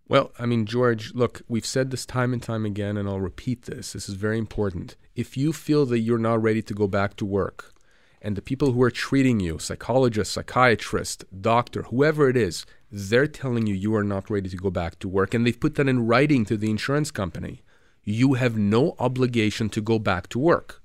Well, 0.07 0.31
I 0.37 0.45
mean, 0.45 0.65
George, 0.65 1.13
look, 1.15 1.41
we've 1.47 1.65
said 1.65 1.89
this 1.89 2.05
time 2.05 2.31
and 2.31 2.41
time 2.41 2.65
again, 2.65 2.95
and 2.95 3.09
I'll 3.09 3.19
repeat 3.19 3.63
this. 3.63 3.93
This 3.93 4.07
is 4.07 4.15
very 4.15 4.37
important. 4.37 4.95
If 5.15 5.35
you 5.35 5.51
feel 5.51 5.85
that 5.87 5.99
you're 5.99 6.19
not 6.19 6.41
ready 6.41 6.61
to 6.61 6.73
go 6.73 6.87
back 6.87 7.15
to 7.17 7.25
work, 7.25 7.73
and 8.21 8.35
the 8.35 8.41
people 8.41 8.71
who 8.71 8.81
are 8.83 8.91
treating 8.91 9.39
you, 9.39 9.57
psychologist, 9.59 10.31
psychiatrist, 10.31 11.25
doctor, 11.41 11.83
whoever 11.83 12.29
it 12.29 12.37
is, 12.37 12.65
they're 12.91 13.27
telling 13.27 13.65
you 13.67 13.73
you 13.73 13.95
are 13.95 14.03
not 14.03 14.29
ready 14.29 14.49
to 14.49 14.57
go 14.57 14.69
back 14.69 14.99
to 14.99 15.09
work, 15.09 15.33
and 15.33 15.45
they've 15.45 15.59
put 15.59 15.75
that 15.75 15.87
in 15.87 16.05
writing 16.05 16.45
to 16.45 16.57
the 16.57 16.69
insurance 16.69 17.09
company, 17.09 17.61
you 18.03 18.33
have 18.35 18.57
no 18.57 18.95
obligation 18.99 19.69
to 19.69 19.81
go 19.81 19.97
back 19.97 20.29
to 20.29 20.39
work. 20.39 20.81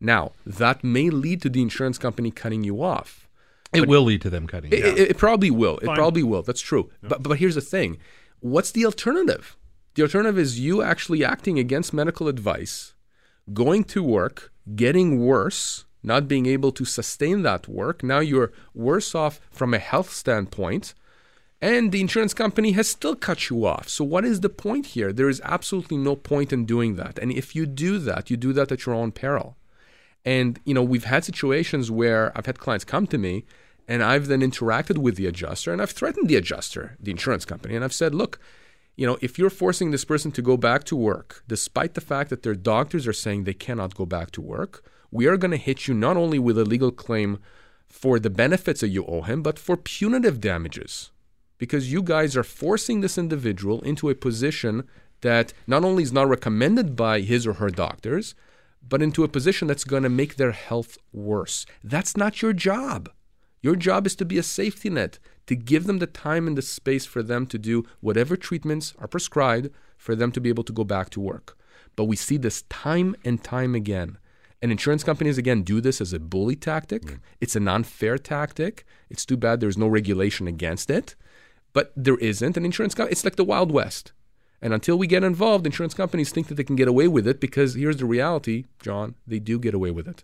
Now, 0.00 0.32
that 0.46 0.84
may 0.84 1.10
lead 1.10 1.42
to 1.42 1.48
the 1.48 1.62
insurance 1.62 1.98
company 1.98 2.30
cutting 2.30 2.62
you 2.64 2.82
off. 2.82 3.28
It 3.72 3.88
will 3.88 4.02
lead 4.02 4.20
to 4.22 4.30
them 4.30 4.46
cutting. 4.46 4.72
It, 4.72 4.78
you. 4.80 4.84
it, 4.84 5.10
it 5.10 5.18
probably 5.18 5.50
will. 5.50 5.78
It 5.78 5.86
probably 5.94 6.22
will. 6.22 6.42
That's 6.42 6.60
true. 6.60 6.90
But 7.02 7.22
but 7.22 7.38
here's 7.38 7.54
the 7.54 7.60
thing. 7.60 7.98
What's 8.42 8.72
the 8.72 8.84
alternative? 8.84 9.56
The 9.94 10.02
alternative 10.02 10.36
is 10.36 10.58
you 10.58 10.82
actually 10.82 11.24
acting 11.24 11.60
against 11.60 11.92
medical 11.92 12.26
advice, 12.26 12.94
going 13.52 13.84
to 13.84 14.02
work, 14.02 14.52
getting 14.74 15.24
worse, 15.24 15.84
not 16.02 16.26
being 16.26 16.46
able 16.46 16.72
to 16.72 16.84
sustain 16.84 17.42
that 17.42 17.68
work. 17.68 18.02
Now 18.02 18.18
you're 18.18 18.52
worse 18.74 19.14
off 19.14 19.38
from 19.52 19.72
a 19.72 19.78
health 19.78 20.12
standpoint, 20.12 20.92
and 21.60 21.92
the 21.92 22.00
insurance 22.00 22.34
company 22.34 22.72
has 22.72 22.88
still 22.88 23.14
cut 23.14 23.48
you 23.48 23.64
off. 23.64 23.88
So 23.88 24.02
what 24.02 24.24
is 24.24 24.40
the 24.40 24.48
point 24.48 24.86
here? 24.86 25.12
There 25.12 25.28
is 25.28 25.40
absolutely 25.44 25.98
no 25.98 26.16
point 26.16 26.52
in 26.52 26.66
doing 26.66 26.96
that. 26.96 27.20
And 27.20 27.30
if 27.30 27.54
you 27.54 27.64
do 27.64 27.98
that, 27.98 28.28
you 28.28 28.36
do 28.36 28.52
that 28.54 28.72
at 28.72 28.86
your 28.86 28.96
own 28.96 29.12
peril. 29.12 29.56
And 30.24 30.58
you 30.64 30.74
know, 30.74 30.82
we've 30.82 31.04
had 31.04 31.24
situations 31.24 31.92
where 31.92 32.36
I've 32.36 32.46
had 32.46 32.58
clients 32.58 32.84
come 32.84 33.06
to 33.06 33.18
me 33.18 33.44
and 33.88 34.02
I've 34.02 34.26
then 34.26 34.40
interacted 34.40 34.98
with 34.98 35.16
the 35.16 35.26
adjuster 35.26 35.72
and 35.72 35.82
I've 35.82 35.90
threatened 35.90 36.28
the 36.28 36.36
adjuster, 36.36 36.96
the 37.00 37.10
insurance 37.10 37.44
company, 37.44 37.74
and 37.74 37.84
I've 37.84 37.92
said, 37.92 38.14
look, 38.14 38.38
you 38.96 39.06
know, 39.06 39.18
if 39.20 39.38
you're 39.38 39.50
forcing 39.50 39.90
this 39.90 40.04
person 40.04 40.32
to 40.32 40.42
go 40.42 40.56
back 40.56 40.84
to 40.84 40.96
work, 40.96 41.42
despite 41.48 41.94
the 41.94 42.00
fact 42.00 42.30
that 42.30 42.42
their 42.42 42.54
doctors 42.54 43.06
are 43.06 43.12
saying 43.12 43.44
they 43.44 43.54
cannot 43.54 43.94
go 43.94 44.04
back 44.04 44.30
to 44.32 44.40
work, 44.40 44.84
we 45.10 45.26
are 45.26 45.36
going 45.36 45.50
to 45.50 45.56
hit 45.56 45.88
you 45.88 45.94
not 45.94 46.16
only 46.16 46.38
with 46.38 46.58
a 46.58 46.64
legal 46.64 46.90
claim 46.90 47.38
for 47.88 48.18
the 48.18 48.30
benefits 48.30 48.80
that 48.80 48.88
you 48.88 49.04
owe 49.06 49.22
him, 49.22 49.42
but 49.42 49.58
for 49.58 49.76
punitive 49.76 50.40
damages. 50.40 51.10
Because 51.58 51.92
you 51.92 52.02
guys 52.02 52.36
are 52.36 52.42
forcing 52.42 53.00
this 53.00 53.16
individual 53.16 53.80
into 53.82 54.10
a 54.10 54.14
position 54.14 54.84
that 55.20 55.52
not 55.66 55.84
only 55.84 56.02
is 56.02 56.12
not 56.12 56.28
recommended 56.28 56.96
by 56.96 57.20
his 57.20 57.46
or 57.46 57.54
her 57.54 57.70
doctors, 57.70 58.34
but 58.86 59.02
into 59.02 59.24
a 59.24 59.28
position 59.28 59.68
that's 59.68 59.84
going 59.84 60.02
to 60.02 60.08
make 60.08 60.36
their 60.36 60.52
health 60.52 60.98
worse. 61.12 61.64
That's 61.84 62.16
not 62.16 62.42
your 62.42 62.52
job. 62.52 63.10
Your 63.62 63.76
job 63.76 64.06
is 64.06 64.16
to 64.16 64.24
be 64.24 64.38
a 64.38 64.42
safety 64.42 64.90
net, 64.90 65.18
to 65.46 65.54
give 65.54 65.84
them 65.84 65.98
the 65.98 66.06
time 66.06 66.46
and 66.46 66.58
the 66.58 66.62
space 66.62 67.06
for 67.06 67.22
them 67.22 67.46
to 67.46 67.58
do 67.58 67.84
whatever 68.00 68.36
treatments 68.36 68.92
are 68.98 69.06
prescribed 69.06 69.70
for 69.96 70.16
them 70.16 70.32
to 70.32 70.40
be 70.40 70.48
able 70.48 70.64
to 70.64 70.72
go 70.72 70.82
back 70.82 71.10
to 71.10 71.20
work. 71.20 71.56
But 71.94 72.04
we 72.04 72.16
see 72.16 72.36
this 72.36 72.62
time 72.62 73.14
and 73.24 73.42
time 73.42 73.74
again. 73.74 74.18
And 74.60 74.70
insurance 74.70 75.04
companies, 75.04 75.38
again, 75.38 75.62
do 75.62 75.80
this 75.80 76.00
as 76.00 76.12
a 76.12 76.18
bully 76.18 76.56
tactic. 76.56 77.02
Mm. 77.02 77.20
It's 77.40 77.56
an 77.56 77.68
unfair 77.68 78.18
tactic. 78.18 78.84
It's 79.10 79.24
too 79.24 79.36
bad 79.36 79.60
there's 79.60 79.78
no 79.78 79.88
regulation 79.88 80.46
against 80.46 80.90
it. 80.90 81.14
But 81.72 81.92
there 81.96 82.18
isn't. 82.18 82.56
And 82.56 82.66
insurance 82.66 82.94
companies, 82.94 83.18
it's 83.18 83.24
like 83.24 83.36
the 83.36 83.44
Wild 83.44 83.70
West. 83.70 84.12
And 84.60 84.72
until 84.72 84.96
we 84.96 85.08
get 85.08 85.24
involved, 85.24 85.66
insurance 85.66 85.94
companies 85.94 86.30
think 86.30 86.46
that 86.46 86.54
they 86.54 86.64
can 86.64 86.76
get 86.76 86.86
away 86.86 87.08
with 87.08 87.26
it 87.26 87.40
because 87.40 87.74
here's 87.74 87.96
the 87.96 88.06
reality, 88.06 88.64
John, 88.80 89.16
they 89.26 89.40
do 89.40 89.58
get 89.58 89.74
away 89.74 89.90
with 89.90 90.06
it. 90.06 90.22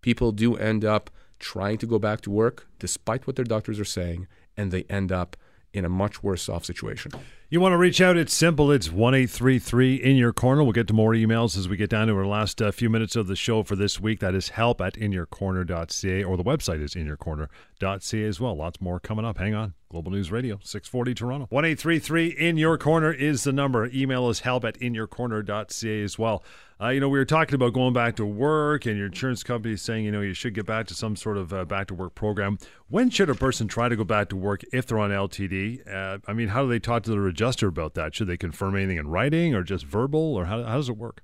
People 0.00 0.32
do 0.32 0.56
end 0.56 0.84
up 0.84 1.10
trying 1.38 1.78
to 1.78 1.86
go 1.86 1.98
back 1.98 2.20
to 2.22 2.30
work 2.30 2.68
despite 2.78 3.26
what 3.26 3.36
their 3.36 3.44
doctors 3.44 3.78
are 3.78 3.84
saying, 3.84 4.26
and 4.56 4.70
they 4.70 4.84
end 4.84 5.12
up 5.12 5.36
in 5.72 5.84
a 5.84 5.88
much 5.88 6.22
worse 6.22 6.48
off 6.48 6.64
situation. 6.64 7.12
You 7.48 7.60
want 7.60 7.74
to 7.74 7.76
reach 7.76 8.00
out? 8.00 8.16
It's 8.16 8.34
simple. 8.34 8.72
It's 8.72 8.90
one 8.90 9.14
eight 9.14 9.30
three 9.30 9.60
three 9.60 9.94
in 9.94 10.16
your 10.16 10.32
corner. 10.32 10.64
We'll 10.64 10.72
get 10.72 10.88
to 10.88 10.92
more 10.92 11.12
emails 11.12 11.56
as 11.56 11.68
we 11.68 11.76
get 11.76 11.88
down 11.88 12.08
to 12.08 12.16
our 12.16 12.26
last 12.26 12.60
uh, 12.60 12.72
few 12.72 12.90
minutes 12.90 13.14
of 13.14 13.28
the 13.28 13.36
show 13.36 13.62
for 13.62 13.76
this 13.76 14.00
week. 14.00 14.18
That 14.18 14.34
is 14.34 14.48
help 14.48 14.80
at 14.80 14.94
inyourcorner.ca 14.94 16.24
or 16.24 16.36
the 16.36 16.42
website 16.42 16.82
is 16.82 16.94
inyourcorner.ca 16.94 18.24
as 18.24 18.40
well. 18.40 18.56
Lots 18.56 18.80
more 18.80 18.98
coming 18.98 19.24
up. 19.24 19.38
Hang 19.38 19.54
on. 19.54 19.74
Global 19.88 20.10
News 20.10 20.32
Radio, 20.32 20.58
640 20.64 21.14
Toronto. 21.14 21.46
1833 21.50 22.28
in 22.30 22.56
your 22.56 22.76
corner 22.76 23.12
is 23.12 23.44
the 23.44 23.52
number. 23.52 23.86
Email 23.94 24.28
is 24.28 24.40
help 24.40 24.64
at 24.64 24.76
inyourcorner.ca 24.80 26.02
as 26.02 26.18
well. 26.18 26.42
Uh, 26.78 26.88
you 26.88 27.00
know, 27.00 27.08
we 27.08 27.18
were 27.18 27.24
talking 27.24 27.54
about 27.54 27.72
going 27.72 27.94
back 27.94 28.16
to 28.16 28.26
work, 28.26 28.84
and 28.84 28.98
your 28.98 29.06
insurance 29.06 29.42
company 29.42 29.76
saying, 29.76 30.04
you 30.04 30.12
know, 30.12 30.20
you 30.20 30.34
should 30.34 30.52
get 30.52 30.66
back 30.66 30.86
to 30.88 30.94
some 30.94 31.16
sort 31.16 31.38
of 31.38 31.52
uh, 31.52 31.64
back 31.64 31.86
to 31.86 31.94
work 31.94 32.14
program. 32.14 32.58
When 32.88 33.08
should 33.08 33.30
a 33.30 33.34
person 33.34 33.68
try 33.68 33.88
to 33.88 33.96
go 33.96 34.04
back 34.04 34.28
to 34.30 34.36
work 34.36 34.62
if 34.72 34.86
they're 34.86 34.98
on 34.98 35.10
LTD? 35.10 35.90
Uh, 35.90 36.18
I 36.26 36.34
mean, 36.34 36.48
how 36.48 36.64
do 36.64 36.68
they 36.68 36.78
talk 36.78 37.04
to 37.04 37.10
their 37.10 37.20
adjuster 37.36 37.68
about 37.68 37.92
that? 37.94 38.14
Should 38.14 38.28
they 38.28 38.38
confirm 38.38 38.76
anything 38.76 38.96
in 38.96 39.08
writing 39.08 39.54
or 39.54 39.62
just 39.62 39.84
verbal, 39.84 40.34
or 40.34 40.46
how, 40.46 40.62
how 40.62 40.76
does 40.76 40.88
it 40.88 40.96
work? 40.96 41.22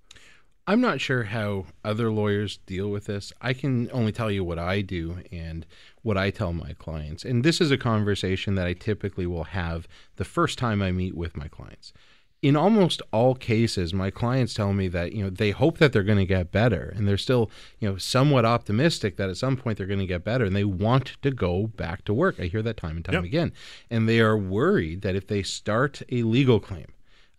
I'm 0.67 0.81
not 0.81 1.01
sure 1.01 1.25
how 1.25 1.67
other 1.83 2.13
lawyers 2.13 2.59
deal 2.59 2.89
with 2.91 3.07
this. 3.07 3.33
I 3.41 3.55
can 3.55 3.91
only 3.93 4.13
tell 4.13 4.31
you 4.31 4.45
what 4.45 4.59
I 4.59 4.83
do 4.83 5.23
and 5.33 5.67
what 6.03 6.19
I 6.19 6.31
tell 6.31 6.53
my 6.53 6.75
clients. 6.75 7.25
And 7.25 7.43
this 7.43 7.61
is 7.61 7.71
a 7.71 7.79
conversation 7.79 8.55
that 8.57 8.67
I 8.67 8.75
typically 8.75 9.27
will 9.27 9.45
have 9.45 9.89
the 10.17 10.25
first 10.25 10.59
time 10.59 10.83
I 10.83 10.93
meet 10.93 11.17
with 11.17 11.37
my 11.37 11.49
clients. 11.49 11.93
In 12.43 12.57
almost 12.57 13.01
all 13.13 13.37
cases, 13.37 13.95
my 13.95 14.11
clients 14.11 14.53
tell 14.53 14.73
me 14.73 14.89
that, 14.89 15.13
you 15.13 15.23
know, 15.23 15.31
they 15.31 15.53
hope 15.53 15.79
that 15.79 15.93
they're 15.93 16.03
going 16.03 16.19
to 16.19 16.27
get 16.27 16.51
better 16.51 16.93
and 16.97 17.07
they're 17.07 17.17
still, 17.17 17.49
you 17.79 17.89
know, 17.89 17.97
somewhat 17.97 18.45
optimistic 18.45 19.17
that 19.17 19.31
at 19.31 19.37
some 19.37 19.57
point 19.57 19.79
they're 19.79 19.87
going 19.87 20.01
to 20.01 20.07
get 20.07 20.25
better 20.25 20.45
and 20.45 20.57
they 20.57 20.65
want 20.65 21.17
to 21.23 21.31
go 21.31 21.69
back 21.69 22.05
to 22.07 22.13
work. 22.13 22.41
I 22.41 22.47
hear 22.47 22.61
that 22.63 22.77
time 22.77 22.97
and 22.97 23.05
time 23.05 23.15
Yep. 23.15 23.25
again. 23.25 23.53
And 23.91 24.09
they 24.09 24.19
are 24.21 24.37
worried 24.37 25.03
that 25.03 25.15
if 25.15 25.29
they 25.29 25.45
start 25.45 26.03
a 26.11 26.25
legal 26.25 26.59
claim 26.59 26.87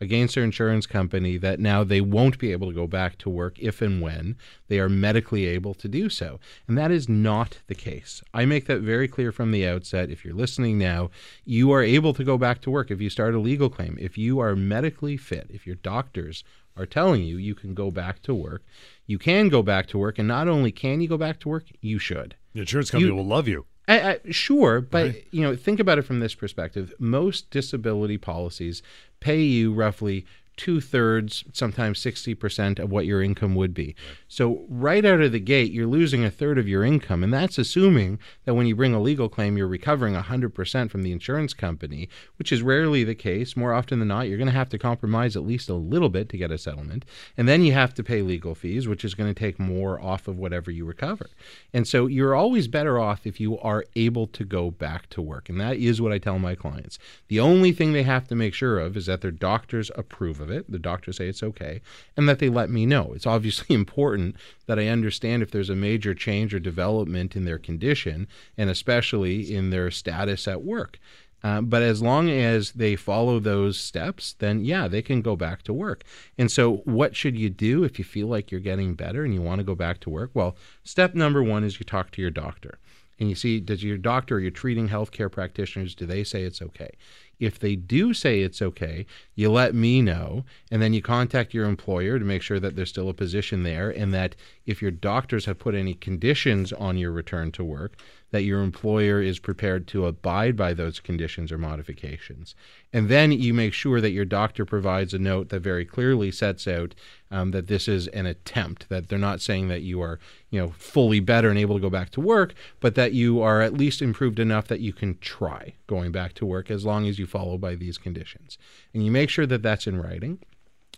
against 0.04 0.36
their 0.36 0.44
insurance 0.44 0.86
company 0.86 1.38
that 1.38 1.60
now 1.60 1.84
they 1.84 2.02
won't 2.02 2.38
be 2.38 2.52
able 2.52 2.68
to 2.68 2.74
go 2.76 2.86
back 2.86 3.18
to 3.20 3.30
work 3.30 3.58
if 3.60 3.82
and 3.82 4.02
when 4.02 4.36
they 4.68 4.80
are 4.80 4.90
medically 4.90 5.46
able 5.46 5.74
to 5.74 5.88
do 5.88 6.10
so. 6.10 6.40
And 6.68 6.78
that 6.78 6.92
is 6.92 7.10
not 7.10 7.60
the 7.68 7.76
case. 7.76 8.22
I 8.34 8.46
make 8.46 8.68
that 8.68 8.82
very 8.82 9.08
clear 9.08 9.32
from 9.32 9.52
the 9.52 9.66
outset. 9.68 10.10
If 10.12 10.24
you're 10.24 10.34
listening 10.36 10.78
now, 10.78 11.10
you 11.46 11.72
are 11.72 11.82
able 11.82 12.14
to 12.14 12.24
go 12.24 12.38
back 12.38 12.62
to 12.62 12.70
work 12.70 12.92
if 12.92 13.02
you 13.02 13.10
start 13.10 13.34
a 13.34 13.40
legal 13.40 13.70
claim. 13.70 13.98
If 14.00 14.18
you 14.18 14.40
are 14.40 14.56
medically 14.56 15.18
fit, 15.18 15.48
if 15.50 15.66
your 15.66 15.78
doctors 15.78 16.44
are 16.76 16.86
telling 16.86 17.24
you 17.24 17.38
you 17.38 17.56
can 17.56 17.74
go 17.74 17.90
back 17.92 18.22
to 18.24 18.34
work, 18.36 18.64
you 19.06 19.18
can 19.18 19.50
go 19.50 19.62
back 19.64 19.88
to 19.88 19.98
work. 19.98 20.20
And 20.20 20.28
not 20.28 20.48
only 20.48 20.72
can 20.72 21.02
you 21.02 21.08
go 21.08 21.18
back 21.18 21.40
to 21.42 21.50
work, 21.50 21.66
you 21.82 22.00
should. 22.00 22.36
The 22.54 22.62
insurance 22.62 22.92
company 22.92 23.10
You- 23.10 23.16
will 23.16 23.26
love 23.26 23.48
you. 23.48 23.66
I, 23.88 24.12
I, 24.12 24.20
sure, 24.32 24.80
but 24.82 25.16
you 25.34 25.42
know, 25.42 25.56
think 25.56 25.80
about 25.80 25.98
it 25.98 26.04
from 26.04 26.20
this 26.20 26.34
perspective. 26.34 26.94
Most 27.00 27.50
disability 27.52 28.18
policies 28.18 28.82
pay 29.20 29.42
you 29.42 29.74
roughly 29.74 30.26
two 30.56 30.80
thirds, 30.82 31.44
sometimes 31.54 32.00
sixty 32.00 32.36
percent 32.36 32.80
of 32.80 32.92
what 32.92 33.06
your 33.06 33.22
income 33.22 33.56
would 33.56 33.74
be. 33.74 33.96
So 34.28 34.66
right 34.70 35.04
out 35.04 35.22
of 35.22 35.32
the 35.32 35.40
gate, 35.40 35.72
you're 35.72 35.88
losing 35.88 36.24
a 36.24 36.32
third 36.32 36.58
of 36.58 36.68
your 36.68 36.84
income, 36.84 37.24
and 37.24 37.34
that's 37.34 37.58
assuming 37.58 38.20
that 38.46 38.54
when 38.54 38.68
you 38.68 38.76
bring 38.76 38.94
a 38.94 39.02
legal 39.02 39.30
claim, 39.30 39.58
you're 39.58 39.68
recovering 39.68 40.16
hundred 40.16 40.54
percent 40.54 40.92
from 40.92 41.04
the 41.04 41.12
insurance 41.12 41.54
company, 41.54 42.08
which 42.38 42.52
is 42.52 42.62
rarely 42.62 43.04
the 43.04 43.16
case. 43.16 43.56
More 43.56 43.74
often 43.74 44.00
than 44.00 44.08
not, 44.08 44.28
you're 44.28 44.38
going 44.38 44.48
to 44.48 44.54
have 44.54 44.70
to 44.70 44.78
compromise 44.78 45.36
at 45.36 45.46
least 45.46 45.70
a 45.70 45.74
little 45.76 46.10
bit 46.10 46.30
to 46.30 46.38
get 46.38 46.52
a 46.52 46.58
settlement, 46.58 47.06
and 47.38 47.48
then 47.48 47.64
you 47.64 47.74
have 47.74 47.94
to 47.96 48.04
pay 48.04 48.22
legal 48.22 48.56
fees, 48.56 48.88
which 48.88 49.04
is 49.04 49.16
going 49.16 49.34
to 49.34 49.40
take 49.40 49.60
more 49.60 50.02
off 50.02 50.28
of 50.28 50.38
whatever 50.38 50.72
you 50.72 50.86
recover. 50.86 51.30
And 51.74 51.88
so 51.88 52.08
you're 52.08 52.36
always 52.36 52.68
better 52.68 53.00
off 53.00 53.26
if 53.26 53.40
you 53.40 53.60
are 53.60 53.86
able 53.96 54.28
to 54.28 54.46
go 54.46 54.72
back 54.72 55.10
to 55.10 55.22
work. 55.22 55.50
And 55.50 55.60
that 55.60 55.78
is 55.78 56.02
what 56.02 56.12
I 56.12 56.18
tell 56.18 56.40
my 56.40 56.56
clients. 56.56 57.00
The 57.28 57.40
only 57.40 57.72
thing 57.72 57.94
they 57.94 58.04
have 58.04 58.28
to 58.28 58.36
make 58.36 58.54
sure 58.54 58.80
of 58.80 58.96
is 58.96 59.08
that 59.08 59.22
their 59.22 59.32
doctors 59.32 59.92
approve 59.96 60.40
of 60.44 60.52
it, 60.52 60.70
the 60.70 60.78
doctors 60.78 61.18
say 61.18 61.28
it's 61.28 61.42
okay, 61.42 61.82
and 62.16 62.30
that 62.30 62.38
they 62.38 62.50
let 62.50 62.70
me 62.70 62.86
know. 62.86 63.14
It's 63.16 63.26
obviously 63.26 63.76
important 63.84 64.36
that 64.68 64.78
I 64.78 64.88
understand 64.90 65.42
if 65.42 65.50
there's 65.50 65.72
a 65.72 65.76
major 65.76 66.14
change 66.14 66.54
or 66.54 66.60
development 66.60 67.36
in 67.36 67.46
their 67.46 67.58
condition, 67.58 68.28
and 68.58 68.70
especially 68.70 69.56
in 69.56 69.72
their 69.72 69.90
status 69.90 70.48
at 70.48 70.64
work. 70.64 71.00
Uh, 71.44 71.60
but 71.60 71.82
as 71.82 72.02
long 72.02 72.30
as 72.30 72.72
they 72.72 72.96
follow 72.96 73.38
those 73.38 73.78
steps, 73.78 74.34
then 74.40 74.64
yeah, 74.64 74.88
they 74.88 75.02
can 75.02 75.22
go 75.22 75.36
back 75.36 75.62
to 75.64 75.74
work. 75.74 76.04
And 76.38 76.50
so, 76.50 76.78
what 76.86 77.18
should 77.18 77.38
you 77.38 77.50
do 77.50 77.84
if 77.84 78.00
you 78.00 78.06
feel 78.06 78.28
like 78.28 78.50
you're 78.50 78.62
getting 78.62 78.96
better 78.96 79.26
and 79.26 79.34
you 79.34 79.42
want 79.42 79.60
to 79.60 79.66
go 79.66 79.76
back 79.76 80.00
to 80.02 80.10
work? 80.10 80.32
Well, 80.34 80.56
step 80.84 81.16
number 81.16 81.44
one 81.44 81.66
is 81.66 81.80
you 81.80 81.86
talk 81.86 82.12
to 82.12 82.22
your 82.22 82.32
doctor. 82.32 82.80
And 83.20 83.30
you 83.30 83.36
see 83.36 83.60
does 83.60 83.84
your 83.84 83.98
doctor 83.98 84.36
or 84.36 84.40
your 84.40 84.52
treating 84.52 84.90
healthcare 84.90 85.32
practitioners 85.32 85.96
do 85.96 86.06
they 86.06 86.24
say 86.24 86.44
it's 86.44 86.62
okay? 86.62 86.92
If 87.40 87.60
they 87.60 87.76
do 87.76 88.14
say 88.14 88.42
it's 88.42 88.62
okay 88.62 89.06
you 89.36 89.52
let 89.52 89.76
me 89.76 90.02
know 90.02 90.46
and 90.72 90.82
then 90.82 90.94
you 90.94 91.02
contact 91.02 91.54
your 91.54 91.66
employer 91.66 92.20
to 92.20 92.26
make 92.26 92.42
sure 92.42 92.60
that 92.60 92.76
there's 92.76 92.90
still 92.90 93.10
a 93.10 93.14
position 93.14 93.64
there 93.64 93.90
and 93.90 94.14
that 94.14 94.36
if 94.66 94.82
your 94.82 94.92
doctors 94.92 95.46
have 95.46 95.60
put 95.60 95.76
any 95.76 95.94
conditions 95.94 96.72
on 96.74 96.98
your 96.98 97.12
return 97.12 97.52
to 97.54 97.64
work 97.64 97.98
that 98.34 98.46
your 98.46 98.64
employer 98.64 99.22
is 99.22 99.38
prepared 99.38 99.88
to 99.88 100.08
abide 100.08 100.58
by 100.58 100.74
those 100.74 101.00
conditions 101.00 101.52
or 101.52 101.58
modifications. 101.60 102.56
And 102.92 103.08
then 103.08 103.32
you 103.32 103.54
make 103.54 103.74
sure 103.74 104.02
that 104.02 104.10
your 104.10 104.26
doctor 104.26 104.66
provides 104.66 105.14
a 105.14 105.20
note 105.20 105.50
that 105.50 105.60
very 105.60 105.86
clearly 105.86 106.32
sets 106.32 106.68
out 106.68 106.96
um, 107.30 107.52
that 107.52 107.68
this 107.68 107.88
is 107.88 108.08
an 108.08 108.26
attempt, 108.26 108.90
that 108.90 109.08
they're 109.08 109.20
not 109.20 109.40
saying 109.40 109.68
that 109.68 109.84
you 109.84 110.02
are, 110.02 110.20
you 110.50 110.60
know, 110.60 110.74
fully 110.76 111.20
better 111.20 111.52
and 111.52 111.60
able 111.60 111.76
to 111.76 111.82
go 111.82 111.92
back 111.92 112.10
to 112.10 112.22
work, 112.22 112.56
but 112.80 112.96
that 112.96 113.14
you 113.14 113.40
are 113.40 113.62
at 113.62 113.78
least 113.78 114.02
improved 114.02 114.40
enough 114.40 114.68
that 114.68 114.80
you 114.80 114.94
can 114.94 115.20
try 115.20 115.76
going 115.86 116.12
back 116.12 116.34
to 116.34 116.46
work 116.46 116.72
as 116.72 116.84
long 116.84 117.08
as 117.08 117.20
you 117.20 117.28
follow 117.28 117.60
by 117.60 117.76
these 117.76 118.00
conditions. 118.00 118.58
And 118.96 119.06
you 119.06 119.12
make 119.12 119.30
sure 119.30 119.46
that 119.46 119.62
that's 119.62 119.86
in 119.86 120.02
writing. 120.02 120.40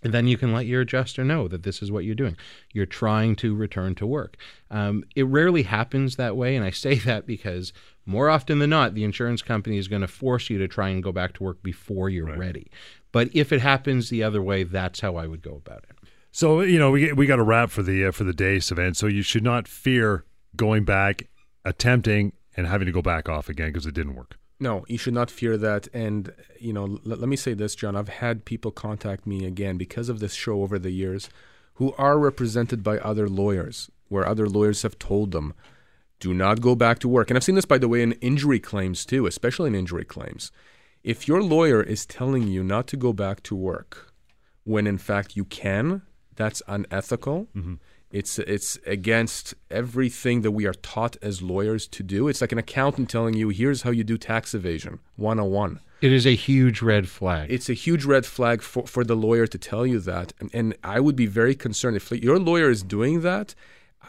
And 0.06 0.14
then 0.14 0.28
you 0.28 0.38
can 0.38 0.54
let 0.54 0.68
your 0.68 0.82
adjuster 0.82 1.24
know 1.24 1.48
that 1.48 1.64
this 1.64 1.82
is 1.82 1.92
what 1.92 2.06
you're 2.06 2.14
doing. 2.14 2.38
You're 2.72 2.86
trying 2.86 3.36
to 3.38 3.56
return 3.56 3.96
to 3.96 4.06
work. 4.06 4.38
Um, 4.70 5.04
it 5.16 5.24
rarely 5.24 5.64
happens 5.64 6.16
that 6.16 6.38
way, 6.38 6.56
and 6.56 6.64
I 6.64 6.70
say 6.70 6.96
that 7.00 7.26
because 7.26 7.74
more 8.06 8.30
often 8.30 8.60
than 8.60 8.70
not, 8.70 8.94
the 8.94 9.04
insurance 9.04 9.42
company 9.42 9.80
is 9.80 9.88
going 9.88 10.04
to 10.04 10.08
force 10.08 10.48
you 10.48 10.60
to 10.60 10.68
try 10.68 10.90
and 10.90 11.02
go 11.02 11.12
back 11.12 11.34
to 11.34 11.44
work 11.44 11.64
before 11.64 12.08
you're 12.08 12.28
right. 12.28 12.38
ready. 12.38 12.70
But 13.12 13.30
if 13.34 13.52
it 13.52 13.62
happens 13.62 14.10
the 14.10 14.22
other 14.22 14.44
way, 14.44 14.64
that's 14.64 15.00
how 15.00 15.16
I 15.16 15.26
would 15.26 15.42
go 15.42 15.56
about 15.56 15.86
it. 15.90 15.98
So 16.32 16.62
you 16.62 16.78
know 16.78 16.92
we 16.92 17.12
we 17.14 17.26
got 17.26 17.40
a 17.40 17.44
wrap 17.44 17.72
for 17.72 17.82
the 17.82 18.06
uh, 18.06 18.12
for 18.12 18.26
the 18.26 18.34
day, 18.34 18.58
Sivan. 18.58 18.96
So 18.96 19.08
you 19.08 19.24
should 19.24 19.44
not 19.44 19.68
fear 19.68 20.24
going 20.56 20.84
back, 20.86 21.30
attempting, 21.64 22.34
and 22.56 22.68
having 22.68 22.86
to 22.86 22.92
go 22.92 23.02
back 23.02 23.28
off 23.28 23.50
again 23.50 23.70
because 23.70 23.88
it 23.88 23.96
didn't 23.96 24.14
work. 24.14 24.38
No, 24.60 24.86
you 24.88 24.98
should 24.98 25.14
not 25.14 25.30
fear 25.30 25.58
that. 25.58 25.88
And, 25.94 26.34
you 26.60 26.72
know, 26.74 26.84
l- 26.84 27.00
let 27.04 27.28
me 27.28 27.36
say 27.36 27.54
this, 27.54 27.76
John. 27.76 27.96
I've 27.96 28.10
had 28.10 28.46
people 28.46 28.72
contact 28.72 29.28
me 29.28 29.46
again 29.46 29.78
because 29.78 30.10
of 30.10 30.20
this 30.20 30.34
show 30.34 30.62
over 30.62 30.80
the 30.80 30.92
years 30.92 31.30
who 31.76 31.94
are 31.98 32.18
represented 32.18 32.82
by 32.84 32.98
other 33.00 33.28
lawyers, 33.28 33.92
where 34.08 34.28
other 34.28 34.48
lawyers 34.48 34.84
have 34.84 34.98
told 34.98 35.32
them, 35.32 35.54
do 36.20 36.34
not 36.34 36.62
go 36.62 36.76
back 36.76 37.00
to 37.00 37.10
work. 37.10 37.30
And 37.30 37.38
I've 37.38 37.44
seen 37.44 37.56
this, 37.56 37.66
by 37.66 37.78
the 37.78 37.90
way, 37.90 38.02
in 38.02 38.14
injury 38.14 38.60
claims 38.60 39.06
too, 39.06 39.26
especially 39.26 39.68
in 39.68 39.76
injury 39.76 40.06
claims. 40.06 40.52
If 41.04 41.28
your 41.28 41.44
lawyer 41.44 41.84
is 41.84 42.06
telling 42.06 42.48
you 42.48 42.64
not 42.64 42.88
to 42.88 42.98
go 42.98 43.14
back 43.14 43.44
to 43.44 43.56
work 43.56 44.14
when 44.64 44.88
in 44.88 44.98
fact 44.98 45.36
you 45.36 45.46
can, 45.46 46.02
that's 46.36 46.64
unethical. 46.68 47.48
Mm-hmm. 47.56 47.76
It's 48.16 48.40
it's 48.40 48.80
against 48.86 49.56
everything 49.70 50.42
that 50.44 50.52
we 50.52 50.66
are 50.66 50.74
taught 50.74 51.18
as 51.22 51.42
lawyers 51.42 51.86
to 51.88 52.02
do. 52.02 52.30
It's 52.30 52.40
like 52.40 52.54
an 52.54 52.58
accountant 52.58 53.10
telling 53.10 53.34
you, 53.34 53.50
"Here's 53.50 53.82
how 53.82 53.92
you 53.92 54.06
do 54.06 54.18
tax 54.18 54.54
evasion 54.54 55.00
101." 55.18 55.82
It 56.00 56.14
is 56.14 56.26
a 56.26 56.34
huge 56.34 56.82
red 56.82 57.10
flag. 57.10 57.52
It's 57.52 57.70
a 57.70 57.74
huge 57.74 58.06
red 58.06 58.26
flag 58.26 58.62
for, 58.62 58.88
for 58.88 59.04
the 59.04 59.18
lawyer 59.18 59.48
to 59.48 59.58
tell 59.58 59.86
you 59.86 60.00
that. 60.00 60.32
And, 60.40 60.50
and 60.54 60.78
I 60.82 61.02
would 61.02 61.18
be 61.18 61.26
very 61.26 61.56
concerned 61.56 61.98
if 61.98 62.10
your 62.10 62.40
lawyer 62.40 62.70
is 62.70 62.84
doing 62.84 63.20
that. 63.22 63.54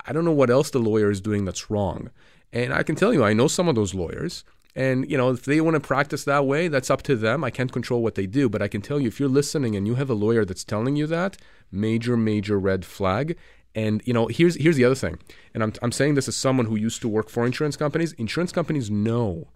I 0.07 0.13
don't 0.13 0.25
know 0.25 0.39
what 0.41 0.51
else 0.51 0.71
the 0.71 0.79
lawyer 0.79 1.11
is 1.11 1.21
doing 1.21 1.45
that's 1.45 1.69
wrong. 1.69 2.11
And 2.53 2.73
I 2.73 2.85
can 2.85 2.95
tell 2.95 3.13
you, 3.13 3.25
I 3.25 3.33
know 3.33 3.49
some 3.49 3.67
of 3.67 3.75
those 3.75 3.93
lawyers. 3.93 4.45
And 4.77 5.11
you 5.11 5.17
know, 5.17 5.31
if 5.31 5.45
they 5.45 5.61
want 5.61 5.75
to 5.75 5.81
practice 5.81 6.23
that 6.25 6.47
way, 6.47 6.69
that's 6.69 6.91
up 6.91 7.03
to 7.05 7.17
them. 7.17 7.43
I 7.43 7.51
can't 7.51 7.73
control 7.73 8.03
what 8.05 8.15
they 8.15 8.27
do, 8.27 8.49
but 8.49 8.63
I 8.63 8.69
can 8.69 8.83
tell 8.83 9.01
you 9.01 9.09
if 9.09 9.19
you're 9.19 9.29
listening 9.41 9.75
and 9.75 9.85
you 9.85 9.97
have 9.97 10.11
a 10.11 10.15
lawyer 10.15 10.45
that's 10.45 10.65
telling 10.65 10.95
you 10.95 11.09
that, 11.09 11.39
major 11.73 12.17
major 12.17 12.57
red 12.57 12.85
flag. 12.85 13.37
And 13.77 14.03
you 14.07 14.15
know, 14.15 14.27
here's 14.27 14.57
here's 14.57 14.77
the 14.77 14.87
other 14.87 14.95
thing, 14.95 15.19
and 15.53 15.63
I'm 15.63 15.75
I'm 15.83 15.93
saying 15.93 16.15
this 16.15 16.27
as 16.27 16.35
someone 16.35 16.67
who 16.67 16.77
used 16.77 17.03
to 17.03 17.09
work 17.09 17.29
for 17.29 17.45
insurance 17.45 17.77
companies. 17.77 18.13
Insurance 18.15 18.51
companies 18.51 18.91
know 18.91 19.49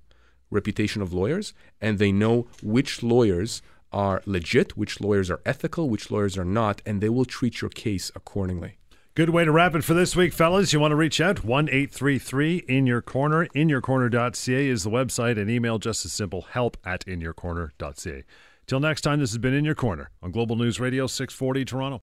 reputation 0.51 1.01
of 1.01 1.15
lawyers, 1.15 1.55
and 1.81 1.99
they 1.99 2.13
know 2.13 2.47
which 2.63 3.03
lawyers 3.03 3.63
are 3.93 4.23
legit, 4.27 4.77
which 4.77 5.01
lawyers 5.01 5.31
are 5.31 5.41
ethical, 5.47 5.89
which 5.89 6.11
lawyers 6.11 6.37
are 6.37 6.45
not, 6.45 6.83
and 6.85 7.01
they 7.01 7.09
will 7.09 7.25
treat 7.25 7.63
your 7.63 7.71
case 7.71 8.13
accordingly. 8.15 8.77
Good 9.15 9.31
way 9.31 9.45
to 9.45 9.53
wrap 9.53 9.75
it 9.75 9.85
for 9.85 9.95
this 9.95 10.15
week, 10.15 10.33
fellas. 10.33 10.73
You 10.73 10.81
want 10.81 10.93
to 10.93 10.97
reach 10.97 11.21
out? 11.21 11.43
1 11.43 11.69
833 11.69 12.65
In 12.69 12.87
Your 12.87 13.03
Corner. 13.03 13.47
InYourCorner.ca 13.57 14.69
is 14.69 14.85
the 14.85 14.91
website, 14.91 15.39
and 15.39 15.51
email 15.51 15.79
just 15.79 16.05
as 16.05 16.13
simple 16.13 16.43
help 16.43 16.77
at 16.85 17.05
in 17.09 17.21
your 17.21 17.33
InYourCorner.ca. 17.33 18.25
Till 18.67 18.81
next 18.81 19.01
time, 19.01 19.19
this 19.19 19.31
has 19.31 19.39
been 19.39 19.55
In 19.55 19.65
Your 19.65 19.75
Corner 19.75 20.11
on 20.23 20.31
Global 20.31 20.57
News 20.57 20.79
Radio 20.79 21.07
640 21.07 21.65
Toronto. 21.65 22.03